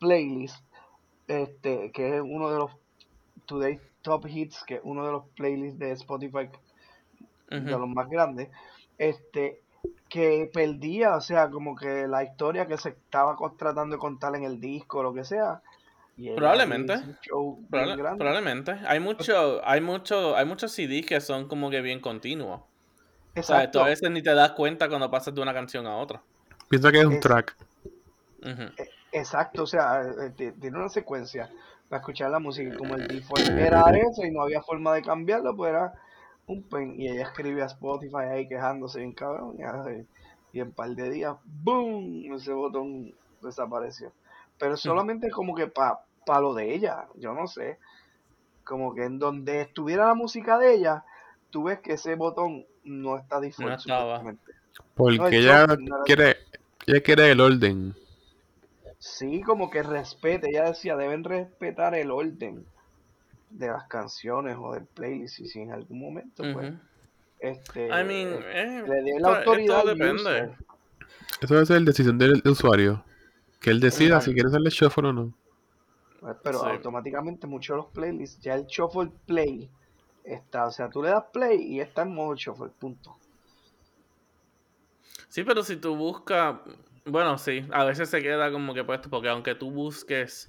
Playlist, 0.00 0.56
este, 1.28 1.92
que 1.92 2.16
es 2.16 2.22
uno 2.22 2.50
de 2.50 2.58
los 2.58 2.72
Today's 3.46 3.80
Top 4.02 4.26
Hits, 4.28 4.64
que 4.66 4.76
es 4.76 4.80
uno 4.84 5.06
de 5.06 5.12
los 5.12 5.24
playlists 5.36 5.78
de 5.78 5.92
Spotify 5.92 6.50
de 7.58 7.78
los 7.78 7.88
más 7.88 8.08
grandes, 8.08 8.50
este, 8.98 9.63
que 10.08 10.50
perdía, 10.52 11.16
o 11.16 11.20
sea, 11.20 11.50
como 11.50 11.74
que 11.76 12.06
la 12.06 12.22
historia 12.22 12.66
que 12.66 12.78
se 12.78 12.90
estaba 12.90 13.36
con- 13.36 13.56
tratando 13.56 13.96
de 13.96 14.00
contar 14.00 14.34
en 14.36 14.44
el 14.44 14.60
disco 14.60 14.98
o 14.98 15.02
lo 15.02 15.12
que 15.14 15.24
sea. 15.24 15.60
Y 16.16 16.30
Probablemente. 16.34 16.94
Probable- 17.70 18.16
probablemente. 18.16 18.72
Hay 18.86 19.00
mucho, 19.00 19.60
hay 19.66 19.80
mucho, 19.80 20.36
hay 20.36 20.44
muchos 20.46 20.70
CDs 20.72 21.04
que 21.06 21.20
son 21.20 21.48
como 21.48 21.70
que 21.70 21.80
bien 21.80 22.00
continuos. 22.00 22.60
O 23.36 23.42
sea, 23.42 23.68
a 23.74 23.84
veces 23.84 24.08
ni 24.12 24.22
te 24.22 24.32
das 24.32 24.52
cuenta 24.52 24.88
cuando 24.88 25.10
pasas 25.10 25.34
de 25.34 25.40
una 25.40 25.52
canción 25.52 25.86
a 25.88 25.96
otra. 25.96 26.22
Piensa 26.68 26.92
que 26.92 27.00
es 27.00 27.06
un 27.06 27.14
Es- 27.14 27.20
track. 27.20 27.56
Ujú. 28.42 28.62
exacto, 29.10 29.62
o 29.64 29.66
sea, 29.66 30.02
eh, 30.02 30.30
ti- 30.36 30.52
tiene 30.52 30.76
una 30.78 30.88
secuencia 30.88 31.50
para 31.88 32.00
escuchar 32.00 32.30
la 32.30 32.38
música 32.38 32.72
y 32.72 32.76
como 32.76 32.94
el 32.94 33.08
default 33.08 33.48
era 33.48 33.82
eso 33.90 34.22
y 34.24 34.30
no 34.30 34.42
había 34.42 34.62
forma 34.62 34.94
de 34.94 35.02
cambiarlo, 35.02 35.56
pues 35.56 35.70
era 35.70 35.94
un 36.46 36.62
pen 36.62 37.00
y 37.00 37.08
ella 37.08 37.22
escribía 37.22 37.64
a 37.64 37.68
Spotify 37.68 38.24
ahí 38.30 38.48
quejándose 38.48 38.98
bien 38.98 39.12
cabrón 39.12 39.56
y, 39.58 39.62
ay, 39.62 40.06
y 40.52 40.60
en 40.60 40.72
par 40.72 40.90
de 40.90 41.10
días, 41.10 41.36
¡boom! 41.44 42.32
ese 42.34 42.52
botón 42.52 43.12
desapareció. 43.42 44.12
Pero 44.58 44.76
solamente 44.76 45.30
como 45.30 45.54
que 45.54 45.66
para 45.66 46.40
lo 46.40 46.54
de 46.54 46.74
ella, 46.74 47.06
yo 47.16 47.34
no 47.34 47.46
sé, 47.46 47.78
como 48.62 48.94
que 48.94 49.04
en 49.04 49.18
donde 49.18 49.60
estuviera 49.62 50.06
la 50.06 50.14
música 50.14 50.58
de 50.58 50.74
ella, 50.74 51.04
tú 51.50 51.64
ves 51.64 51.80
que 51.80 51.94
ese 51.94 52.14
botón 52.14 52.64
no 52.84 53.16
está 53.16 53.40
default 53.40 53.84
No. 53.86 54.38
Porque 54.94 55.18
No, 55.18 55.26
ella 55.28 55.66
no 55.66 55.76
quiere, 56.04 56.36
ella 56.86 57.00
quiere 57.00 57.30
el 57.30 57.40
orden. 57.40 57.94
Sí, 58.98 59.42
como 59.42 59.70
que 59.70 59.82
respete, 59.82 60.50
ella 60.50 60.64
decía, 60.64 60.96
deben 60.96 61.24
respetar 61.24 61.94
el 61.94 62.10
orden 62.10 62.64
de 63.54 63.68
las 63.68 63.86
canciones 63.88 64.56
o 64.58 64.72
del 64.74 64.86
playlist 64.86 65.40
y 65.40 65.46
si 65.46 65.60
en 65.60 65.72
algún 65.72 66.00
momento 66.00 66.42
pues 66.52 66.74
este 67.38 67.86
I 67.86 68.04
mean, 68.04 68.42
eh, 68.42 68.84
le 68.86 69.02
dé 69.02 69.20
la 69.20 69.38
autoridad 69.38 69.78
esto 69.78 69.90
depende. 69.90 70.56
Eso 71.40 71.54
debe 71.54 71.66
ser 71.66 71.82
decisión 71.82 72.18
del 72.18 72.40
del 72.40 72.52
usuario. 72.52 73.04
Que 73.60 73.70
él 73.70 73.80
decida 73.80 74.20
si 74.20 74.32
quiere 74.34 74.48
hacerle 74.48 74.70
shuffle 74.70 75.08
o 75.08 75.12
no. 75.12 75.34
Pues, 76.20 76.36
pero 76.42 76.58
Sí. 76.60 76.66
automáticamente 76.66 77.46
muchos 77.46 77.74
de 77.74 77.82
los 77.82 77.92
playlists 77.92 78.40
ya 78.40 78.54
el 78.54 78.66
shuffle 78.66 79.10
play 79.26 79.70
está, 80.24 80.66
o 80.66 80.70
sea, 80.70 80.88
tú 80.88 81.02
le 81.02 81.10
das 81.10 81.24
play 81.32 81.62
y 81.62 81.80
está 81.80 82.02
en 82.02 82.14
modo 82.14 82.34
shuffle, 82.34 82.70
punto. 82.78 83.16
Sí, 85.28 85.44
pero 85.44 85.62
si 85.62 85.76
tú 85.76 85.96
buscas, 85.96 86.56
bueno, 87.04 87.36
sí, 87.38 87.66
a 87.72 87.84
veces 87.84 88.08
se 88.08 88.22
queda 88.22 88.50
como 88.50 88.72
que 88.74 88.84
puesto, 88.84 89.10
porque 89.10 89.28
aunque 89.28 89.54
tú 89.54 89.70
busques 89.70 90.48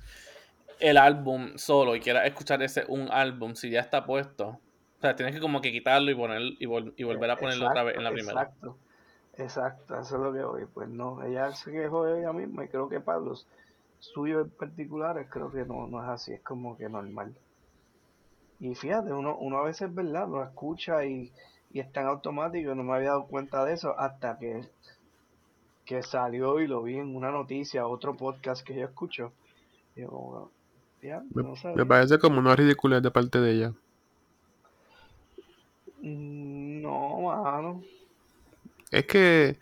el 0.79 0.97
álbum 0.97 1.57
solo 1.57 1.95
y 1.95 1.99
quieras 1.99 2.25
escuchar 2.25 2.61
ese 2.63 2.85
un 2.87 3.09
álbum, 3.11 3.55
si 3.55 3.69
ya 3.69 3.79
está 3.79 4.05
puesto, 4.05 4.47
o 4.47 5.01
sea, 5.01 5.15
tienes 5.15 5.35
que 5.35 5.41
como 5.41 5.61
que 5.61 5.71
quitarlo 5.71 6.11
y 6.11 6.15
poner 6.15 6.41
y, 6.41 6.65
vol- 6.65 6.93
y 6.97 7.03
volver 7.03 7.29
a 7.31 7.37
ponerlo 7.37 7.67
otra 7.67 7.83
vez 7.83 7.97
en 7.97 8.03
la 8.03 8.11
primera. 8.11 8.41
Exacto, 8.41 8.77
exacto, 9.37 9.99
eso 9.99 10.15
es 10.15 10.21
lo 10.21 10.33
que 10.33 10.43
voy. 10.43 10.65
Pues 10.65 10.89
no, 10.89 11.21
ella 11.23 11.51
se 11.51 11.71
quejó 11.71 12.05
de 12.05 12.19
ella 12.19 12.33
misma 12.33 12.65
y 12.65 12.67
creo 12.69 12.89
que 12.89 12.99
para 12.99 13.19
los 13.19 13.47
suyos 13.99 14.45
en 14.45 14.51
particulares 14.51 15.27
creo 15.29 15.51
que 15.51 15.65
no, 15.65 15.87
no 15.87 16.03
es 16.03 16.09
así, 16.09 16.33
es 16.33 16.41
como 16.41 16.77
que 16.77 16.89
normal. 16.89 17.35
Y 18.59 18.73
fíjate, 18.73 19.11
uno, 19.11 19.37
uno 19.37 19.57
a 19.57 19.63
veces, 19.65 19.93
¿verdad? 19.93 20.27
Lo 20.27 20.41
escucha 20.43 21.03
y, 21.05 21.31
y 21.71 21.79
está 21.79 22.01
en 22.01 22.07
automático, 22.07 22.73
no 22.73 22.83
me 22.83 22.93
había 22.95 23.09
dado 23.09 23.27
cuenta 23.27 23.65
de 23.65 23.73
eso 23.73 23.99
hasta 23.99 24.39
que, 24.39 24.61
que 25.85 26.01
salió 26.03 26.59
y 26.61 26.67
lo 26.67 26.81
vi 26.81 26.97
en 26.97 27.15
una 27.15 27.31
noticia, 27.31 27.85
otro 27.87 28.15
podcast 28.15 28.65
que 28.65 28.75
yo 28.75 28.85
escucho. 28.85 29.33
Y 29.95 30.01
yo 30.01 30.09
como, 30.09 30.51
Me, 31.33 31.43
no 31.43 31.51
me 31.51 31.55
sabía. 31.57 31.85
parece 31.85 32.19
como 32.19 32.39
una 32.39 32.55
ridiculez 32.55 33.01
de 33.01 33.11
parte 33.11 33.39
de 33.39 33.51
ella. 33.51 33.73
Mm, 36.01 36.81
No, 36.81 37.21
mano. 37.21 37.83
Es 38.91 39.05
que 39.05 39.57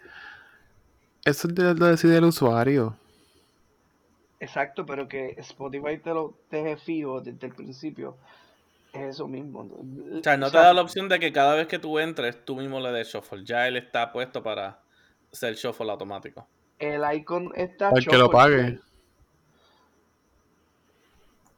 eso 1.26 1.48
lo 1.48 1.86
decide 1.88 2.18
el 2.18 2.26
usuario. 2.26 2.96
Exacto, 4.40 4.86
pero 4.86 5.08
que 5.08 5.36
Spotify 5.38 5.98
te 5.98 6.10
lo 6.14 6.34
deje 6.52 6.76
fijo 6.78 7.22
desde 7.22 7.48
el 7.48 7.54
principio. 7.56 8.18
Es 8.92 9.16
eso 9.16 9.28
mismo. 9.28 9.62
O 9.62 10.22
sea, 10.22 10.38
no 10.38 10.52
te 10.52 10.58
da 10.58 10.74
la 10.74 10.82
opción 10.82 11.08
de 11.10 11.20
que 11.20 11.32
cada 11.32 11.56
vez 11.56 11.68
que 11.68 11.80
tú 11.80 11.98
entres, 11.98 12.44
tú 12.46 12.56
mismo 12.58 12.80
le 12.80 12.92
des 12.92 13.08
shuffle. 13.08 13.44
Ya 13.46 13.68
él 13.68 13.78
está 13.78 14.12
puesto 14.12 14.44
para 14.44 14.80
ser 15.32 15.56
shuffle 15.56 15.90
automático. 15.90 16.46
El 16.78 17.02
icon 17.16 17.52
está 17.56 17.90
Al 17.90 18.06
que 18.06 18.18
lo 18.18 18.30
pague. 18.30 18.80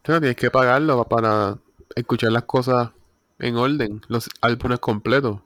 Tienes 0.05 0.35
que 0.35 0.51
pagarlo 0.51 1.03
para 1.05 1.57
escuchar 1.95 2.31
las 2.31 2.43
cosas 2.43 2.91
en 3.39 3.55
orden, 3.55 4.01
los 4.07 4.29
álbumes 4.41 4.79
completos. 4.79 5.39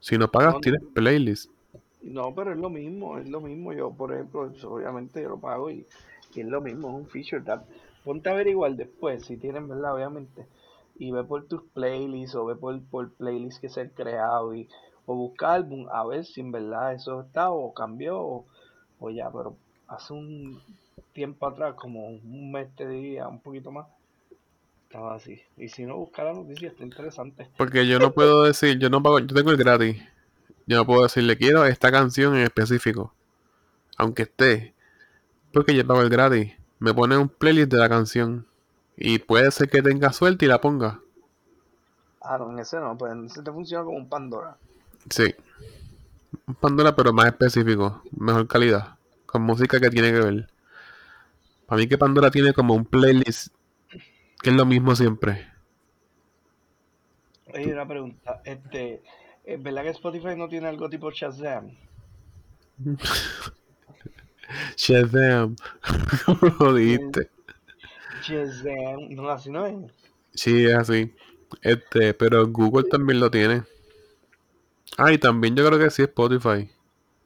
Si 0.00 0.16
no 0.16 0.30
pagas, 0.30 0.54
No, 0.54 0.60
tienes 0.60 0.82
playlist. 0.94 1.50
No, 2.02 2.34
pero 2.34 2.52
es 2.52 2.58
lo 2.58 2.70
mismo, 2.70 3.18
es 3.18 3.28
lo 3.28 3.40
mismo. 3.40 3.72
Yo, 3.72 3.90
por 3.90 4.12
ejemplo, 4.12 4.50
obviamente 4.64 5.22
yo 5.22 5.30
lo 5.30 5.38
pago 5.38 5.70
y, 5.70 5.86
y 6.34 6.40
es 6.40 6.46
lo 6.46 6.60
mismo, 6.60 6.88
es 6.88 6.94
un 6.94 7.06
feature 7.06 7.42
that. 7.42 7.62
Ponte 8.04 8.30
a 8.30 8.32
averiguar 8.32 8.74
después, 8.76 9.26
si 9.26 9.36
tienen, 9.36 9.68
¿verdad? 9.68 9.94
Obviamente. 9.94 10.46
Y 10.98 11.10
ve 11.10 11.24
por 11.24 11.46
tus 11.46 11.62
playlists 11.74 12.34
o 12.34 12.46
ve 12.46 12.56
por, 12.56 12.80
por 12.84 13.10
playlists 13.10 13.60
que 13.60 13.68
se 13.68 13.82
han 13.82 13.88
creado 13.90 14.54
y, 14.54 14.68
o 15.06 15.14
busca 15.14 15.52
álbum 15.52 15.86
a 15.92 16.06
ver 16.06 16.24
si 16.24 16.40
en 16.40 16.52
verdad 16.52 16.94
eso 16.94 17.22
está 17.22 17.50
o 17.50 17.74
cambió 17.74 18.20
o, 18.20 18.44
o 19.00 19.10
ya, 19.10 19.30
pero 19.30 19.56
hace 19.88 20.12
un 20.12 20.60
tiempo 21.12 21.46
atrás, 21.46 21.74
como 21.74 22.08
un 22.08 22.52
mes 22.52 22.68
te 22.76 22.86
diría, 22.86 23.28
un 23.28 23.40
poquito 23.40 23.70
más, 23.70 23.86
estaba 24.90 25.14
así. 25.14 25.40
Y 25.56 25.68
si 25.68 25.84
no, 25.84 25.96
busca 25.96 26.24
la 26.24 26.32
noticia, 26.32 26.68
está 26.68 26.82
interesante. 26.82 27.48
Porque 27.56 27.86
yo 27.86 27.98
no 27.98 28.12
puedo 28.12 28.42
decir, 28.42 28.78
yo 28.78 28.90
no 28.90 29.02
pago, 29.02 29.20
yo 29.20 29.34
tengo 29.34 29.50
el 29.50 29.56
gratis. 29.56 30.02
Yo 30.66 30.76
no 30.76 30.86
puedo 30.86 31.02
decirle 31.02 31.36
quiero 31.36 31.64
esta 31.64 31.90
canción 31.90 32.36
en 32.36 32.42
específico. 32.42 33.14
Aunque 33.96 34.22
esté. 34.22 34.74
Porque 35.52 35.74
yo 35.74 35.86
pago 35.86 36.02
el 36.02 36.10
gratis. 36.10 36.52
Me 36.78 36.94
pone 36.94 37.16
un 37.16 37.28
playlist 37.28 37.70
de 37.70 37.78
la 37.78 37.88
canción. 37.88 38.46
Y 38.96 39.18
puede 39.18 39.50
ser 39.50 39.68
que 39.68 39.82
tenga 39.82 40.12
suerte 40.12 40.44
y 40.44 40.48
la 40.48 40.60
ponga. 40.60 41.00
Ah, 42.20 42.36
no, 42.38 42.50
en 42.50 42.58
ese 42.58 42.78
no, 42.78 42.96
pues 42.98 43.12
en 43.12 43.26
ese 43.26 43.42
te 43.42 43.50
funciona 43.50 43.84
como 43.84 43.96
un 43.96 44.08
Pandora. 44.08 44.56
Sí. 45.08 45.34
Un 46.46 46.54
Pandora, 46.54 46.94
pero 46.94 47.12
más 47.12 47.26
específico. 47.26 48.02
Mejor 48.16 48.46
calidad. 48.46 48.96
Con 49.26 49.42
música 49.42 49.80
que 49.80 49.90
tiene 49.90 50.12
que 50.12 50.20
ver. 50.20 50.50
Para 51.70 51.82
mí 51.82 51.86
que 51.86 51.96
Pandora 51.96 52.32
tiene 52.32 52.52
como 52.52 52.74
un 52.74 52.84
playlist 52.84 53.54
que 54.42 54.50
es 54.50 54.56
lo 54.56 54.66
mismo 54.66 54.96
siempre. 54.96 55.46
Oye, 57.54 57.72
una 57.72 57.86
pregunta, 57.86 58.42
este, 58.44 59.04
¿es 59.44 59.62
verdad 59.62 59.84
que 59.84 59.90
Spotify 59.90 60.34
no 60.36 60.48
tiene 60.48 60.66
algo 60.66 60.90
tipo 60.90 61.12
Shazam? 61.12 61.70
Shazam. 64.76 65.54
¿Cómo 66.26 66.40
lo 66.58 66.74
dijiste? 66.74 67.30
Shazam, 68.24 69.08
no, 69.10 69.30
así 69.30 69.52
no 69.52 69.64
es. 69.64 69.76
Sí, 70.34 70.66
es 70.66 70.74
así. 70.74 71.14
Este, 71.62 72.14
pero 72.14 72.48
Google 72.48 72.88
también 72.88 73.20
lo 73.20 73.30
tiene. 73.30 73.62
Ah, 74.98 75.12
y 75.12 75.18
también 75.18 75.54
yo 75.54 75.64
creo 75.64 75.78
que 75.78 75.90
sí 75.90 76.02
Spotify. 76.02 76.68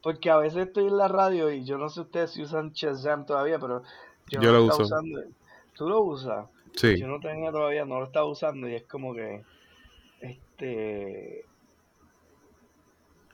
Porque 0.03 0.29
a 0.29 0.37
veces 0.37 0.67
estoy 0.67 0.89
en 0.89 0.99
la 0.99 1.09
radio 1.09 1.51
y 1.51 1.65
yo 1.65 1.79
no 1.79 1.89
sé 1.89 2.03
ustedes 2.03 2.33
si 2.33 2.43
usan 2.43 2.73
Shazam 2.73 3.25
todavía, 3.25 3.59
pero 3.59 3.83
yo, 4.31 4.41
Yo 4.41 4.53
no 4.53 4.59
lo 4.59 4.65
uso. 4.67 4.83
usando. 4.83 5.21
¿Tú 5.75 5.89
lo 5.89 6.03
usas? 6.03 6.47
Sí. 6.75 6.99
Yo 6.99 7.07
no 7.07 7.21
tenía 7.21 7.51
todavía, 7.53 7.85
no 7.85 8.01
lo 8.01 8.07
estaba 8.07 8.27
usando 8.27 8.69
y 8.69 8.75
es 8.75 8.85
como 8.85 9.15
que, 9.15 9.45
este, 10.21 11.45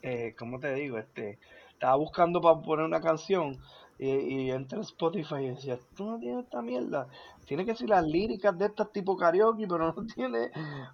eh, 0.03 0.35
¿cómo 0.39 0.59
te 0.61 0.75
digo? 0.75 0.99
Este, 0.99 1.39
estaba 1.73 1.97
buscando 1.97 2.41
para 2.41 2.61
poner 2.61 2.85
una 2.87 3.01
canción 3.01 3.59
y, 3.99 4.09
y 4.09 4.51
entré 4.51 4.79
a 4.79 4.83
Spotify 4.83 5.37
y 5.37 5.49
decía, 5.51 5.79
tú 5.97 6.05
no 6.11 6.19
tienes 6.19 6.45
esta 6.45 6.63
mierda. 6.63 7.09
Tiene 7.47 7.65
que 7.65 7.75
ser 7.75 7.89
las 7.91 8.05
líricas 8.05 8.57
de 8.59 8.67
estas 8.67 8.93
tipo 8.93 9.17
karaoke, 9.17 9.67
pero 9.67 9.93
no 9.93 10.07
tiene 10.15 10.51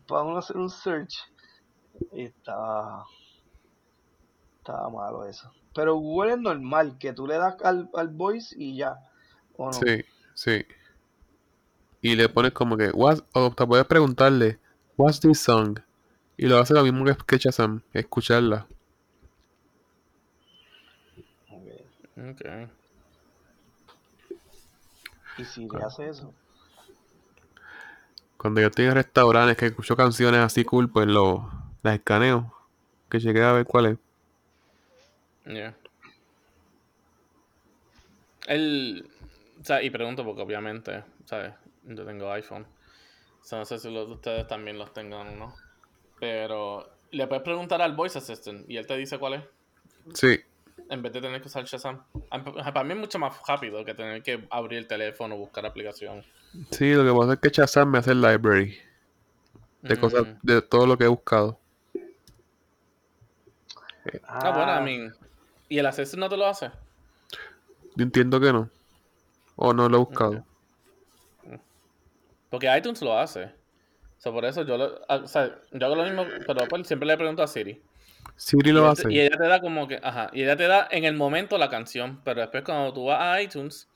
para 0.06 0.22
uno 0.22 0.38
hacer 0.38 0.56
un 0.56 0.70
search. 0.70 1.14
Y 2.12 2.24
estaba, 2.24 3.06
Estaba 4.58 4.90
malo 4.90 5.24
eso. 5.24 5.50
Pero 5.74 5.94
Google 5.96 6.32
es 6.32 6.38
normal, 6.40 6.98
que 6.98 7.12
tú 7.12 7.26
le 7.26 7.38
das 7.38 7.56
al, 7.62 7.88
al 7.94 8.08
voice 8.08 8.54
y 8.58 8.76
ya. 8.76 8.98
¿O 9.56 9.66
no? 9.66 9.72
Sí, 9.72 10.04
sí. 10.34 10.66
Y 12.00 12.14
le 12.14 12.28
pones 12.28 12.52
como 12.52 12.76
que, 12.76 12.90
what, 12.90 13.20
o 13.32 13.50
te 13.50 13.66
puedes 13.66 13.86
preguntarle, 13.86 14.58
what's 14.96 15.20
this 15.20 15.40
song? 15.40 15.78
Y 16.36 16.46
lo 16.46 16.58
hace 16.58 16.74
lo 16.74 16.82
mismo 16.82 17.04
que 17.26 17.38
Shazam, 17.38 17.82
escucharla. 17.92 18.66
Ok. 22.16 22.42
¿Y 25.38 25.44
si 25.44 25.68
le 25.68 25.84
hace 25.84 26.08
eso? 26.08 26.32
Cuando 28.36 28.60
yo 28.60 28.68
estoy 28.68 28.86
en 28.86 28.94
restaurantes 28.94 29.56
que 29.56 29.66
escucho 29.66 29.96
canciones 29.96 30.40
así 30.40 30.64
cool, 30.64 30.90
pues 30.90 31.06
lo, 31.06 31.50
las 31.82 31.94
escaneo. 31.96 32.52
Que 33.10 33.18
llegué 33.18 33.42
a 33.42 33.52
ver 33.52 33.66
cuál 33.66 33.86
es. 33.86 33.98
Yeah. 35.46 35.76
El, 38.46 39.08
sea, 39.66 39.82
y 39.82 39.90
pregunto 39.90 40.24
porque 40.24 40.42
obviamente, 40.42 41.02
¿sabes? 41.24 41.52
Yo 41.84 42.04
tengo 42.04 42.30
iPhone. 42.32 42.66
O 43.40 43.44
sea, 43.44 43.58
no 43.58 43.64
sé 43.64 43.78
si 43.78 43.90
los 43.92 44.06
de 44.08 44.14
ustedes 44.14 44.46
también 44.46 44.78
los 44.78 44.92
tengan 44.92 45.26
o 45.28 45.36
no. 45.36 45.54
Pero 46.18 46.88
le 47.10 47.26
puedes 47.26 47.42
preguntar 47.44 47.80
al 47.82 47.94
Voice 47.94 48.18
Assistant 48.18 48.68
y 48.68 48.76
él 48.76 48.86
te 48.86 48.96
dice 48.96 49.18
cuál 49.18 49.34
es. 49.34 49.42
Sí, 50.14 50.40
En 50.88 51.02
vez 51.02 51.12
de 51.12 51.20
tener 51.20 51.40
que 51.40 51.48
usar 51.48 51.64
Shazam. 51.64 52.02
Para 52.30 52.84
mí 52.84 52.92
es 52.94 52.98
mucho 53.00 53.18
más 53.18 53.34
rápido 53.46 53.84
que 53.84 53.94
tener 53.94 54.22
que 54.22 54.46
abrir 54.50 54.78
el 54.78 54.86
teléfono, 54.86 55.36
buscar 55.36 55.66
aplicación. 55.66 56.24
sí, 56.70 56.92
lo 56.94 57.04
que 57.04 57.18
pasa 57.18 57.32
es 57.34 57.38
que 57.40 57.48
Shazam 57.50 57.90
me 57.90 57.98
hace 57.98 58.12
el 58.12 58.20
library 58.22 58.78
de 59.82 59.98
cosas, 60.00 60.26
Mm. 60.26 60.38
de 60.42 60.62
todo 60.62 60.86
lo 60.86 60.96
que 60.98 61.04
he 61.04 61.08
buscado. 61.08 61.58
Ah, 64.26 64.50
bueno, 64.54 64.80
I 64.80 64.84
mean. 64.98 65.14
¿Y 65.68 65.78
el 65.78 65.86
Assistant 65.86 66.20
no 66.20 66.28
te 66.28 66.36
lo 66.36 66.46
hace? 66.46 66.70
Yo 67.96 68.04
entiendo 68.04 68.38
que 68.40 68.52
no. 68.52 68.70
O 69.56 69.72
no 69.72 69.88
lo 69.88 69.96
he 69.96 70.00
buscado. 70.00 70.44
Porque 72.50 72.74
iTunes 72.76 73.02
lo 73.02 73.18
hace. 73.18 73.44
O 73.44 74.20
sea, 74.20 74.32
por 74.32 74.44
eso 74.44 74.62
yo, 74.62 74.76
lo, 74.76 75.00
ah, 75.08 75.16
o 75.16 75.26
sea, 75.26 75.58
yo 75.72 75.86
hago 75.86 75.96
lo 75.96 76.04
mismo, 76.04 76.24
pero 76.46 76.66
pues, 76.68 76.86
siempre 76.86 77.06
le 77.06 77.16
pregunto 77.16 77.42
a 77.42 77.46
Siri. 77.46 77.82
Siri 78.34 78.72
lo 78.72 78.88
hace. 78.88 79.04
te, 79.04 79.12
y 79.12 79.20
ella 79.20 79.36
te 79.36 79.46
da 79.46 79.60
como 79.60 79.86
que, 79.86 80.00
ajá, 80.02 80.30
y 80.32 80.42
ella 80.42 80.56
te 80.56 80.66
da 80.66 80.88
en 80.90 81.04
el 81.04 81.14
momento 81.14 81.58
la 81.58 81.68
canción, 81.68 82.20
pero 82.24 82.40
después 82.40 82.64
cuando 82.64 82.92
tú 82.92 83.06
vas 83.06 83.20
a 83.20 83.42
iTunes, 83.42 83.88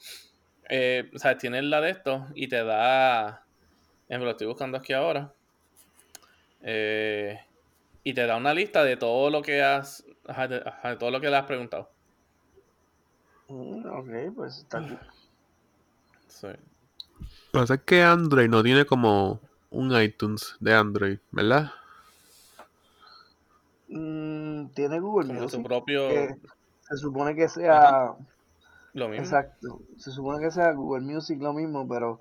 eh, 0.68 1.10
o 1.14 1.18
sea, 1.18 1.36
tienes 1.36 1.64
la 1.64 1.80
de 1.80 1.90
esto 1.90 2.26
y 2.34 2.48
te 2.48 2.62
da, 2.64 3.44
me 4.08 4.18
lo 4.18 4.30
estoy 4.30 4.46
buscando 4.46 4.78
aquí 4.78 4.92
ahora, 4.92 5.32
eh, 6.62 7.40
y 8.04 8.14
te 8.14 8.26
da 8.26 8.36
una 8.36 8.54
lista 8.54 8.84
de 8.84 8.96
todo 8.96 9.30
lo 9.30 9.42
que 9.42 9.62
has, 9.62 10.04
ajá, 10.26 10.48
de, 10.48 10.62
ajá, 10.64 10.90
de 10.90 10.96
todo 10.96 11.10
lo 11.10 11.20
que 11.20 11.28
le 11.28 11.36
has 11.36 11.46
preguntado. 11.46 11.90
Mm, 13.48 13.86
ok, 13.86 14.34
pues 14.34 14.58
está 14.58 14.78
aquí. 14.84 14.96
Sí. 16.30 16.46
Lo 16.46 17.26
que 17.52 17.58
pasa 17.60 17.74
es 17.74 17.80
que 17.82 18.02
Android 18.02 18.48
no 18.48 18.62
tiene 18.62 18.86
como 18.86 19.40
un 19.70 19.92
iTunes 20.00 20.56
de 20.60 20.74
Android, 20.74 21.18
¿verdad? 21.32 21.72
Mm, 23.88 24.68
Tiene 24.68 25.00
Google 25.00 25.28
Como 25.28 25.40
Music. 25.42 25.58
su 25.58 25.62
propio, 25.64 26.08
que 26.08 26.36
se 26.88 26.96
supone 26.96 27.34
que 27.34 27.48
sea. 27.48 28.14
lo 28.94 29.08
mismo. 29.08 29.24
Exacto. 29.24 29.80
Se 29.98 30.10
supone 30.12 30.44
que 30.44 30.50
sea 30.50 30.72
Google 30.72 31.02
Music 31.04 31.40
lo 31.40 31.52
mismo, 31.52 31.86
pero 31.88 32.20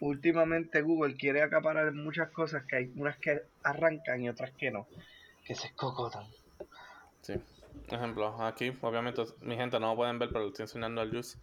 últimamente 0.00 0.82
Google 0.82 1.16
quiere 1.16 1.42
acaparar 1.42 1.92
muchas 1.92 2.30
cosas 2.30 2.64
que 2.66 2.76
hay 2.76 2.92
unas 2.96 3.16
que 3.18 3.42
arrancan 3.62 4.20
y 4.22 4.28
otras 4.28 4.50
que 4.52 4.70
no. 4.70 4.86
Que 5.44 5.54
se 5.54 5.68
escocotan. 5.68 6.26
Sí. 7.22 7.34
Ejemplo, 7.88 8.40
aquí, 8.42 8.72
obviamente, 8.82 9.24
mi 9.40 9.56
gente 9.56 9.80
no 9.80 9.90
lo 9.90 9.96
pueden 9.96 10.18
ver, 10.18 10.28
pero 10.28 10.40
lo 10.40 10.48
estoy 10.48 10.64
enseñando 10.64 11.00
al 11.00 11.10
Juice. 11.10 11.38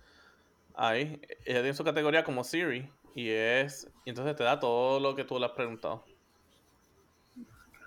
Ahí, 0.79 1.19
ella 1.43 1.61
tiene 1.61 1.73
su 1.73 1.83
categoría 1.83 2.23
como 2.23 2.43
Siri. 2.43 2.89
Y 3.15 3.31
es. 3.31 3.89
Y 4.05 4.11
entonces 4.11 4.35
te 4.35 4.43
da 4.43 4.59
todo 4.59 4.99
lo 4.99 5.15
que 5.15 5.23
tú 5.23 5.39
le 5.39 5.47
has 5.47 5.51
preguntado. 5.53 6.03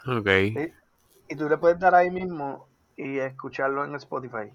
Ok. 0.05 0.27
Y, 0.27 0.73
y 1.29 1.37
tú 1.37 1.49
le 1.49 1.57
puedes 1.57 1.79
dar 1.79 1.95
ahí 1.95 2.11
mismo 2.11 2.67
y 2.97 3.19
escucharlo 3.19 3.85
en 3.85 3.95
Spotify. 3.95 4.53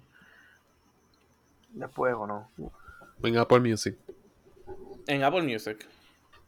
Después 1.70 2.14
o 2.14 2.26
no. 2.26 2.50
En 3.22 3.38
Apple 3.38 3.60
Music. 3.60 3.96
En 5.06 5.24
Apple 5.24 5.42
Music. 5.42 5.88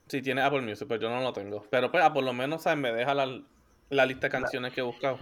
Sí, 0.09 0.20
tiene 0.20 0.43
Apple 0.43 0.61
Music, 0.61 0.86
pero 0.86 1.01
yo 1.01 1.09
no 1.09 1.22
lo 1.22 1.32
tengo. 1.32 1.64
Pero 1.70 1.91
pues, 1.91 2.05
ah, 2.05 2.12
por 2.12 2.22
lo 2.22 2.34
menos, 2.34 2.62
¿sabes? 2.62 2.78
Me 2.78 2.93
deja 2.93 3.14
la, 3.14 3.41
la 3.89 4.07
lista 4.07 4.26
de 4.26 4.30
canciones 4.30 4.74
que 4.74 4.80
he 4.80 4.84
buscado. 4.84 5.18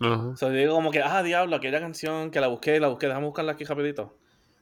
Ajá. 0.00 0.26
O 0.28 0.36
sea, 0.36 0.48
yo 0.48 0.56
digo 0.56 0.74
como 0.74 0.90
que, 0.90 1.02
ah, 1.02 1.22
diablo, 1.22 1.56
aquella 1.56 1.80
canción 1.80 2.30
que 2.30 2.40
la 2.40 2.48
busqué, 2.48 2.80
la 2.80 2.88
busqué, 2.88 3.06
déjame 3.06 3.26
buscarla 3.26 3.52
aquí 3.52 3.64
rapidito. 3.64 4.14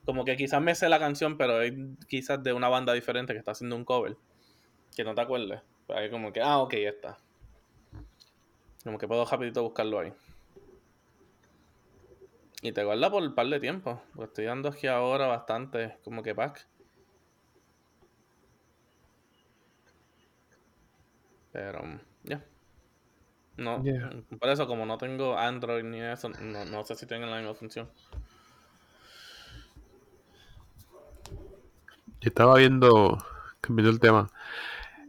Como 0.04 0.24
que 0.24 0.36
quizás 0.36 0.60
me 0.60 0.74
sé 0.74 0.88
la 0.88 0.98
canción, 0.98 1.38
pero 1.38 1.62
es 1.62 1.72
quizás 2.08 2.42
de 2.42 2.52
una 2.52 2.68
banda 2.68 2.92
diferente 2.92 3.32
que 3.32 3.38
está 3.38 3.52
haciendo 3.52 3.76
un 3.76 3.84
cover. 3.84 4.16
Que 4.96 5.04
no 5.04 5.14
te 5.14 5.20
acuerdes. 5.22 5.62
Pero 5.86 5.98
ahí 5.98 6.10
como 6.10 6.32
que, 6.32 6.40
ah, 6.42 6.58
ok, 6.58 6.74
ya 6.74 6.90
está. 6.90 7.16
Como 8.84 8.98
que 8.98 9.08
puedo 9.08 9.24
rapidito 9.24 9.62
buscarlo 9.62 9.98
ahí. 9.98 10.12
Y 12.60 12.72
te 12.72 12.84
guarda 12.84 13.10
por 13.10 13.22
un 13.22 13.34
par 13.34 13.46
de 13.46 13.60
tiempo. 13.60 14.00
Pues 14.14 14.28
estoy 14.28 14.44
dando 14.46 14.68
aquí 14.70 14.86
ahora 14.86 15.26
bastante, 15.26 15.96
como 16.04 16.22
que 16.22 16.34
pack. 16.34 16.66
Pero, 21.52 21.82
ya. 22.24 22.44
No, 23.56 23.82
Yeah. 23.84 24.10
por 24.40 24.48
eso 24.48 24.66
como 24.66 24.84
no 24.84 24.98
tengo 24.98 25.38
Android 25.38 25.84
ni 25.84 26.00
eso, 26.00 26.28
no, 26.28 26.64
no 26.64 26.84
sé 26.84 26.96
si 26.96 27.06
tienen 27.06 27.30
la 27.30 27.36
misma 27.36 27.54
función. 27.54 27.88
Estaba 32.28 32.56
viendo, 32.56 33.24
cambiando 33.60 33.90
el 33.90 34.00
tema, 34.00 34.30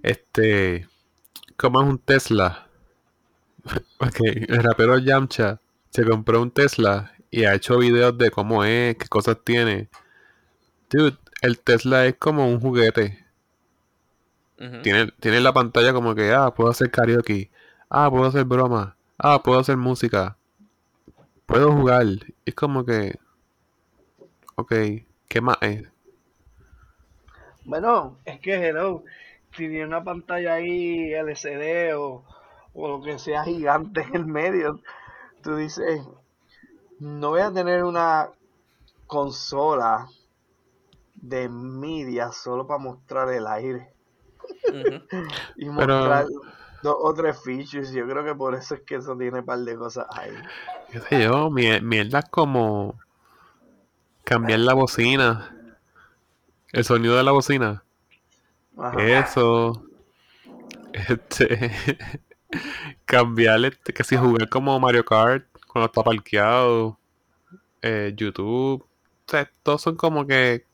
este, 0.04 0.88
¿cómo 1.58 1.82
es 1.82 1.88
un 1.88 2.00
Tesla? 2.00 2.68
Porque 3.98 4.46
el 4.48 4.64
rapero 4.64 4.98
Yamcha 5.00 5.60
se 5.90 6.06
compró 6.06 6.42
un 6.42 6.52
Tesla 6.52 7.14
y 7.32 7.46
ha 7.46 7.54
hecho 7.54 7.78
videos 7.78 8.18
de 8.18 8.32
cómo 8.32 8.64
es, 8.64 8.96
qué 8.98 9.08
cosas 9.08 9.38
tiene. 9.44 9.90
Dude, 10.90 11.18
el 11.42 11.60
Tesla 11.60 12.06
es 12.06 12.16
como 12.18 12.48
un 12.48 12.60
juguete. 12.60 13.26
Tiene, 14.84 15.12
tiene 15.20 15.42
la 15.42 15.54
pantalla 15.54 15.92
como 15.92 16.16
que, 16.16 16.32
ah, 16.32 16.54
puedo 16.54 16.70
hacer 16.70 16.90
karaoke, 16.90 17.52
ah, 17.90 18.10
puedo 18.10 18.26
hacer 18.26 18.46
broma, 18.46 18.96
ah, 19.18 19.44
puedo 19.44 19.60
hacer 19.60 19.76
música, 19.76 20.38
puedo 21.46 21.72
jugar. 21.74 22.06
Es 22.46 22.56
como 22.56 22.86
que, 22.86 23.20
ok, 24.56 24.74
¿qué 25.28 25.42
más 25.42 25.58
es? 25.62 25.95
Bueno, 27.66 28.18
es 28.26 28.40
que 28.40 28.54
hello, 28.56 29.04
si 29.52 29.68
tiene 29.68 29.86
una 29.86 30.04
pantalla 30.04 30.54
ahí 30.56 31.14
LCD 31.14 31.96
o, 31.98 32.24
o 32.74 32.88
lo 32.88 33.02
que 33.02 33.18
sea 33.20 33.44
gigante 33.44 34.02
en 34.02 34.16
el 34.16 34.26
medio, 34.26 34.80
tú 35.42 35.56
dices, 35.56 36.02
no 37.00 37.30
voy 37.30 37.42
a 37.42 37.52
tener 37.52 37.84
una 37.84 38.30
consola 39.08 40.08
de 41.16 41.50
media 41.50 42.32
solo 42.32 42.68
para 42.68 42.78
mostrar 42.80 43.30
el 43.32 43.48
aire 43.48 43.90
y 45.56 45.66
Pero- 45.70 45.72
mostrar 45.72 46.26
dos 46.84 46.96
o 47.00 47.14
tres 47.16 47.42
features. 47.42 47.92
Yo 47.92 48.06
creo 48.08 48.24
que 48.24 48.36
por 48.36 48.54
eso 48.54 48.76
es 48.76 48.82
que 48.82 48.96
eso 48.96 49.18
tiene 49.18 49.40
un 49.40 49.46
par 49.46 49.58
de 49.60 49.76
cosas 49.76 50.06
ahí. 50.12 50.32
qué 50.92 51.00
sé 51.00 51.24
yo, 51.24 51.50
mier- 51.50 51.82
mierdas 51.82 52.30
como 52.30 53.00
cambiar 54.24 54.60
la 54.60 54.74
bocina, 54.76 55.55
el 56.76 56.84
sonido 56.84 57.16
de 57.16 57.24
la 57.24 57.32
bocina, 57.32 57.84
Ajá. 58.78 59.02
eso, 59.02 59.86
este, 60.92 61.72
cambiar, 63.06 63.64
este, 63.64 63.94
que 63.94 64.04
si 64.04 64.18
jugar 64.18 64.50
como 64.50 64.78
Mario 64.78 65.06
Kart 65.06 65.48
cuando 65.68 65.86
está 65.86 66.04
parqueado, 66.04 67.00
eh, 67.82 68.14
YouTube, 68.18 68.84
o 68.84 69.32
sea, 69.32 69.50
todos 69.64 69.82
son 69.84 69.96
como 69.96 70.28
que 70.28 70.66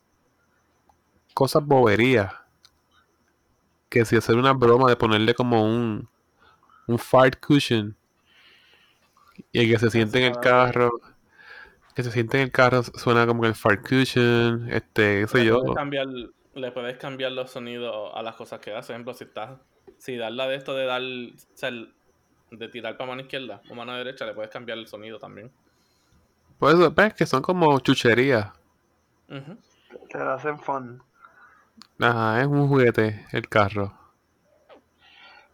cosas 1.34 1.64
boberías, 1.64 2.34
que 3.88 4.04
si 4.04 4.16
hacer 4.16 4.34
una 4.34 4.54
broma 4.54 4.88
de 4.88 4.96
ponerle 4.96 5.34
como 5.34 5.64
un, 5.64 6.08
un 6.88 6.98
fart 6.98 7.38
cushion 7.38 7.96
y 9.52 9.60
el 9.60 9.70
que 9.70 9.78
se 9.78 9.90
siente 9.90 10.18
en 10.18 10.32
el 10.32 10.40
carro, 10.40 11.00
que 11.94 12.02
se 12.02 12.10
siente 12.10 12.38
en 12.38 12.44
el 12.44 12.52
carro 12.52 12.82
suena 12.82 13.26
como 13.26 13.42
que 13.42 13.48
el 13.48 13.54
fart 13.54 13.86
cushion, 13.86 14.68
este, 14.70 15.20
qué 15.22 15.26
sé 15.28 15.44
yo. 15.44 15.60
puedes 15.60 15.74
cambiar, 15.74 16.06
le 16.54 16.72
puedes 16.72 16.96
cambiar 16.98 17.32
los 17.32 17.50
sonidos 17.50 18.10
a 18.14 18.22
las 18.22 18.34
cosas 18.36 18.60
que 18.60 18.74
hace. 18.74 18.88
Por 18.88 18.94
ejemplo, 18.94 19.14
si 19.14 19.24
estás, 19.24 19.58
si 19.98 20.16
das 20.16 20.32
la 20.32 20.46
de 20.48 20.56
esto 20.56 20.74
de 20.74 20.86
dar, 20.86 21.02
o 21.02 21.56
sea, 21.56 21.68
el- 21.68 21.94
de 22.50 22.68
tirar 22.68 22.96
para 22.96 23.08
mano 23.10 23.22
izquierda 23.22 23.62
o 23.70 23.74
mano 23.74 23.94
derecha, 23.94 24.26
le 24.26 24.34
puedes 24.34 24.50
cambiar 24.50 24.78
el 24.78 24.86
sonido 24.86 25.18
también. 25.18 25.50
Por 26.58 26.70
eso, 26.74 26.90
ves 26.90 27.12
que 27.12 27.26
son 27.26 27.42
como 27.42 27.78
chucherías. 27.80 28.52
Te 30.10 30.18
lo 30.18 30.30
hacen 30.32 30.58
fun. 30.58 31.02
Ajá, 31.98 32.42
es 32.42 32.46
un 32.48 32.68
juguete 32.68 33.24
el 33.32 33.48
carro. 33.48 33.94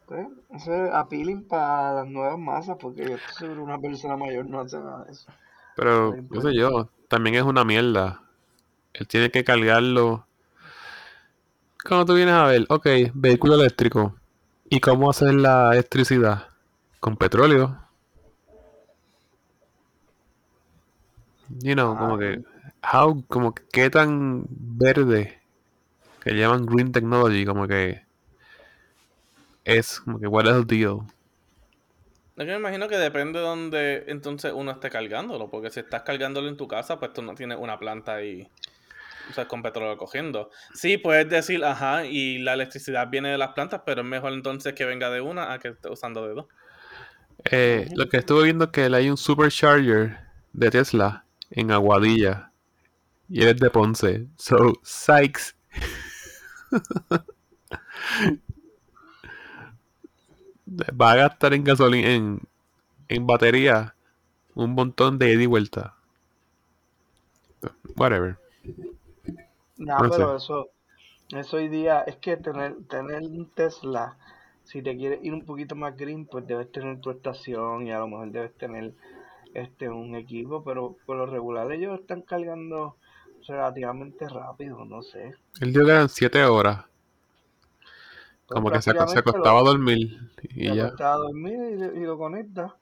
Pues, 0.07 0.27
eso 0.51 0.73
es 0.87 0.93
appealing 0.93 1.47
para 1.47 1.93
las 1.95 2.07
nuevas 2.09 2.39
masas 2.39 2.77
porque 2.81 3.07
yo 3.07 3.15
estoy 3.15 3.35
seguro 3.35 3.63
una 3.63 3.79
persona 3.79 4.17
mayor 4.17 4.47
no 4.47 4.61
hace 4.61 4.79
nada 4.79 5.05
de 5.05 5.13
eso. 5.13 5.31
Pero, 5.79 6.13
qué 6.33 6.41
sé 6.41 6.55
yo, 6.57 6.91
también 7.07 7.37
es 7.37 7.45
una 7.45 7.65
mierda. 7.65 8.21
Él 8.95 9.07
tiene 9.07 9.31
que 9.31 9.45
cargarlo. 9.45 10.27
Cuando 11.87 12.07
tú 12.07 12.15
vienes 12.15 12.35
a 12.35 12.47
ver, 12.47 12.67
ok, 12.69 12.85
vehículo 13.15 13.55
eléctrico. 13.55 14.17
¿Y 14.69 14.81
cómo 14.81 15.09
hacer 15.09 15.35
la 15.35 15.71
electricidad? 15.73 16.49
Con 16.99 17.17
petróleo. 17.17 17.79
You 21.63 21.75
know, 21.75 21.97
como 21.97 22.15
Ah. 22.17 22.19
que, 22.19 22.43
how, 22.93 23.25
como 23.29 23.55
que 23.55 23.63
qué 23.73 23.89
tan 23.89 24.47
verde 24.51 25.39
que 26.21 26.33
llaman 26.35 26.67
green 26.67 26.91
technology, 26.91 27.47
como 27.47 27.69
que 27.69 28.03
es, 29.65 30.01
como 30.01 30.19
que 30.19 30.27
what 30.27 30.45
is 30.47 30.67
the 30.67 30.77
deal? 30.77 31.03
Que 32.39 32.53
me 32.53 32.57
imagino 32.57 32.89
que 32.89 32.97
depende 32.97 33.41
de 33.41 33.45
dónde 33.45 34.05
entonces 34.07 34.53
uno 34.55 34.71
esté 34.71 34.91
cargándolo, 34.91 35.51
porque 35.51 35.71
si 35.71 35.81
estás 35.81 36.03
cargándolo 36.03 36.49
en 36.49 36.57
tu 36.57 36.69
casa, 36.69 36.99
pues 36.99 37.13
tú 37.13 37.23
no 37.23 37.35
tienes 37.35 37.59
una 37.59 37.79
planta 37.79 38.15
ahí, 38.15 38.49
o 39.29 39.33
sea, 39.33 39.49
con 39.49 39.63
petróleo 39.63 39.97
cogiendo. 39.97 40.51
Sí, 40.73 40.99
puedes 40.99 41.29
decir, 41.29 41.65
ajá, 41.65 42.05
y 42.05 42.39
la 42.39 42.55
electricidad 42.55 43.09
viene 43.09 43.31
de 43.31 43.39
las 43.39 43.55
plantas, 43.55 43.83
pero 43.85 44.03
es 44.03 44.07
mejor 44.07 44.33
entonces 44.33 44.75
que 44.75 44.85
venga 44.85 45.11
de 45.11 45.21
una 45.21 45.53
a 45.53 45.59
que 45.59 45.69
esté 45.69 45.91
usando 45.91 46.27
de 46.29 46.35
dos. 46.35 46.47
Eh. 47.45 47.89
Lo 47.95 48.09
que 48.09 48.19
estuve 48.19 48.45
viendo 48.45 48.67
es 48.67 48.71
que 48.71 48.85
hay 48.85 49.11
un 49.11 49.17
supercharger 49.17 50.19
de 50.53 50.71
Tesla 50.71 51.25
en 51.51 51.71
Aguadilla 51.71 52.53
y 53.29 53.43
él 53.43 53.59
de 53.59 53.71
Ponce. 53.71 54.27
So, 54.37 54.75
Sykes. 54.83 55.55
Va 61.01 61.13
a 61.13 61.17
gastar 61.17 61.55
en 61.55 61.65
gasolina, 61.65 62.11
en, 62.11 62.41
en 63.09 63.27
batería, 63.27 63.95
un 64.55 64.75
montón 64.75 65.19
de 65.19 65.33
ida 65.33 65.43
y 65.43 65.47
vuelta. 65.47 65.95
Whatever. 67.97 68.39
No, 69.77 69.99
No 69.99 70.11
pero 70.11 70.37
eso, 70.37 70.69
eso 71.31 71.57
hoy 71.57 71.69
día 71.69 72.01
es 72.03 72.17
que 72.17 72.37
tener, 72.37 72.77
tener 72.89 73.23
un 73.23 73.47
Tesla, 73.55 74.17
si 74.65 74.83
te 74.83 74.97
quieres 74.97 75.21
ir 75.23 75.33
un 75.33 75.45
poquito 75.45 75.75
más 75.75 75.97
green, 75.97 76.27
pues 76.27 76.47
debes 76.47 76.71
tener 76.71 77.01
tu 77.01 77.11
estación 77.11 77.87
y 77.87 77.93
a 77.93 77.99
lo 78.01 78.09
mejor 78.09 78.31
debes 78.31 78.55
tener 78.55 78.93
este 79.55 79.89
un 79.89 80.15
equipo, 80.15 80.63
pero 80.63 80.97
por 81.07 81.17
lo 81.17 81.27
regular 81.27 81.73
ellos 81.73 81.99
están 81.99 82.23
cargando 82.23 82.97
relativamente 83.47 84.29
rápido, 84.29 84.85
no 84.85 85.03
sé. 85.03 85.35
Dijo 85.61 85.85
que 85.85 85.91
eran 85.91 86.09
7 86.09 86.45
horas. 86.45 86.88
Pues 88.49 88.61
Como 88.61 88.71
que 88.73 88.83
se, 88.83 88.93
se 89.07 89.19
acostaba 89.21 89.61
a 89.61 89.63
dormir 89.63 90.19
y 90.43 90.65
te 90.65 90.71
ya. 90.75 90.91
acuestas 90.91 91.07
a 91.15 91.17
dormir 91.17 91.59
y, 91.73 91.77
lo- 91.79 91.95
y 91.97 92.01
lo 92.05 92.17
conectas. 92.17 92.73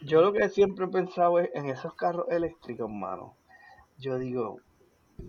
Yo 0.00 0.22
lo 0.22 0.32
que 0.32 0.48
siempre 0.50 0.86
he 0.86 0.88
pensado 0.88 1.38
es 1.40 1.50
en 1.54 1.66
esos 1.70 1.94
carros 1.94 2.26
eléctricos, 2.30 2.90
mano. 2.90 3.36
Yo 3.98 4.18
digo, 4.18 4.60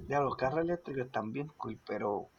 ya 0.07 0.21
los 0.21 0.35
carros 0.37 0.61
eléctricos 0.61 1.05
están 1.07 1.31
bien 1.33 1.49
cool, 1.57 1.79
pero 1.87 2.29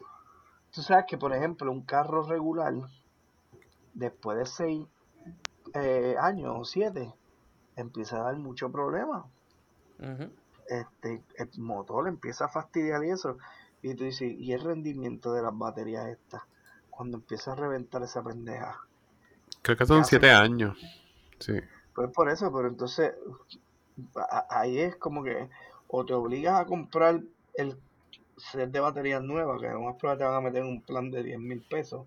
tú 0.72 0.82
sabes 0.82 1.06
que, 1.08 1.18
por 1.18 1.34
ejemplo, 1.34 1.72
un 1.72 1.84
carro 1.84 2.22
regular, 2.24 2.74
después 3.94 4.36
de 4.36 4.46
seis 4.46 4.86
eh, 5.74 6.16
años 6.20 6.54
o 6.58 6.64
siete, 6.64 7.14
empieza 7.76 8.18
a 8.20 8.24
dar 8.24 8.36
mucho 8.38 8.70
problema. 8.72 9.30
Este, 10.68 11.22
el 11.36 11.50
motor 11.58 12.08
empieza 12.08 12.46
a 12.46 12.48
fastidiar 12.48 13.04
y 13.04 13.10
eso. 13.10 13.36
Y 13.82 13.94
tú 13.94 14.04
dices, 14.04 14.32
¿y 14.38 14.52
el 14.52 14.62
rendimiento 14.62 15.34
de 15.34 15.42
las 15.42 15.56
baterías 15.56 16.06
estas? 16.08 16.42
Cuando 17.01 17.16
empieza 17.16 17.53
a 17.53 17.55
reventar 17.55 18.03
esa 18.03 18.22
pendeja. 18.22 18.78
Creo 19.62 19.74
que 19.74 19.86
son 19.86 20.05
7 20.05 20.32
años. 20.32 20.76
Sí. 21.38 21.55
Pues 21.94 22.11
por 22.12 22.28
eso, 22.28 22.53
pero 22.53 22.68
entonces 22.68 23.14
ahí 24.51 24.80
es 24.80 24.96
como 24.96 25.24
que 25.24 25.48
o 25.88 26.05
te 26.05 26.12
obligas 26.12 26.61
a 26.61 26.66
comprar 26.66 27.22
el 27.55 27.78
set 28.36 28.70
de 28.70 28.80
baterías 28.80 29.22
nuevas, 29.22 29.62
que 29.62 29.70
lo 29.70 29.80
más 29.80 29.96
probable 29.96 30.18
te 30.18 30.28
van 30.28 30.34
a 30.34 30.40
meter 30.42 30.61
en 30.61 30.68
un 30.68 30.82
plan 30.82 31.11
de 31.11 31.22
10 31.22 31.38
mil 31.38 31.62
pesos. 31.70 32.07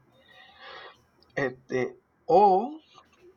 Este, 1.34 1.98
o 2.28 2.80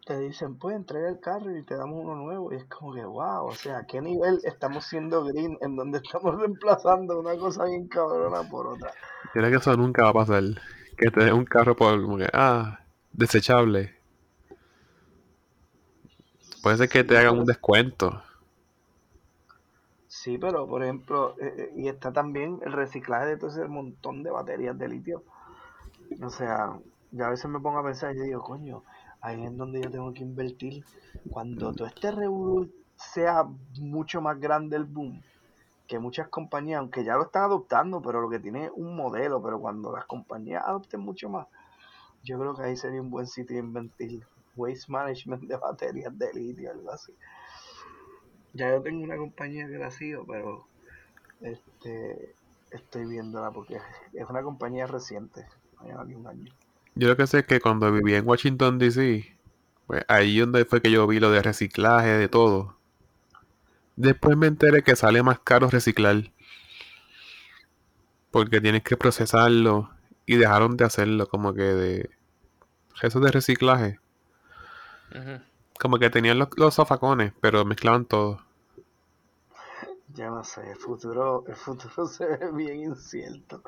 te 0.04 0.18
dicen, 0.18 0.58
pues 0.58 0.76
entrega 0.76 1.08
el 1.08 1.20
carro 1.20 1.56
y 1.56 1.62
te 1.62 1.74
damos 1.74 2.04
uno 2.04 2.16
nuevo. 2.16 2.52
Y 2.52 2.56
es 2.56 2.66
como 2.66 2.92
que, 2.92 3.02
wow, 3.02 3.46
o 3.46 3.54
sea, 3.54 3.78
¿a 3.78 3.86
qué 3.86 4.02
nivel 4.02 4.40
estamos 4.44 4.84
siendo 4.84 5.24
green 5.24 5.56
en 5.62 5.74
donde 5.74 6.02
estamos 6.04 6.34
reemplazando 6.38 7.18
una 7.18 7.34
cosa 7.38 7.64
bien 7.64 7.88
cabrona 7.88 8.46
por 8.46 8.66
otra? 8.66 8.92
Creo 9.32 9.48
que 9.48 9.56
eso 9.56 9.74
nunca 9.74 10.02
va 10.02 10.10
a 10.10 10.12
pasar. 10.12 10.42
Que 10.96 11.10
te 11.10 11.24
den 11.24 11.34
un 11.34 11.44
carro 11.44 11.76
por 11.76 11.98
ah, 12.32 12.80
desechable. 13.12 13.94
Puede 16.62 16.78
ser 16.78 16.88
que 16.88 17.04
te 17.04 17.16
hagan 17.16 17.38
un 17.38 17.44
descuento. 17.44 18.22
Sí, 20.08 20.38
pero 20.38 20.66
por 20.66 20.82
ejemplo, 20.82 21.36
eh, 21.38 21.54
eh, 21.56 21.72
y 21.76 21.88
está 21.88 22.12
también 22.12 22.58
el 22.64 22.72
reciclaje 22.72 23.26
de 23.26 23.36
todo 23.36 23.50
ese 23.50 23.68
montón 23.68 24.22
de 24.22 24.30
baterías 24.30 24.76
de 24.76 24.88
litio. 24.88 25.22
O 26.22 26.30
sea, 26.30 26.78
ya 27.12 27.26
a 27.26 27.30
veces 27.30 27.48
me 27.50 27.60
pongo 27.60 27.78
a 27.78 27.84
pensar 27.84 28.14
y 28.14 28.18
yo 28.18 28.24
digo, 28.24 28.42
coño, 28.42 28.82
ahí 29.20 29.44
es 29.44 29.56
donde 29.56 29.82
yo 29.82 29.90
tengo 29.90 30.12
que 30.12 30.22
invertir. 30.22 30.84
Cuando 31.30 31.72
todo 31.72 31.86
este 31.86 32.10
revolú 32.10 32.72
sea 32.96 33.46
mucho 33.78 34.20
más 34.20 34.40
grande 34.40 34.76
el 34.76 34.84
boom, 34.84 35.22
que 35.86 35.98
muchas 35.98 36.28
compañías, 36.28 36.80
aunque 36.80 37.04
ya 37.04 37.14
lo 37.14 37.24
están 37.24 37.44
adoptando, 37.44 38.02
pero 38.02 38.20
lo 38.20 38.28
que 38.28 38.38
tiene 38.38 38.66
es 38.66 38.70
un 38.74 38.96
modelo, 38.96 39.42
pero 39.42 39.60
cuando 39.60 39.92
las 39.92 40.04
compañías 40.06 40.62
adopten 40.66 41.00
mucho 41.00 41.28
más, 41.28 41.46
yo 42.22 42.38
creo 42.38 42.54
que 42.54 42.62
ahí 42.62 42.76
sería 42.76 43.00
un 43.00 43.10
buen 43.10 43.26
sitio 43.26 43.62
de. 43.62 44.22
Waste 44.56 44.90
management 44.90 45.42
de 45.42 45.56
baterías 45.56 46.18
de 46.18 46.32
litio, 46.32 46.70
algo 46.70 46.90
así. 46.90 47.12
Ya 48.54 48.70
yo 48.70 48.80
tengo 48.80 49.04
una 49.04 49.18
compañía 49.18 49.66
que 49.68 49.76
la 49.76 49.90
sigo, 49.90 50.24
pero 50.26 50.66
este 51.42 52.34
estoy 52.70 53.06
viéndola 53.06 53.50
porque 53.50 53.78
es 54.12 54.28
una 54.28 54.42
compañía 54.42 54.86
reciente, 54.86 55.46
no 55.82 56.00
un 56.00 56.26
año. 56.26 56.52
Yo 56.94 57.08
lo 57.08 57.16
que 57.16 57.26
sé 57.26 57.40
es 57.40 57.46
que 57.46 57.60
cuando 57.60 57.92
vivía 57.92 58.16
en 58.16 58.26
Washington 58.26 58.78
DC, 58.78 59.36
pues 59.86 60.04
ahí 60.08 60.38
donde 60.38 60.64
fue 60.64 60.80
que 60.80 60.90
yo 60.90 61.06
vi 61.06 61.20
lo 61.20 61.30
de 61.30 61.42
reciclaje, 61.42 62.08
de 62.08 62.28
todo. 62.28 62.76
Después 63.96 64.36
me 64.36 64.46
enteré 64.46 64.82
que 64.82 64.94
sale 64.96 65.22
más 65.22 65.38
caro 65.40 65.68
reciclar. 65.68 66.30
Porque 68.30 68.60
tienes 68.60 68.82
que 68.82 68.96
procesarlo. 68.96 69.90
Y 70.26 70.36
dejaron 70.36 70.76
de 70.76 70.84
hacerlo, 70.84 71.26
como 71.26 71.54
que 71.54 71.62
de. 71.62 72.10
Eso 73.02 73.20
de 73.20 73.30
reciclaje. 73.30 74.00
Como 75.78 75.98
que 75.98 76.10
tenían 76.10 76.38
los, 76.38 76.48
los 76.56 76.74
zafacones, 76.74 77.32
pero 77.40 77.64
mezclaban 77.64 78.06
todo. 78.06 78.40
Ya 80.14 80.30
no 80.30 80.42
sé, 80.42 80.68
el 80.70 80.76
futuro, 80.76 81.44
el 81.46 81.54
futuro 81.54 82.06
se 82.08 82.26
ve 82.26 82.50
bien 82.52 82.80
incierto 82.80 83.62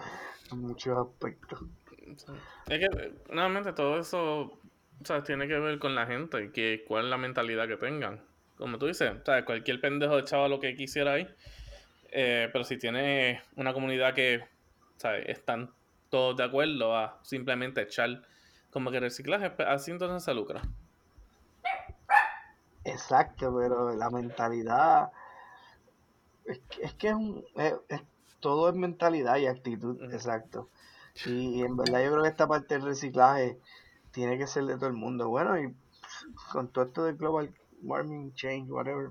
en 0.51 0.61
muchos 0.61 0.97
aspectos. 0.97 1.61
Es 2.67 2.79
que, 2.79 3.15
nuevamente, 3.31 3.73
todo 3.73 3.99
eso 3.99 4.59
o 5.01 5.05
sea, 5.05 5.23
tiene 5.23 5.47
que 5.47 5.59
ver 5.59 5.79
con 5.79 5.95
la 5.95 6.07
gente 6.07 6.45
y 6.45 6.51
que, 6.51 6.85
cuál 6.87 7.05
es 7.05 7.11
la 7.11 7.19
mentalidad 7.19 7.69
que 7.69 7.77
tengan. 7.77 8.21
Como 8.59 8.79
tú 8.79 8.87
dices, 8.87 9.13
o 9.21 9.25
sea, 9.25 9.45
cualquier 9.45 9.81
pendejo 9.81 10.19
echaba 10.19 10.49
lo 10.49 10.61
que 10.61 10.75
quisiera 10.77 11.13
ahí. 11.15 11.29
eh, 12.11 12.49
pero 12.53 12.65
si 12.65 12.79
tiene 12.79 13.43
una 13.57 13.73
comunidad 13.75 14.15
que 14.15 14.43
sea, 14.97 15.17
están 15.19 15.71
todos 16.11 16.37
de 16.37 16.45
acuerdo 16.45 16.97
a 16.97 17.19
simplemente 17.23 17.83
echar 17.83 18.23
como 18.71 18.91
que 18.91 18.99
reciclaje, 19.01 19.51
pues, 19.51 19.69
así 19.69 19.91
entonces 19.91 20.25
se 20.25 20.35
lucra. 20.35 20.63
Exacto, 22.85 23.55
pero 23.57 23.95
la 23.95 24.09
mentalidad 24.11 25.11
es 26.47 26.59
que 26.71 26.83
es, 26.85 26.95
que 26.95 27.09
es 27.09 27.15
un 27.15 27.45
es- 27.57 27.75
es- 27.89 28.03
todo 28.41 28.69
es 28.69 28.75
mentalidad 28.75 29.37
y 29.37 29.47
actitud, 29.47 30.03
exacto. 30.13 30.69
Y, 31.27 31.63
en 31.63 31.77
verdad 31.77 32.03
yo 32.05 32.11
creo 32.13 32.23
que 32.23 32.29
esta 32.29 32.47
parte 32.47 32.75
del 32.75 32.85
reciclaje 32.85 33.59
tiene 34.13 34.39
que 34.39 34.47
ser 34.47 34.65
de 34.65 34.77
todo 34.77 34.87
el 34.87 34.93
mundo. 34.95 35.29
Bueno, 35.29 35.59
y 35.61 35.75
con 36.53 36.69
todo 36.69 36.85
esto 36.85 37.05
de 37.05 37.13
global 37.15 37.53
warming 37.83 38.33
change, 38.35 38.71
whatever, 38.71 39.11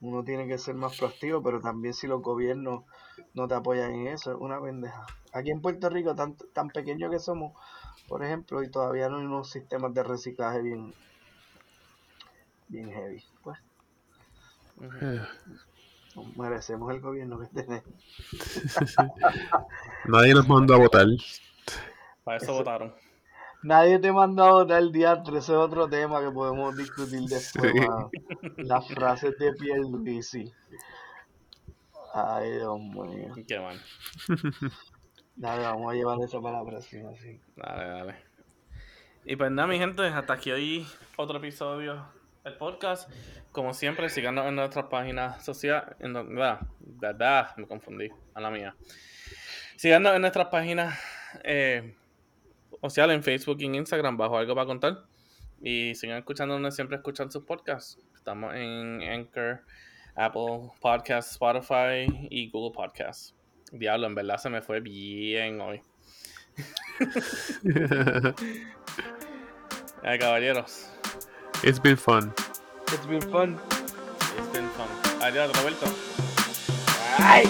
uno 0.00 0.24
tiene 0.24 0.46
que 0.46 0.58
ser 0.58 0.74
más 0.74 0.96
proactivo, 0.96 1.42
pero 1.42 1.60
también 1.60 1.92
si 1.94 2.06
los 2.06 2.22
gobiernos 2.22 2.84
no 3.34 3.46
te 3.48 3.54
apoyan 3.54 3.92
en 3.92 4.08
eso, 4.08 4.32
es 4.32 4.38
una 4.40 4.60
pendeja. 4.60 5.06
Aquí 5.32 5.50
en 5.50 5.60
Puerto 5.60 5.88
Rico, 5.90 6.14
tan, 6.14 6.36
tan 6.54 6.68
pequeño 6.68 7.10
que 7.10 7.18
somos, 7.18 7.52
por 8.08 8.24
ejemplo, 8.24 8.62
y 8.62 8.70
todavía 8.70 9.08
no 9.08 9.18
hay 9.18 9.24
unos 9.26 9.50
sistemas 9.50 9.92
de 9.94 10.02
reciclaje 10.02 10.62
bien, 10.62 10.94
bien 12.68 12.90
heavy. 12.90 13.22
Pues. 13.42 13.58
Eh, 15.02 15.20
merecemos 16.36 16.90
el 16.92 17.00
gobierno 17.00 17.38
que 17.38 17.46
tenemos. 17.48 17.84
Nadie 20.06 20.34
nos 20.34 20.48
mandó 20.48 20.74
a 20.74 20.78
votar. 20.78 21.06
Para 22.24 22.36
eso 22.38 22.46
Eso- 22.46 22.54
votaron. 22.54 22.94
Nadie 23.62 23.98
te 23.98 24.10
manda 24.10 24.48
a 24.48 24.52
votar 24.52 24.80
el 24.80 24.90
diantre, 24.90 25.38
ese 25.38 25.52
es 25.52 25.58
otro 25.58 25.88
tema 25.88 26.20
que 26.20 26.30
podemos 26.30 26.76
discutir 26.76 27.20
después, 27.22 27.72
Sí. 27.72 28.52
Las 28.56 28.88
frases 28.88 29.36
de 29.38 29.52
Pierluisi. 29.52 30.52
Ay, 32.14 32.52
Dios 32.52 32.80
mío. 32.80 33.34
Qué 33.46 33.60
mal. 33.60 33.80
Dale, 35.36 35.62
vamos 35.62 35.92
a 35.92 35.94
llevar 35.94 36.18
eso 36.22 36.42
para 36.42 36.58
la 36.58 36.64
próxima, 36.64 37.14
sí. 37.14 37.40
Dale, 37.56 37.88
dale. 37.88 38.14
Y 39.24 39.36
pues 39.36 39.50
nada, 39.50 39.68
mi 39.68 39.78
gente, 39.78 40.06
hasta 40.06 40.32
aquí 40.32 40.50
hoy 40.50 40.86
otro 41.16 41.38
episodio 41.38 42.04
el 42.44 42.54
podcast. 42.54 43.10
Como 43.52 43.74
siempre, 43.74 44.08
síganos 44.08 44.46
en 44.46 44.54
nuestras 44.54 44.86
páginas 44.86 45.44
sociales. 45.44 45.96
En, 46.00 46.12
da, 46.14 46.60
da, 46.80 47.12
da, 47.12 47.54
me 47.56 47.66
confundí, 47.66 48.08
a 48.34 48.40
la 48.40 48.50
mía. 48.50 48.74
Síganos 49.76 50.14
en 50.14 50.20
nuestras 50.20 50.48
páginas 50.48 50.98
eh, 51.42 51.96
sociales, 52.80 53.16
en 53.16 53.22
Facebook 53.22 53.58
y 53.60 53.66
en 53.66 53.74
Instagram, 53.76 54.16
bajo 54.16 54.38
algo 54.38 54.54
para 54.54 54.66
contar. 54.66 55.04
Y 55.60 55.94
sigan 55.94 56.18
escuchándonos, 56.18 56.74
siempre 56.74 56.96
escuchan 56.96 57.30
sus 57.30 57.44
podcasts. 57.44 57.98
Estamos 58.14 58.54
en 58.54 59.02
Anchor, 59.02 59.62
Apple 60.14 60.70
Podcasts, 60.80 61.32
Spotify 61.32 62.28
y 62.30 62.50
Google 62.50 62.74
Podcasts. 62.74 63.34
Diablo, 63.72 64.06
en 64.06 64.14
verdad 64.14 64.38
se 64.38 64.50
me 64.50 64.62
fue 64.62 64.80
bien 64.80 65.60
hoy. 65.60 65.82
Ay, 70.02 70.18
caballeros. 70.18 70.88
It's 71.62 71.78
been 71.80 71.96
fun. 71.96 72.32
It's 72.88 73.06
been 73.06 73.22
fun. 73.22 73.58
It's 74.38 74.48
been 74.52 74.68
fun. 74.70 74.88
Adiós, 75.20 75.52
Roberto. 75.56 75.86
Ay. 77.18 77.44